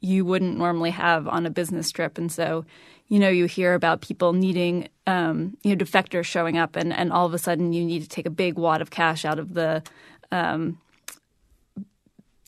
you 0.01 0.25
wouldn't 0.25 0.57
normally 0.57 0.91
have 0.91 1.29
on 1.29 1.47
a 1.47 1.51
business 1.51 1.91
trip, 1.91 2.19
and 2.19 2.31
so 2.33 2.65
you 3.09 3.19
know 3.19 3.29
you 3.29 3.47
hear 3.47 3.75
about 3.75 4.01
people 4.01 4.33
needing 4.33 4.89
um, 5.07 5.57
you 5.63 5.75
know 5.75 5.85
defectors 5.85 6.25
showing 6.25 6.57
up, 6.57 6.77
and 6.77 6.93
and 6.93 7.13
all 7.13 7.27
of 7.27 7.35
a 7.35 7.39
sudden 7.39 7.73
you 7.73 7.85
need 7.85 8.03
to 8.03 8.09
take 8.09 8.27
a 8.27 8.31
big 8.31 8.59
wad 8.59 8.81
of 8.81 8.91
cash 8.91 9.25
out 9.25 9.39
of 9.39 9.55
the 9.55 9.83
um, 10.33 10.79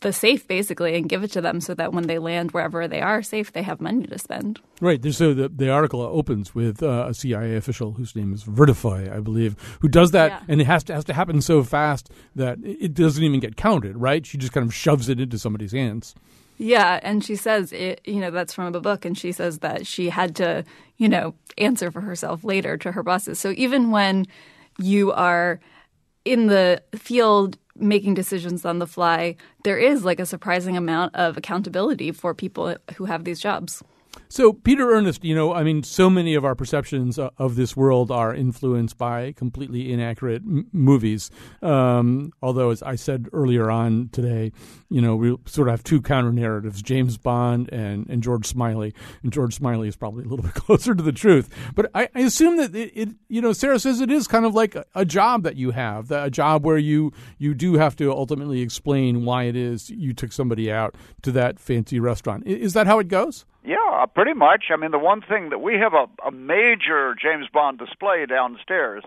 the 0.03 0.12
safe 0.12 0.47
basically 0.47 0.95
and 0.95 1.09
give 1.09 1.25
it 1.25 1.33
to 1.33 1.41
them 1.41 1.61
so 1.61 1.75
that 1.75 1.93
when 1.93 2.07
they 2.07 2.19
land 2.19 2.53
wherever 2.53 2.87
they 2.87 3.01
are 3.01 3.23
safe, 3.23 3.53
they 3.53 3.62
have 3.62 3.81
money 3.81 4.07
to 4.07 4.19
spend. 4.19 4.61
Right. 4.81 5.03
So 5.12 5.35
the, 5.35 5.49
the 5.49 5.71
article 5.71 6.01
opens 6.03 6.55
with 6.55 6.83
uh, 6.83 7.07
a 7.09 7.15
CIA 7.15 7.57
official 7.57 7.93
whose 7.93 8.15
name 8.15 8.33
is 8.35 8.45
Vertify, 8.45 9.09
I 9.15 9.21
believe, 9.21 9.57
who 9.81 9.88
does 9.88 10.11
that, 10.12 10.31
Yeah. 10.31 10.41
and 10.49 10.61
it 10.61 10.67
has 10.67 10.85
to 10.85 10.95
has 10.95 11.05
to 11.07 11.12
happen 11.15 11.41
so 11.41 11.62
fast 11.62 12.11
that 12.37 12.59
it 12.62 12.95
doesn't 12.95 13.23
even 13.25 13.41
get 13.41 13.57
counted. 13.57 13.97
Right? 13.97 14.25
She 14.27 14.37
just 14.38 14.53
kind 14.53 14.67
of 14.67 14.75
shoves 14.75 15.09
it 15.09 15.19
into 15.21 15.38
somebody's 15.38 15.73
hands. 15.73 16.15
Yeah, 16.59 17.01
and 17.03 17.25
she 17.25 17.35
says 17.35 17.73
it, 17.73 18.03
you 18.05 18.21
know 18.21 18.31
that's 18.31 18.53
from 18.55 18.73
a 18.75 18.81
book 18.81 19.05
and 19.05 19.19
she 19.19 19.33
says 19.33 19.61
that 19.61 19.87
she 19.87 20.11
had 20.11 20.37
to, 20.37 20.65
you 20.97 21.09
know, 21.09 21.35
answer 21.59 21.91
for 21.91 22.01
herself 22.03 22.45
later 22.45 22.77
to 22.77 22.93
her 22.93 23.03
bosses. 23.03 23.38
So 23.41 23.53
even 23.57 23.91
when 23.91 24.27
you 24.79 25.11
are 25.12 25.59
in 26.25 26.47
the 26.47 26.81
field 26.95 27.59
making 27.76 28.14
decisions 28.14 28.64
on 28.64 28.78
the 28.78 28.87
fly, 28.87 29.37
there 29.64 29.78
is 29.78 30.04
like 30.04 30.20
a 30.20 30.26
surprising 30.26 30.76
amount 30.76 31.14
of 31.14 31.37
accountability 31.37 32.12
for 32.12 32.35
people 32.35 32.76
who 32.96 33.06
have 33.06 33.24
these 33.24 33.40
jobs. 33.40 33.82
So, 34.29 34.55
Peter 34.55 34.90
Earnest, 34.90 35.25
you 35.25 35.35
know, 35.35 35.53
I 35.53 35.62
mean, 35.62 35.83
so 35.83 36.09
many 36.09 36.35
of 36.35 36.42
our 36.42 36.55
perceptions 36.55 37.18
uh, 37.18 37.31
of 37.37 37.55
this 37.55 37.77
world 37.77 38.11
are 38.11 38.35
influenced 38.35 38.96
by 38.96 39.33
completely 39.33 39.92
inaccurate 39.92 40.40
m- 40.40 40.68
movies. 40.72 41.31
Um, 41.61 42.33
although, 42.40 42.70
as 42.70 42.83
I 42.83 42.94
said 42.94 43.29
earlier 43.35 43.70
on 43.70 44.09
today, 44.11 44.53
you 44.88 45.03
know, 45.03 45.16
we 45.16 45.37
sort 45.44 45.68
of 45.68 45.72
have 45.72 45.85
two 45.85 46.01
counter 46.01 46.33
narratives 46.33 46.81
James 46.81 47.18
Bond 47.18 47.68
and, 47.72 48.09
and 48.09 48.22
George 48.22 48.46
Smiley. 48.46 48.94
And 49.22 49.33
George 49.33 49.55
Smiley 49.55 49.88
is 49.88 49.96
probably 49.96 50.25
a 50.25 50.29
little 50.29 50.44
bit 50.46 50.55
closer 50.55 50.94
to 50.94 51.03
the 51.03 51.12
truth. 51.12 51.51
But 51.75 51.90
I, 51.94 52.09
I 52.14 52.20
assume 52.20 52.57
that 52.57 52.75
it, 52.75 52.92
it, 52.94 53.09
you 53.29 53.42
know, 53.42 53.53
Sarah 53.53 53.79
says 53.79 54.01
it 54.01 54.11
is 54.11 54.27
kind 54.27 54.46
of 54.46 54.55
like 54.55 54.75
a, 54.75 54.87
a 54.94 55.05
job 55.05 55.42
that 55.42 55.57
you 55.57 55.72
have, 55.72 56.11
a 56.11 56.31
job 56.31 56.64
where 56.64 56.79
you, 56.79 57.12
you 57.37 57.53
do 57.53 57.75
have 57.75 57.96
to 57.96 58.11
ultimately 58.11 58.62
explain 58.62 59.27
why 59.27 59.44
it 59.44 59.57
is 59.57 59.90
you 59.90 60.14
took 60.14 60.33
somebody 60.33 60.72
out 60.72 60.94
to 61.20 61.33
that 61.33 61.59
fancy 61.59 62.01
restaurant. 62.01 62.46
Is 62.46 62.72
that 62.72 62.87
how 62.87 62.98
it 62.98 63.09
goes? 63.09 63.44
Yeah, 63.64 64.05
pretty 64.12 64.35
much. 64.35 64.64
I 64.72 64.77
mean, 64.77 64.90
the 64.90 64.98
one 64.98 65.20
thing 65.22 65.51
that 65.51 65.61
we 65.61 65.75
have 65.75 65.94
a, 65.94 66.07
a 66.27 66.31
major 66.33 67.14
James 67.14 67.46
Bond 67.53 67.79
display 67.79 68.27
downstairs. 68.27 69.05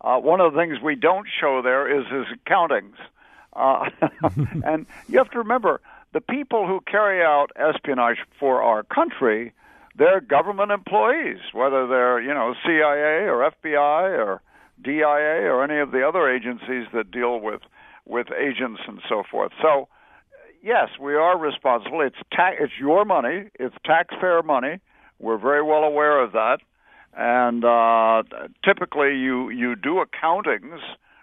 Uh, 0.00 0.18
one 0.18 0.40
of 0.40 0.52
the 0.52 0.58
things 0.58 0.78
we 0.82 0.94
don't 0.94 1.26
show 1.40 1.62
there 1.62 1.88
is 2.00 2.06
his 2.06 2.26
accountings. 2.38 2.94
Uh, 3.52 3.88
and 4.64 4.86
you 5.08 5.18
have 5.18 5.30
to 5.30 5.38
remember 5.38 5.80
the 6.12 6.20
people 6.20 6.66
who 6.66 6.80
carry 6.90 7.22
out 7.22 7.50
espionage 7.56 8.18
for 8.38 8.62
our 8.62 8.82
country, 8.84 9.52
they're 9.96 10.20
government 10.20 10.70
employees, 10.70 11.38
whether 11.52 11.86
they're, 11.86 12.20
you 12.20 12.32
know, 12.32 12.54
CIA 12.64 13.26
or 13.28 13.50
FBI 13.50 14.18
or 14.18 14.40
DIA 14.82 15.50
or 15.50 15.64
any 15.64 15.78
of 15.80 15.90
the 15.90 16.06
other 16.06 16.28
agencies 16.28 16.86
that 16.92 17.10
deal 17.10 17.40
with 17.40 17.62
with 18.04 18.28
agents 18.30 18.80
and 18.86 19.00
so 19.08 19.24
forth. 19.28 19.50
So, 19.60 19.88
yes, 20.66 20.88
we 21.00 21.14
are 21.14 21.38
responsible. 21.38 22.00
It's 22.00 22.16
ta- 22.34 22.56
it's 22.58 22.72
your 22.78 23.04
money. 23.04 23.48
It's 23.58 23.74
taxpayer 23.84 24.42
money. 24.42 24.80
We're 25.18 25.38
very 25.38 25.62
well 25.62 25.84
aware 25.84 26.20
of 26.22 26.32
that, 26.32 26.58
and 27.16 27.64
uh, 27.64 28.22
typically 28.64 29.16
you 29.16 29.48
you 29.50 29.76
do 29.76 30.04
accountings 30.04 30.80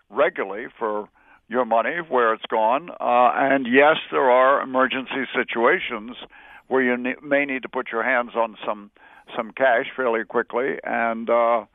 regularly 0.10 0.68
for 0.80 1.10
your 1.50 1.66
money 1.66 1.98
where 2.08 2.34
it's 2.34 2.46
gone. 2.50 2.90
Uh, 2.90 3.32
and 3.36 3.68
yes, 3.68 3.98
there 4.12 4.32
are 4.32 4.62
emergency 4.62 5.26
situations 5.36 6.16
where 6.68 6.82
you 6.82 6.98
ne- 6.98 7.16
may 7.22 7.46
need 7.46 7.62
to 7.64 7.70
put 7.70 7.92
your 7.92 8.04
hands 8.04 8.32
on 8.36 8.56
some 8.66 8.90
some 9.36 9.52
cash 9.52 9.88
fairly 9.96 10.24
quickly 10.24 10.78
and. 10.84 11.30
Uh, 11.30 11.66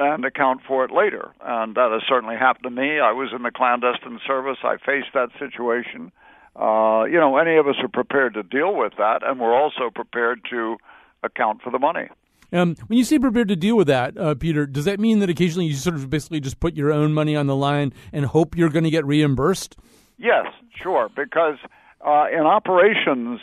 and 0.00 0.24
account 0.24 0.60
for 0.64 0.84
it 0.84 0.92
later. 0.92 1.32
And 1.40 1.74
that 1.74 1.90
has 1.90 2.02
certainly 2.08 2.36
happened 2.36 2.62
to 2.62 2.70
me. 2.70 3.00
I 3.00 3.10
was 3.10 3.30
in 3.34 3.42
the 3.42 3.50
clandestine 3.50 4.20
service. 4.24 4.58
I 4.62 4.76
faced 4.76 5.08
that 5.12 5.30
situation. 5.40 6.12
Uh, 6.58 7.04
you 7.04 7.18
know, 7.18 7.36
any 7.36 7.56
of 7.56 7.68
us 7.68 7.76
are 7.80 7.88
prepared 7.88 8.34
to 8.34 8.42
deal 8.42 8.74
with 8.74 8.94
that, 8.98 9.22
and 9.22 9.38
we're 9.38 9.54
also 9.54 9.90
prepared 9.94 10.40
to 10.50 10.76
account 11.22 11.62
for 11.62 11.70
the 11.70 11.78
money. 11.78 12.08
Um, 12.52 12.76
when 12.86 12.98
you 12.98 13.04
say 13.04 13.18
prepared 13.18 13.48
to 13.48 13.56
deal 13.56 13.76
with 13.76 13.86
that, 13.88 14.16
uh, 14.16 14.34
Peter, 14.34 14.66
does 14.66 14.86
that 14.86 14.98
mean 14.98 15.18
that 15.20 15.28
occasionally 15.30 15.66
you 15.66 15.74
sort 15.74 15.96
of 15.96 16.08
basically 16.08 16.40
just 16.40 16.58
put 16.58 16.74
your 16.74 16.90
own 16.90 17.12
money 17.12 17.36
on 17.36 17.46
the 17.46 17.54
line 17.54 17.92
and 18.12 18.24
hope 18.24 18.56
you're 18.56 18.70
going 18.70 18.84
to 18.84 18.90
get 18.90 19.04
reimbursed? 19.04 19.76
Yes, 20.16 20.46
sure, 20.82 21.08
because 21.14 21.58
uh, 22.04 22.26
in 22.32 22.40
operations, 22.40 23.40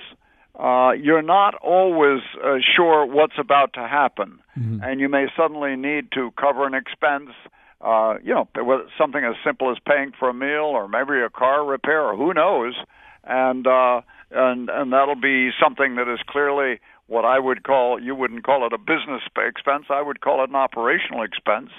uh, 0.60 0.92
you're 0.92 1.22
not 1.22 1.56
always 1.56 2.22
uh, 2.44 2.56
sure 2.76 3.06
what's 3.06 3.38
about 3.38 3.74
to 3.74 3.88
happen, 3.88 4.40
and 4.56 5.00
you 5.00 5.08
may 5.10 5.28
suddenly 5.38 5.76
need 5.76 6.12
to 6.14 6.32
cover 6.40 6.66
an 6.66 6.74
expense. 6.74 7.32
Uh, 7.82 8.16
you 8.24 8.34
know, 8.34 8.48
something 8.98 9.24
as 9.24 9.36
simple 9.46 9.70
as 9.70 9.78
paying 9.86 10.12
for 10.18 10.30
a 10.30 10.34
meal, 10.34 10.72
or 10.74 10.88
maybe 10.88 11.22
a 11.22 11.30
car 11.30 11.66
repair, 11.66 12.02
or 12.02 12.16
who 12.16 12.34
knows, 12.34 12.74
and 13.26 13.66
uh, 13.68 14.02
and 14.32 14.70
and 14.70 14.94
that'll 14.94 15.16
be 15.16 15.52
something 15.62 15.96
that 15.96 16.12
is 16.12 16.20
clearly 16.28 16.80
what 17.08 17.26
I 17.26 17.40
would 17.40 17.64
call 17.64 18.02
you 18.02 18.16
wouldn't 18.16 18.44
call 18.44 18.66
it 18.66 18.74
a 18.74 18.78
business 18.78 19.22
expense. 19.38 19.86
I 19.90 20.02
would 20.02 20.22
call 20.22 20.44
it 20.44 20.50
an 20.50 20.56
operational 20.56 21.24
expense. 21.24 21.70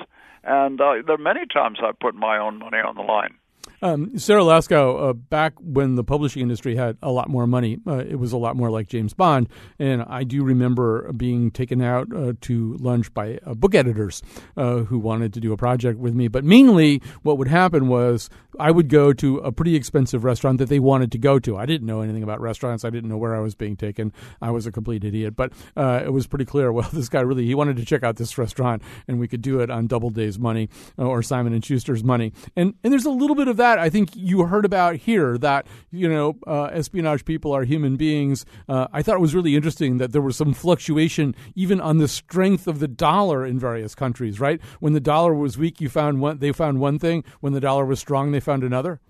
And 0.45 0.81
uh, 0.81 0.95
there 1.05 1.17
are 1.17 1.19
many 1.19 1.45
times 1.47 1.79
I've 1.83 1.99
put 1.99 2.15
my 2.15 2.39
own 2.39 2.59
money 2.59 2.79
on 2.79 2.95
the 2.95 3.03
line. 3.03 3.35
Um, 3.83 4.19
Sarah 4.19 4.43
Laskow, 4.43 5.11
uh, 5.11 5.13
back 5.13 5.55
when 5.61 5.95
the 5.97 6.05
publishing 6.05 6.43
industry 6.43 6.77
had 6.77 6.97
a 7.03 7.11
lot 7.11 7.29
more 7.29 7.47
money, 7.47 7.79
uh, 7.87 7.99
it 7.99 8.19
was 8.19 8.33
a 8.33 8.37
lot 8.37 8.57
more 8.57 8.71
like 8.71 8.89
James 8.89 9.15
Bond. 9.15 9.49
And 9.79 10.03
I 10.03 10.25
do 10.25 10.43
remember 10.43 11.13
being 11.13 11.51
taken 11.51 11.83
out 11.83 12.09
uh, 12.15 12.33
to 12.43 12.77
lunch 12.79 13.13
by 13.13 13.39
uh, 13.45 13.55
book 13.55 13.75
editors 13.75 14.23
uh, 14.57 14.79
who 14.79 14.99
wanted 14.99 15.35
to 15.35 15.41
do 15.41 15.53
a 15.53 15.57
project 15.57 15.99
with 15.99 16.15
me. 16.15 16.29
But 16.29 16.45
mainly, 16.45 17.03
what 17.23 17.39
would 17.39 17.49
happen 17.49 17.89
was 17.89 18.31
I 18.59 18.71
would 18.71 18.89
go 18.89 19.13
to 19.13 19.39
a 19.39 19.53
pretty 19.53 19.75
expensive 19.75 20.25
restaurant 20.25 20.59
that 20.59 20.69
they 20.69 20.79
wanted 20.79 21.13
to 21.13 21.19
go 21.19 21.39
to. 21.41 21.57
I 21.57 21.67
didn't 21.67 21.87
know 21.87 22.01
anything 22.01 22.23
about 22.23 22.41
restaurants. 22.41 22.85
I 22.85 22.91
didn't 22.91 23.11
know 23.11 23.19
where 23.19 23.37
I 23.37 23.41
was 23.41 23.55
being 23.55 23.77
taken. 23.77 24.13
I 24.41 24.51
was 24.51 24.67
a 24.67 24.73
complete 24.73 25.05
idiot. 25.05 25.37
But 25.37 25.53
uh, 25.77 26.03
it 26.05 26.11
was 26.11 26.27
pretty 26.27 26.45
clear. 26.45 26.73
Well, 26.73 26.89
this 26.93 27.09
guy 27.09 27.21
really 27.21 27.45
he 27.45 27.55
wanted 27.55 27.77
to 27.77 27.85
check 27.85 28.03
out 28.03 28.17
this 28.17 28.39
restaurant, 28.39 28.83
and 29.07 29.19
we 29.19 29.29
could 29.29 29.43
do 29.43 29.61
it 29.61 29.71
on 29.71 29.87
Doubleday's 29.87 30.39
money 30.39 30.69
or 30.97 31.23
Simon 31.23 31.53
and 31.53 31.65
Schuster's 31.65 32.03
money. 32.03 32.33
And 32.57 32.75
and 32.83 32.93
there's 32.93 33.05
a 33.05 33.11
little 33.11 33.37
bit 33.37 33.49
of 33.49 33.57
that 33.59 33.66
I 33.79 33.91
think 33.91 34.11
you 34.15 34.45
heard 34.45 34.65
about 34.65 34.97
here. 34.97 35.39
That 35.39 35.67
you 35.91 36.09
know, 36.09 36.37
uh, 36.47 36.65
espionage 36.73 37.25
people 37.25 37.53
are 37.53 37.65
human 37.65 37.97
beings. 37.97 38.45
Uh, 38.69 38.87
I 38.93 39.03
thought 39.03 39.17
it 39.17 39.21
was 39.21 39.35
really 39.35 39.57
interesting 39.57 39.99
that 39.99 40.13
there 40.13 40.23
was 40.23 40.37
some 40.37 40.55
fluctuation 40.55 41.35
even 41.55 41.81
on 41.81 41.99
the 41.99 42.09
strength 42.09 42.67
of 42.67 42.79
the 42.79 42.89
dollar 42.89 43.45
in 43.45 43.59
various 43.59 43.95
countries. 43.95 44.41
Right 44.41 44.61
when 44.81 44.93
the 44.93 45.01
dollar 45.01 45.35
was 45.35 45.59
weak, 45.59 45.81
you 45.81 45.89
found 45.89 46.21
one. 46.21 46.39
They 46.39 46.53
found 46.53 46.81
one 46.81 46.99
thing. 46.99 47.25
When 47.41 47.53
the 47.53 47.61
dollar 47.61 47.85
was 47.85 48.01
strong, 48.01 48.33
they 48.33 48.41
found 48.41 48.65
another. 48.65 49.01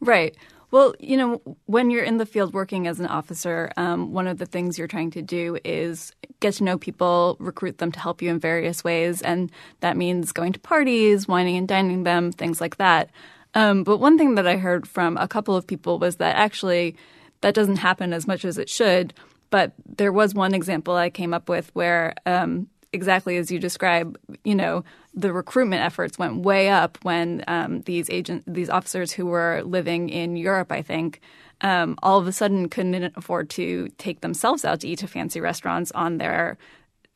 Right. 0.00 0.36
Well, 0.74 0.92
you 0.98 1.16
know, 1.16 1.40
when 1.66 1.92
you're 1.92 2.02
in 2.02 2.16
the 2.16 2.26
field 2.26 2.52
working 2.52 2.88
as 2.88 2.98
an 2.98 3.06
officer, 3.06 3.70
um, 3.76 4.12
one 4.12 4.26
of 4.26 4.38
the 4.38 4.44
things 4.44 4.76
you're 4.76 4.88
trying 4.88 5.12
to 5.12 5.22
do 5.22 5.56
is 5.64 6.12
get 6.40 6.54
to 6.54 6.64
know 6.64 6.78
people, 6.78 7.36
recruit 7.38 7.78
them 7.78 7.92
to 7.92 8.00
help 8.00 8.20
you 8.20 8.28
in 8.28 8.40
various 8.40 8.82
ways. 8.82 9.22
And 9.22 9.52
that 9.80 9.96
means 9.96 10.32
going 10.32 10.52
to 10.52 10.58
parties, 10.58 11.28
wining 11.28 11.56
and 11.56 11.68
dining 11.68 12.02
them, 12.02 12.32
things 12.32 12.60
like 12.60 12.78
that. 12.78 13.10
Um, 13.54 13.84
but 13.84 13.98
one 13.98 14.18
thing 14.18 14.34
that 14.34 14.46
I 14.46 14.56
heard 14.56 14.86
from 14.86 15.16
a 15.16 15.28
couple 15.28 15.56
of 15.56 15.66
people 15.66 15.98
was 15.98 16.16
that 16.16 16.36
actually 16.36 16.96
that 17.40 17.54
doesn't 17.54 17.76
happen 17.76 18.12
as 18.12 18.26
much 18.26 18.44
as 18.44 18.58
it 18.58 18.68
should. 18.68 19.14
But 19.50 19.72
there 19.86 20.12
was 20.12 20.34
one 20.34 20.54
example 20.54 20.94
I 20.94 21.10
came 21.10 21.32
up 21.32 21.48
with 21.48 21.70
where 21.74 22.14
um, 22.26 22.68
exactly 22.92 23.36
as 23.36 23.50
you 23.50 23.58
describe, 23.58 24.18
you 24.44 24.54
know, 24.54 24.84
the 25.14 25.32
recruitment 25.32 25.82
efforts 25.82 26.18
went 26.18 26.42
way 26.42 26.70
up 26.70 26.98
when 27.02 27.44
um, 27.46 27.82
these 27.82 28.08
agent, 28.10 28.42
these 28.46 28.70
officers 28.70 29.12
who 29.12 29.26
were 29.26 29.62
living 29.64 30.08
in 30.08 30.36
Europe, 30.36 30.72
I 30.72 30.82
think, 30.82 31.20
um, 31.60 31.96
all 32.02 32.18
of 32.18 32.26
a 32.26 32.32
sudden 32.32 32.68
couldn't 32.68 33.12
afford 33.16 33.50
to 33.50 33.88
take 33.98 34.20
themselves 34.22 34.64
out 34.64 34.80
to 34.80 34.88
eat 34.88 35.00
to 35.00 35.06
fancy 35.06 35.40
restaurants 35.40 35.92
on 35.92 36.18
their 36.18 36.58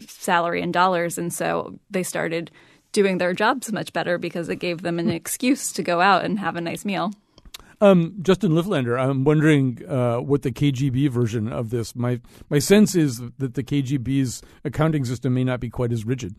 salary 0.07 0.63
in 0.63 0.71
dollars, 0.71 1.19
and 1.19 1.33
so 1.33 1.79
they 1.91 2.05
started 2.05 2.51
doing 2.93 3.19
their 3.19 3.33
jobs 3.33 3.73
much 3.73 3.93
better 3.93 4.19
because 4.19 4.49
it 4.49 4.57
gave 4.57 4.83
them 4.83 4.99
an 4.99 5.11
excuse 5.11 5.73
to 5.73 5.83
go 5.83 6.01
out 6.01 6.25
and 6.25 6.39
have 6.39 6.57
a 6.57 6.61
nice 6.61 6.85
meal. 6.85 7.13
Um, 7.81 8.17
Justin 8.23 8.53
Lifflander, 8.53 9.01
I'm 9.01 9.23
wondering 9.23 9.81
uh, 9.89 10.17
what 10.17 10.43
the 10.43 10.51
KGB 10.51 11.11
version 11.11 11.53
of 11.53 11.71
this. 11.71 11.95
My 11.95 12.21
my 12.51 12.59
sense 12.59 12.97
is 12.97 13.23
that 13.39 13.55
the 13.55 13.63
KGB's 13.63 14.43
accounting 14.65 15.05
system 15.05 15.35
may 15.35 15.45
not 15.45 15.61
be 15.61 15.71
quite 15.71 15.93
as 15.93 16.05
rigid. 16.05 16.35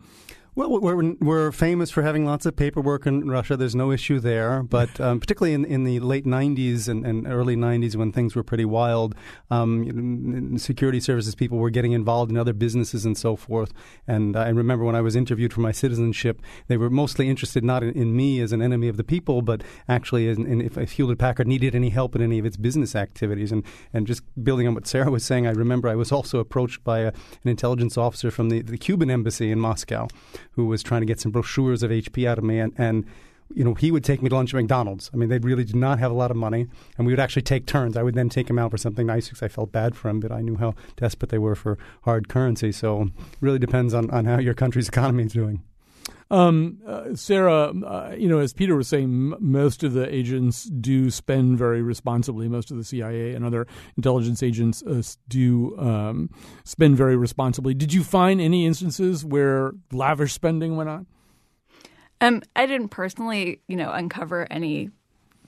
Well, 0.56 0.80
we're, 0.80 1.14
we're 1.20 1.52
famous 1.52 1.92
for 1.92 2.02
having 2.02 2.26
lots 2.26 2.44
of 2.44 2.56
paperwork 2.56 3.06
in 3.06 3.28
Russia. 3.28 3.56
There's 3.56 3.76
no 3.76 3.92
issue 3.92 4.18
there. 4.18 4.64
But 4.64 5.00
um, 5.00 5.20
particularly 5.20 5.54
in, 5.54 5.64
in 5.64 5.84
the 5.84 6.00
late 6.00 6.24
90s 6.26 6.88
and, 6.88 7.06
and, 7.06 7.28
early 7.28 7.54
90s 7.54 7.94
when 7.94 8.10
things 8.10 8.34
were 8.34 8.42
pretty 8.42 8.64
wild, 8.64 9.14
um, 9.50 10.58
security 10.58 10.98
services 10.98 11.36
people 11.36 11.58
were 11.58 11.70
getting 11.70 11.92
involved 11.92 12.32
in 12.32 12.36
other 12.36 12.52
businesses 12.52 13.04
and 13.04 13.16
so 13.16 13.36
forth. 13.36 13.72
And 14.08 14.36
I 14.36 14.48
remember 14.48 14.84
when 14.84 14.96
I 14.96 15.02
was 15.02 15.14
interviewed 15.14 15.52
for 15.52 15.60
my 15.60 15.70
citizenship, 15.70 16.42
they 16.66 16.76
were 16.76 16.90
mostly 16.90 17.28
interested 17.28 17.62
not 17.62 17.84
in, 17.84 17.92
in 17.92 18.16
me 18.16 18.40
as 18.40 18.50
an 18.50 18.60
enemy 18.60 18.88
of 18.88 18.96
the 18.96 19.04
people, 19.04 19.42
but 19.42 19.62
actually 19.88 20.28
in, 20.28 20.46
in 20.46 20.60
if, 20.60 20.76
if 20.76 20.92
Hewlett 20.92 21.18
Packard 21.18 21.46
needed 21.46 21.76
any 21.76 21.90
help 21.90 22.16
in 22.16 22.22
any 22.22 22.40
of 22.40 22.44
its 22.44 22.56
business 22.56 22.96
activities. 22.96 23.52
And, 23.52 23.62
and 23.92 24.04
just 24.04 24.24
building 24.42 24.66
on 24.66 24.74
what 24.74 24.88
Sarah 24.88 25.12
was 25.12 25.24
saying, 25.24 25.46
I 25.46 25.52
remember 25.52 25.88
I 25.88 25.94
was 25.94 26.10
also 26.10 26.40
approached 26.40 26.82
by 26.82 27.00
a, 27.00 27.08
an 27.08 27.14
intelligence 27.44 27.96
officer 27.96 28.32
from 28.32 28.48
the, 28.48 28.62
the 28.62 28.78
Cuban 28.78 29.10
embassy 29.12 29.52
in 29.52 29.60
Moscow 29.60 30.08
who 30.52 30.66
was 30.66 30.82
trying 30.82 31.00
to 31.00 31.06
get 31.06 31.20
some 31.20 31.32
brochures 31.32 31.82
of 31.82 31.90
HP 31.90 32.26
out 32.26 32.38
of 32.38 32.44
me, 32.44 32.58
and, 32.58 32.72
and 32.76 33.04
you 33.54 33.64
know, 33.64 33.74
he 33.74 33.90
would 33.90 34.04
take 34.04 34.22
me 34.22 34.28
to 34.28 34.34
lunch 34.34 34.54
at 34.54 34.56
McDonald's. 34.58 35.10
I 35.12 35.16
mean, 35.16 35.28
they 35.28 35.38
really 35.38 35.64
did 35.64 35.76
not 35.76 35.98
have 35.98 36.10
a 36.10 36.14
lot 36.14 36.30
of 36.30 36.36
money, 36.36 36.68
and 36.96 37.06
we 37.06 37.12
would 37.12 37.20
actually 37.20 37.42
take 37.42 37.66
turns. 37.66 37.96
I 37.96 38.02
would 38.02 38.14
then 38.14 38.28
take 38.28 38.48
him 38.48 38.58
out 38.58 38.70
for 38.70 38.78
something 38.78 39.06
nice 39.06 39.28
because 39.28 39.42
I 39.42 39.48
felt 39.48 39.72
bad 39.72 39.96
for 39.96 40.08
him, 40.08 40.20
but 40.20 40.30
I 40.30 40.40
knew 40.40 40.56
how 40.56 40.74
desperate 40.96 41.30
they 41.30 41.38
were 41.38 41.56
for 41.56 41.78
hard 42.02 42.28
currency. 42.28 42.72
So, 42.72 43.08
really 43.40 43.58
depends 43.58 43.92
on, 43.92 44.10
on 44.10 44.24
how 44.24 44.38
your 44.38 44.54
country's 44.54 44.88
economy 44.90 45.24
is 45.24 45.32
doing. 45.32 45.62
Um, 46.30 46.78
uh, 46.86 47.14
Sarah, 47.14 47.72
uh, 47.84 48.14
you 48.16 48.28
know, 48.28 48.38
as 48.38 48.52
Peter 48.52 48.76
was 48.76 48.86
saying, 48.86 49.04
m- 49.04 49.36
most 49.40 49.82
of 49.82 49.94
the 49.94 50.12
agents 50.14 50.64
do 50.64 51.10
spend 51.10 51.58
very 51.58 51.82
responsibly. 51.82 52.48
Most 52.48 52.70
of 52.70 52.76
the 52.76 52.84
CIA 52.84 53.34
and 53.34 53.44
other 53.44 53.66
intelligence 53.96 54.42
agents 54.42 54.82
uh, 54.84 55.02
do 55.28 55.76
um, 55.78 56.30
spend 56.64 56.96
very 56.96 57.16
responsibly. 57.16 57.74
Did 57.74 57.92
you 57.92 58.04
find 58.04 58.40
any 58.40 58.64
instances 58.64 59.24
where 59.24 59.72
lavish 59.92 60.32
spending 60.32 60.76
went 60.76 60.88
on? 60.88 61.06
Um, 62.20 62.42
I 62.54 62.66
didn't 62.66 62.88
personally, 62.88 63.60
you 63.66 63.76
know, 63.76 63.90
uncover 63.90 64.46
any 64.50 64.90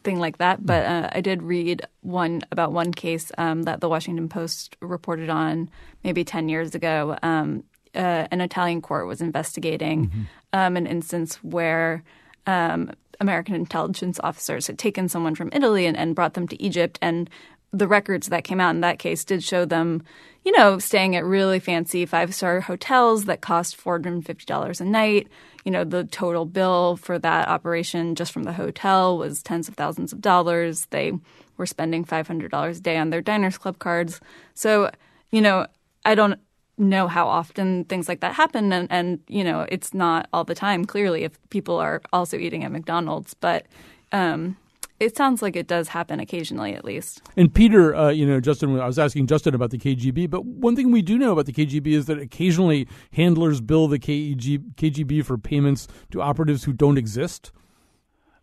thing 0.02 0.18
like 0.18 0.38
that, 0.38 0.64
but 0.64 0.84
uh, 0.84 1.10
I 1.12 1.20
did 1.20 1.42
read 1.42 1.82
one 2.00 2.42
about 2.50 2.72
one 2.72 2.92
case 2.92 3.30
um, 3.38 3.62
that 3.64 3.80
the 3.80 3.88
Washington 3.88 4.28
Post 4.28 4.76
reported 4.80 5.30
on 5.30 5.70
maybe 6.02 6.24
ten 6.24 6.48
years 6.48 6.74
ago. 6.74 7.16
Um, 7.22 7.64
uh, 7.94 8.26
an 8.30 8.40
Italian 8.40 8.80
court 8.80 9.06
was 9.06 9.20
investigating 9.20 10.06
mm-hmm. 10.06 10.22
um, 10.52 10.76
an 10.76 10.86
instance 10.86 11.36
where 11.42 12.02
um, 12.46 12.90
American 13.20 13.54
intelligence 13.54 14.18
officers 14.22 14.66
had 14.66 14.78
taken 14.78 15.08
someone 15.08 15.34
from 15.34 15.50
Italy 15.52 15.86
and, 15.86 15.96
and, 15.96 16.14
brought 16.14 16.34
them 16.34 16.48
to 16.48 16.60
Egypt. 16.62 16.98
And 17.00 17.30
the 17.72 17.86
records 17.86 18.28
that 18.28 18.44
came 18.44 18.60
out 18.60 18.74
in 18.74 18.80
that 18.80 18.98
case 18.98 19.24
did 19.24 19.44
show 19.44 19.64
them, 19.64 20.02
you 20.44 20.52
know, 20.52 20.78
staying 20.78 21.16
at 21.16 21.24
really 21.24 21.60
fancy 21.60 22.04
five 22.04 22.34
star 22.34 22.60
hotels 22.60 23.26
that 23.26 23.40
cost 23.40 23.82
$450 23.82 24.80
a 24.80 24.84
night. 24.84 25.28
You 25.64 25.70
know, 25.70 25.84
the 25.84 26.04
total 26.04 26.44
bill 26.44 26.96
for 26.96 27.18
that 27.20 27.48
operation 27.48 28.14
just 28.16 28.32
from 28.32 28.42
the 28.42 28.52
hotel 28.52 29.16
was 29.16 29.42
tens 29.42 29.68
of 29.68 29.76
thousands 29.76 30.12
of 30.12 30.20
dollars. 30.20 30.86
They 30.90 31.12
were 31.56 31.66
spending 31.66 32.04
$500 32.04 32.76
a 32.76 32.80
day 32.80 32.96
on 32.96 33.10
their 33.10 33.22
Diners 33.22 33.58
Club 33.58 33.78
cards. 33.78 34.20
So, 34.54 34.90
you 35.30 35.40
know, 35.40 35.66
I 36.04 36.16
don't 36.16 36.40
know 36.82 37.08
how 37.08 37.26
often 37.26 37.84
things 37.84 38.08
like 38.08 38.20
that 38.20 38.34
happen 38.34 38.72
and, 38.72 38.88
and 38.90 39.20
you 39.28 39.44
know 39.44 39.66
it's 39.68 39.94
not 39.94 40.28
all 40.32 40.44
the 40.44 40.54
time 40.54 40.84
clearly 40.84 41.24
if 41.24 41.38
people 41.50 41.76
are 41.76 42.02
also 42.12 42.36
eating 42.36 42.64
at 42.64 42.72
mcdonald's 42.72 43.34
but 43.34 43.66
um, 44.12 44.56
it 45.00 45.16
sounds 45.16 45.40
like 45.42 45.56
it 45.56 45.66
does 45.66 45.88
happen 45.88 46.20
occasionally 46.20 46.74
at 46.74 46.84
least. 46.84 47.22
And 47.36 47.52
peter 47.52 47.94
uh, 47.94 48.10
you 48.10 48.26
know 48.26 48.40
justin 48.40 48.78
i 48.78 48.86
was 48.86 48.98
asking 48.98 49.26
justin 49.26 49.54
about 49.54 49.70
the 49.70 49.78
kgb 49.78 50.28
but 50.28 50.44
one 50.44 50.76
thing 50.76 50.90
we 50.90 51.02
do 51.02 51.18
know 51.18 51.32
about 51.32 51.46
the 51.46 51.52
kgb 51.52 51.86
is 51.86 52.06
that 52.06 52.18
occasionally 52.18 52.86
handlers 53.12 53.60
bill 53.60 53.88
the 53.88 53.98
KGB, 53.98 54.74
kgb 54.74 55.24
for 55.24 55.38
payments 55.38 55.88
to 56.10 56.20
operatives 56.20 56.64
who 56.64 56.72
don't 56.72 56.98
exist. 56.98 57.52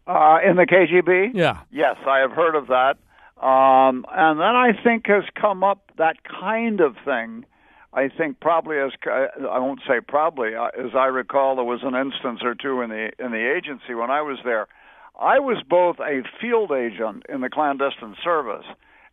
Uh, 0.08 0.40
in 0.44 0.56
the 0.56 0.66
kgb 0.66 1.32
yeah. 1.34 1.62
Yes 1.72 1.98
i 2.08 2.20
have 2.20 2.32
heard 2.32 2.56
of 2.56 2.68
that. 2.68 2.98
Um, 3.42 4.06
and 4.12 4.40
then 4.40 4.56
i 4.56 4.72
think 4.84 5.08
has 5.08 5.24
come 5.40 5.64
up 5.64 5.92
that 5.98 6.18
kind 6.24 6.82
of 6.82 6.96
thing 7.06 7.46
I 7.94 8.08
think 8.08 8.40
probably 8.40 8.78
as 8.78 8.92
I 9.06 9.58
won't 9.60 9.82
say 9.88 10.00
probably 10.08 10.56
uh, 10.56 10.68
as 10.78 10.92
I 10.96 11.06
recall 11.06 11.56
there 11.56 11.66
was 11.66 11.82
an 11.84 11.96
instance 11.96 12.42
or 12.44 12.54
two 12.54 12.82
in 12.82 12.90
the 12.90 13.10
in 13.18 13.32
the 13.32 13.54
agency 13.56 13.96
when 13.96 14.12
I 14.12 14.22
was 14.22 14.38
there. 14.44 14.68
I 15.20 15.40
was 15.40 15.62
both 15.68 15.98
a 16.00 16.22
field 16.40 16.72
agent 16.72 17.24
in 17.28 17.42
the 17.42 17.50
clandestine 17.50 18.16
service, 18.24 18.66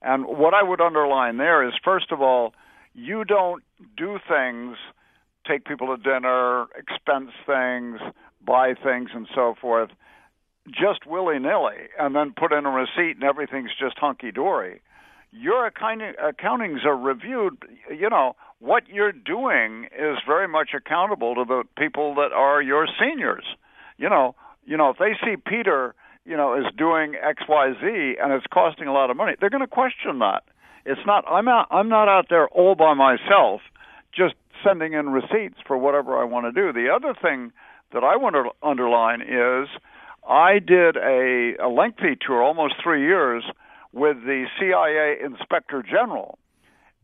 and 0.03 0.25
what 0.27 0.55
I 0.55 0.63
would 0.63 0.81
underline 0.81 1.39
there 1.39 1.67
is 1.67 1.73
first 1.83 2.13
of 2.13 2.21
all, 2.21 2.53
you 2.95 3.25
don't 3.25 3.63
do 3.97 4.19
things, 4.29 4.77
take 5.49 5.65
people 5.65 5.97
to 5.97 6.03
dinner, 6.03 6.67
expense 6.77 7.31
things, 7.47 7.99
buy 8.45 8.75
things, 8.75 9.11
and 9.15 9.27
so 9.35 9.55
forth, 9.59 9.91
just 10.67 11.07
willy 11.07 11.39
nilly, 11.39 11.89
and 11.99 12.15
then 12.15 12.35
put 12.39 12.53
in 12.53 12.67
a 12.67 12.71
receipt 12.71 13.17
and 13.17 13.25
everything's 13.25 13.71
just 13.81 13.99
hunky 13.99 14.31
dory. 14.31 14.83
Your 15.33 15.67
accounting, 15.67 16.13
accountings 16.23 16.85
are 16.85 16.97
reviewed, 16.97 17.57
you 17.91 18.09
know 18.11 18.37
what 18.59 18.89
you're 18.89 19.13
doing 19.13 19.85
is 19.97 20.17
very 20.27 20.49
much 20.49 20.71
accountable 20.75 21.35
to 21.35 21.45
the 21.45 21.65
people 21.77 22.15
that 22.17 22.33
are 22.33 22.63
your 22.63 22.87
seniors. 22.99 23.45
You 23.99 24.09
know, 24.09 24.35
you 24.65 24.77
know, 24.77 24.91
if 24.91 24.99
they 24.99 25.13
see 25.25 25.37
Peter, 25.37 25.95
you 26.25 26.37
know, 26.37 26.55
is 26.59 26.65
doing 26.77 27.15
X, 27.23 27.43
Y, 27.49 27.73
Z, 27.81 28.17
and 28.21 28.33
it's 28.33 28.47
costing 28.53 28.89
a 28.89 28.93
lot 28.93 29.11
of 29.11 29.17
money, 29.17 29.35
they're 29.41 29.51
going 29.51 29.63
to 29.63 29.67
question 29.67 30.19
that. 30.21 30.43
It's 30.85 31.01
not. 31.07 31.25
I'm 31.29 31.49
out. 31.49 31.67
I'm 31.71 31.89
not 31.89 32.09
out 32.09 32.27
there 32.31 32.49
all 32.49 32.75
by 32.75 32.95
myself, 32.95 33.61
just 34.17 34.35
sending 34.65 34.93
in 34.93 35.11
receipts 35.11 35.59
for 35.67 35.77
whatever 35.77 36.17
I 36.17 36.25
want 36.25 36.47
to 36.47 36.53
do. 36.53 36.73
The 36.73 36.89
other 36.91 37.15
thing 37.21 37.53
that 37.93 38.05
I 38.05 38.17
want 38.17 38.35
to 38.37 38.67
underline 38.67 39.21
is 39.21 39.69
I 40.29 40.59
did 40.61 40.97
a, 40.97 41.55
a 41.63 41.69
lengthy 41.69 42.17
tour, 42.21 42.43
almost 42.43 42.75
three 42.83 43.03
years, 43.03 43.45
with 43.93 44.17
the 44.25 44.47
CIA 44.59 45.25
Inspector 45.25 45.83
General 45.83 46.39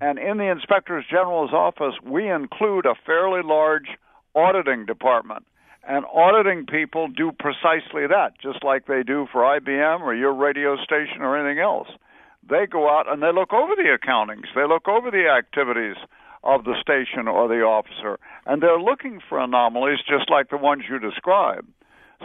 and 0.02 0.18
in 0.18 0.36
the 0.36 0.50
Inspector 0.50 1.04
General's 1.08 1.52
office, 1.52 1.94
we 2.02 2.28
include 2.28 2.86
a 2.86 2.96
fairly 3.06 3.40
large 3.44 3.86
auditing 4.34 4.84
department. 4.84 5.46
And 5.86 6.04
auditing 6.12 6.66
people 6.66 7.06
do 7.06 7.30
precisely 7.30 8.08
that, 8.08 8.32
just 8.42 8.64
like 8.64 8.86
they 8.86 9.04
do 9.04 9.28
for 9.30 9.42
IBM 9.42 10.00
or 10.00 10.12
your 10.12 10.34
radio 10.34 10.74
station 10.82 11.22
or 11.22 11.38
anything 11.38 11.62
else. 11.62 11.86
They 12.42 12.66
go 12.66 12.90
out 12.90 13.10
and 13.10 13.22
they 13.22 13.32
look 13.32 13.52
over 13.52 13.76
the 13.76 13.96
accountings, 13.96 14.50
they 14.56 14.66
look 14.66 14.88
over 14.88 15.08
the 15.12 15.28
activities 15.28 15.96
of 16.42 16.64
the 16.64 16.74
station 16.80 17.28
or 17.28 17.46
the 17.46 17.62
officer, 17.62 18.18
and 18.44 18.60
they're 18.60 18.80
looking 18.80 19.20
for 19.28 19.38
anomalies 19.38 20.00
just 20.00 20.28
like 20.28 20.50
the 20.50 20.56
ones 20.56 20.82
you 20.90 20.98
describe. 20.98 21.64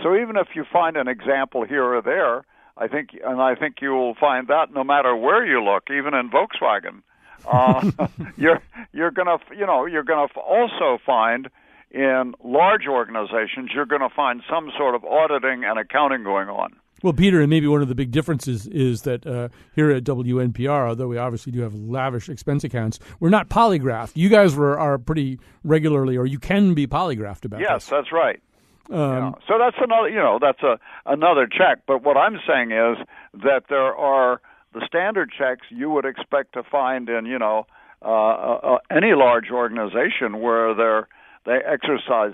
So 0.01 0.15
even 0.15 0.35
if 0.35 0.55
you 0.55 0.65
find 0.73 0.97
an 0.97 1.07
example 1.07 1.63
here 1.63 1.83
or 1.83 2.01
there, 2.01 2.43
I 2.75 2.87
think, 2.87 3.09
and 3.23 3.39
I 3.39 3.53
think 3.53 3.75
you 3.81 3.91
will 3.91 4.15
find 4.15 4.47
that 4.47 4.73
no 4.73 4.83
matter 4.83 5.15
where 5.15 5.45
you 5.45 5.63
look, 5.63 5.91
even 5.91 6.15
in 6.15 6.31
Volkswagen, 6.31 7.03
uh, 7.45 7.91
you're 8.37 8.61
you're 8.93 9.11
gonna 9.11 9.37
you 9.55 9.65
know 9.65 9.85
you're 9.85 10.03
gonna 10.03 10.27
also 10.35 10.97
find 11.05 11.49
in 11.91 12.33
large 12.43 12.85
organizations 12.87 13.71
you're 13.73 13.85
going 13.85 14.01
to 14.01 14.09
find 14.13 14.41
some 14.49 14.69
sort 14.77 14.93
of 14.93 15.05
auditing 15.05 15.63
and 15.63 15.79
accounting 15.79 16.21
going 16.23 16.49
on. 16.49 16.75
Well, 17.01 17.13
Peter, 17.13 17.39
and 17.39 17.49
maybe 17.49 17.67
one 17.67 17.81
of 17.81 17.87
the 17.87 17.95
big 17.95 18.11
differences 18.11 18.65
is 18.67 19.03
that 19.03 19.25
uh, 19.25 19.49
here 19.75 19.91
at 19.91 20.03
WNPR, 20.03 20.89
although 20.89 21.07
we 21.07 21.17
obviously 21.17 21.51
do 21.51 21.61
have 21.61 21.73
lavish 21.75 22.27
expense 22.27 22.63
accounts, 22.63 22.99
we're 23.19 23.29
not 23.29 23.49
polygraphed. 23.49 24.11
You 24.15 24.29
guys 24.29 24.55
were 24.55 24.77
are 24.79 24.97
pretty 24.97 25.39
regularly, 25.63 26.17
or 26.17 26.25
you 26.25 26.39
can 26.39 26.73
be 26.73 26.87
polygraphed 26.87 27.45
about 27.45 27.59
Yes, 27.61 27.85
this. 27.85 27.89
that's 27.91 28.11
right. 28.11 28.41
Um, 28.89 28.97
Yeah. 28.99 29.31
So 29.47 29.57
that's 29.59 29.77
another, 29.79 30.09
you 30.09 30.15
know, 30.15 30.39
that's 30.41 30.61
a 30.63 30.79
another 31.05 31.47
check. 31.47 31.83
But 31.87 32.03
what 32.03 32.17
I'm 32.17 32.39
saying 32.47 32.71
is 32.71 32.97
that 33.43 33.65
there 33.69 33.95
are 33.95 34.41
the 34.77 34.85
standard 34.85 35.31
checks 35.37 35.65
you 35.69 35.89
would 35.89 36.05
expect 36.05 36.53
to 36.53 36.63
find 36.63 37.09
in, 37.09 37.25
you 37.25 37.39
know, 37.39 37.65
uh, 38.01 38.07
uh, 38.07 38.59
uh, 38.63 38.77
any 38.91 39.13
large 39.15 39.49
organization 39.51 40.39
where 40.39 40.75
they're 40.75 41.07
they 41.45 41.59
exercise 41.65 42.33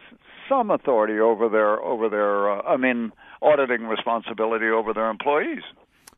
some 0.50 0.72
authority 0.72 1.20
over 1.20 1.48
their 1.48 1.80
over 1.82 2.10
their, 2.10 2.52
uh, 2.52 2.62
I 2.64 2.78
mean, 2.78 3.12
auditing 3.42 3.84
responsibility 3.84 4.68
over 4.68 4.94
their 4.94 5.10
employees. 5.10 5.64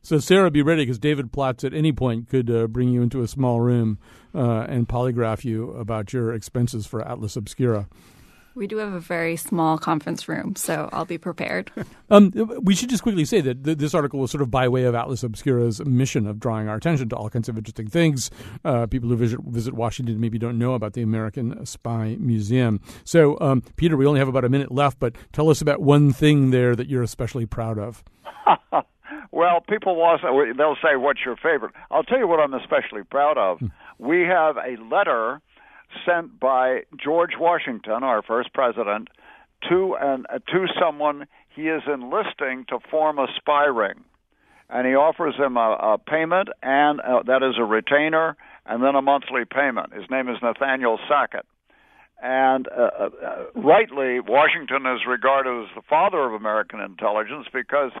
So, 0.02 0.18
Sarah, 0.18 0.50
be 0.50 0.62
ready 0.62 0.82
because 0.82 0.98
David 0.98 1.32
Plotz 1.32 1.64
at 1.64 1.74
any 1.74 1.92
point 1.92 2.28
could 2.28 2.50
uh, 2.50 2.66
bring 2.66 2.88
you 2.88 3.02
into 3.02 3.22
a 3.22 3.28
small 3.28 3.60
room 3.60 3.98
uh, 4.34 4.60
and 4.68 4.88
polygraph 4.88 5.44
you 5.44 5.72
about 5.72 6.12
your 6.12 6.32
expenses 6.32 6.86
for 6.86 7.06
Atlas 7.06 7.36
Obscura. 7.36 7.88
We 8.56 8.66
do 8.66 8.78
have 8.78 8.94
a 8.94 9.00
very 9.00 9.36
small 9.36 9.76
conference 9.76 10.28
room, 10.28 10.56
so 10.56 10.88
I'll 10.90 11.04
be 11.04 11.18
prepared. 11.18 11.70
Um, 12.08 12.30
we 12.62 12.76
should 12.76 12.88
just 12.88 13.02
quickly 13.02 13.24
say 13.24 13.40
that 13.40 13.64
th- 13.64 13.78
this 13.78 13.92
article 13.92 14.20
was 14.20 14.30
sort 14.30 14.40
of 14.40 14.48
by 14.48 14.68
way 14.68 14.84
of 14.84 14.94
Atlas 14.94 15.24
Obscura's 15.24 15.84
mission 15.84 16.28
of 16.28 16.38
drawing 16.38 16.68
our 16.68 16.76
attention 16.76 17.08
to 17.08 17.16
all 17.16 17.28
kinds 17.28 17.48
of 17.48 17.58
interesting 17.58 17.88
things. 17.88 18.30
Uh, 18.64 18.86
people 18.86 19.08
who 19.08 19.16
visit, 19.16 19.40
visit 19.40 19.74
Washington 19.74 20.20
maybe 20.20 20.38
don't 20.38 20.56
know 20.56 20.74
about 20.74 20.92
the 20.92 21.02
American 21.02 21.66
Spy 21.66 22.16
Museum. 22.20 22.80
So, 23.02 23.36
um, 23.40 23.60
Peter, 23.74 23.96
we 23.96 24.06
only 24.06 24.20
have 24.20 24.28
about 24.28 24.44
a 24.44 24.48
minute 24.48 24.70
left, 24.70 25.00
but 25.00 25.16
tell 25.32 25.50
us 25.50 25.60
about 25.60 25.82
one 25.82 26.12
thing 26.12 26.52
there 26.52 26.76
that 26.76 26.88
you're 26.88 27.02
especially 27.02 27.44
proud 27.44 27.76
of. 27.76 28.04
Well, 29.32 29.60
people 29.68 29.96
want 29.96 30.22
they'll 30.56 30.76
say, 30.76 30.96
"What's 30.96 31.20
your 31.24 31.36
favorite?" 31.36 31.72
I'll 31.90 32.04
tell 32.04 32.18
you 32.18 32.26
what 32.26 32.40
I'm 32.40 32.54
especially 32.54 33.02
proud 33.02 33.36
of. 33.36 33.60
We 33.98 34.22
have 34.22 34.56
a 34.56 34.76
letter 34.82 35.42
sent 36.04 36.38
by 36.38 36.82
George 37.02 37.32
Washington, 37.38 38.02
our 38.02 38.22
first 38.22 38.52
president, 38.52 39.08
to 39.68 39.96
an 40.00 40.26
uh, 40.28 40.38
to 40.38 40.66
someone 40.80 41.26
he 41.54 41.68
is 41.68 41.82
enlisting 41.86 42.66
to 42.68 42.78
form 42.90 43.18
a 43.18 43.26
spy 43.36 43.64
ring, 43.64 44.04
and 44.68 44.86
he 44.86 44.94
offers 44.94 45.34
him 45.36 45.56
a, 45.56 45.94
a 45.94 45.98
payment, 45.98 46.48
and 46.62 47.00
uh, 47.00 47.22
that 47.26 47.42
is 47.42 47.56
a 47.58 47.64
retainer, 47.64 48.36
and 48.66 48.82
then 48.82 48.94
a 48.94 49.02
monthly 49.02 49.44
payment. 49.44 49.94
His 49.94 50.04
name 50.10 50.28
is 50.28 50.36
Nathaniel 50.42 50.98
Sackett. 51.08 51.46
And 52.22 52.66
uh, 52.68 52.90
uh, 52.98 53.44
rightly, 53.54 54.20
Washington 54.20 54.86
is 54.86 55.00
regarded 55.06 55.64
as 55.64 55.68
the 55.74 55.82
father 55.82 56.20
of 56.20 56.32
American 56.32 56.80
intelligence 56.80 57.46
because 57.52 57.92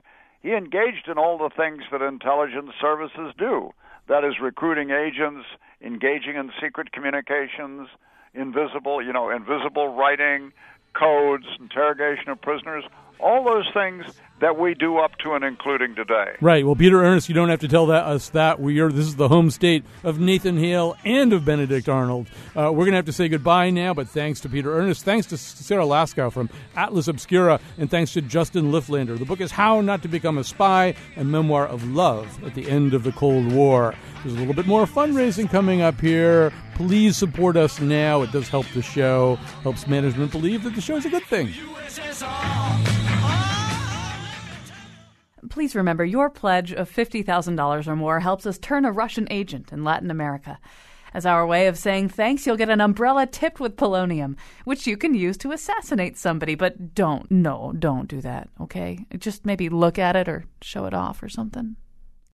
he 0.42 0.52
engaged 0.52 1.08
in 1.08 1.18
all 1.18 1.36
the 1.36 1.50
things 1.54 1.82
that 1.92 2.00
intelligence 2.00 2.70
services 2.80 3.34
do. 3.38 3.70
That 4.08 4.24
is 4.24 4.34
recruiting 4.40 4.90
agents, 4.90 5.46
engaging 5.80 6.36
in 6.36 6.50
secret 6.60 6.92
communications, 6.92 7.88
invisible, 8.34 9.02
you 9.02 9.12
know, 9.12 9.30
invisible 9.30 9.94
writing, 9.94 10.52
codes, 10.94 11.46
interrogation 11.60 12.30
of 12.30 12.40
prisoners, 12.40 12.84
all 13.18 13.44
those 13.44 13.66
things 13.72 14.04
that 14.40 14.58
we 14.58 14.74
do 14.74 14.98
up 14.98 15.16
to 15.18 15.32
and 15.32 15.44
including 15.44 15.94
today. 15.94 16.36
Right. 16.40 16.64
Well, 16.64 16.76
Peter 16.76 17.02
Earnest, 17.02 17.28
you 17.28 17.34
don't 17.34 17.48
have 17.48 17.60
to 17.60 17.68
tell 17.68 17.86
that, 17.86 18.04
us 18.04 18.28
that. 18.30 18.60
We 18.60 18.80
are. 18.80 18.90
This 18.92 19.06
is 19.06 19.16
the 19.16 19.28
home 19.28 19.50
state 19.50 19.84
of 20.04 20.18
Nathan 20.18 20.58
Hale 20.58 20.96
and 21.04 21.32
of 21.32 21.44
Benedict 21.44 21.88
Arnold. 21.88 22.28
Uh, 22.54 22.70
we're 22.72 22.84
going 22.84 22.92
to 22.92 22.96
have 22.96 23.06
to 23.06 23.12
say 23.12 23.28
goodbye 23.28 23.70
now, 23.70 23.94
but 23.94 24.08
thanks 24.08 24.40
to 24.40 24.48
Peter 24.48 24.76
Earnest, 24.76 25.04
thanks 25.04 25.26
to 25.28 25.38
Sarah 25.38 25.84
Laskow 25.84 26.30
from 26.30 26.50
Atlas 26.74 27.08
Obscura, 27.08 27.60
and 27.78 27.90
thanks 27.90 28.12
to 28.12 28.22
Justin 28.22 28.70
Lifflander. 28.72 29.18
The 29.18 29.24
book 29.24 29.40
is 29.40 29.52
How 29.52 29.80
Not 29.80 30.02
to 30.02 30.08
Become 30.08 30.38
a 30.38 30.44
Spy, 30.44 30.94
a 31.16 31.24
memoir 31.24 31.66
of 31.66 31.88
love 31.88 32.42
at 32.44 32.54
the 32.54 32.68
end 32.68 32.94
of 32.94 33.04
the 33.04 33.12
Cold 33.12 33.52
War. 33.52 33.94
There's 34.22 34.34
a 34.34 34.38
little 34.38 34.54
bit 34.54 34.66
more 34.66 34.86
fundraising 34.86 35.48
coming 35.50 35.80
up 35.80 36.00
here. 36.00 36.52
Please 36.74 37.16
support 37.16 37.56
us 37.56 37.80
now. 37.80 38.22
It 38.22 38.32
does 38.32 38.48
help 38.48 38.66
the 38.74 38.82
show, 38.82 39.36
helps 39.62 39.86
management 39.86 40.32
believe 40.32 40.62
that 40.64 40.74
the 40.74 40.80
show 40.80 40.96
is 40.96 41.06
a 41.06 41.10
good 41.10 41.24
thing. 41.24 41.52
Please 45.50 45.74
remember 45.74 46.04
your 46.04 46.30
pledge 46.30 46.72
of 46.72 46.90
$50,000 46.90 47.86
or 47.86 47.96
more 47.96 48.20
helps 48.20 48.46
us 48.46 48.58
turn 48.58 48.84
a 48.84 48.92
Russian 48.92 49.26
agent 49.30 49.72
in 49.72 49.84
Latin 49.84 50.10
America. 50.10 50.58
As 51.14 51.24
our 51.24 51.46
way 51.46 51.66
of 51.66 51.78
saying 51.78 52.10
thanks, 52.10 52.46
you'll 52.46 52.56
get 52.56 52.68
an 52.68 52.80
umbrella 52.80 53.26
tipped 53.26 53.60
with 53.60 53.76
polonium, 53.76 54.36
which 54.64 54.86
you 54.86 54.96
can 54.96 55.14
use 55.14 55.36
to 55.38 55.52
assassinate 55.52 56.18
somebody. 56.18 56.54
But 56.54 56.94
don't, 56.94 57.30
no, 57.30 57.72
don't 57.78 58.08
do 58.08 58.20
that, 58.20 58.48
okay? 58.60 59.06
Just 59.16 59.46
maybe 59.46 59.68
look 59.68 59.98
at 59.98 60.16
it 60.16 60.28
or 60.28 60.44
show 60.60 60.84
it 60.84 60.94
off 60.94 61.22
or 61.22 61.28
something. 61.28 61.76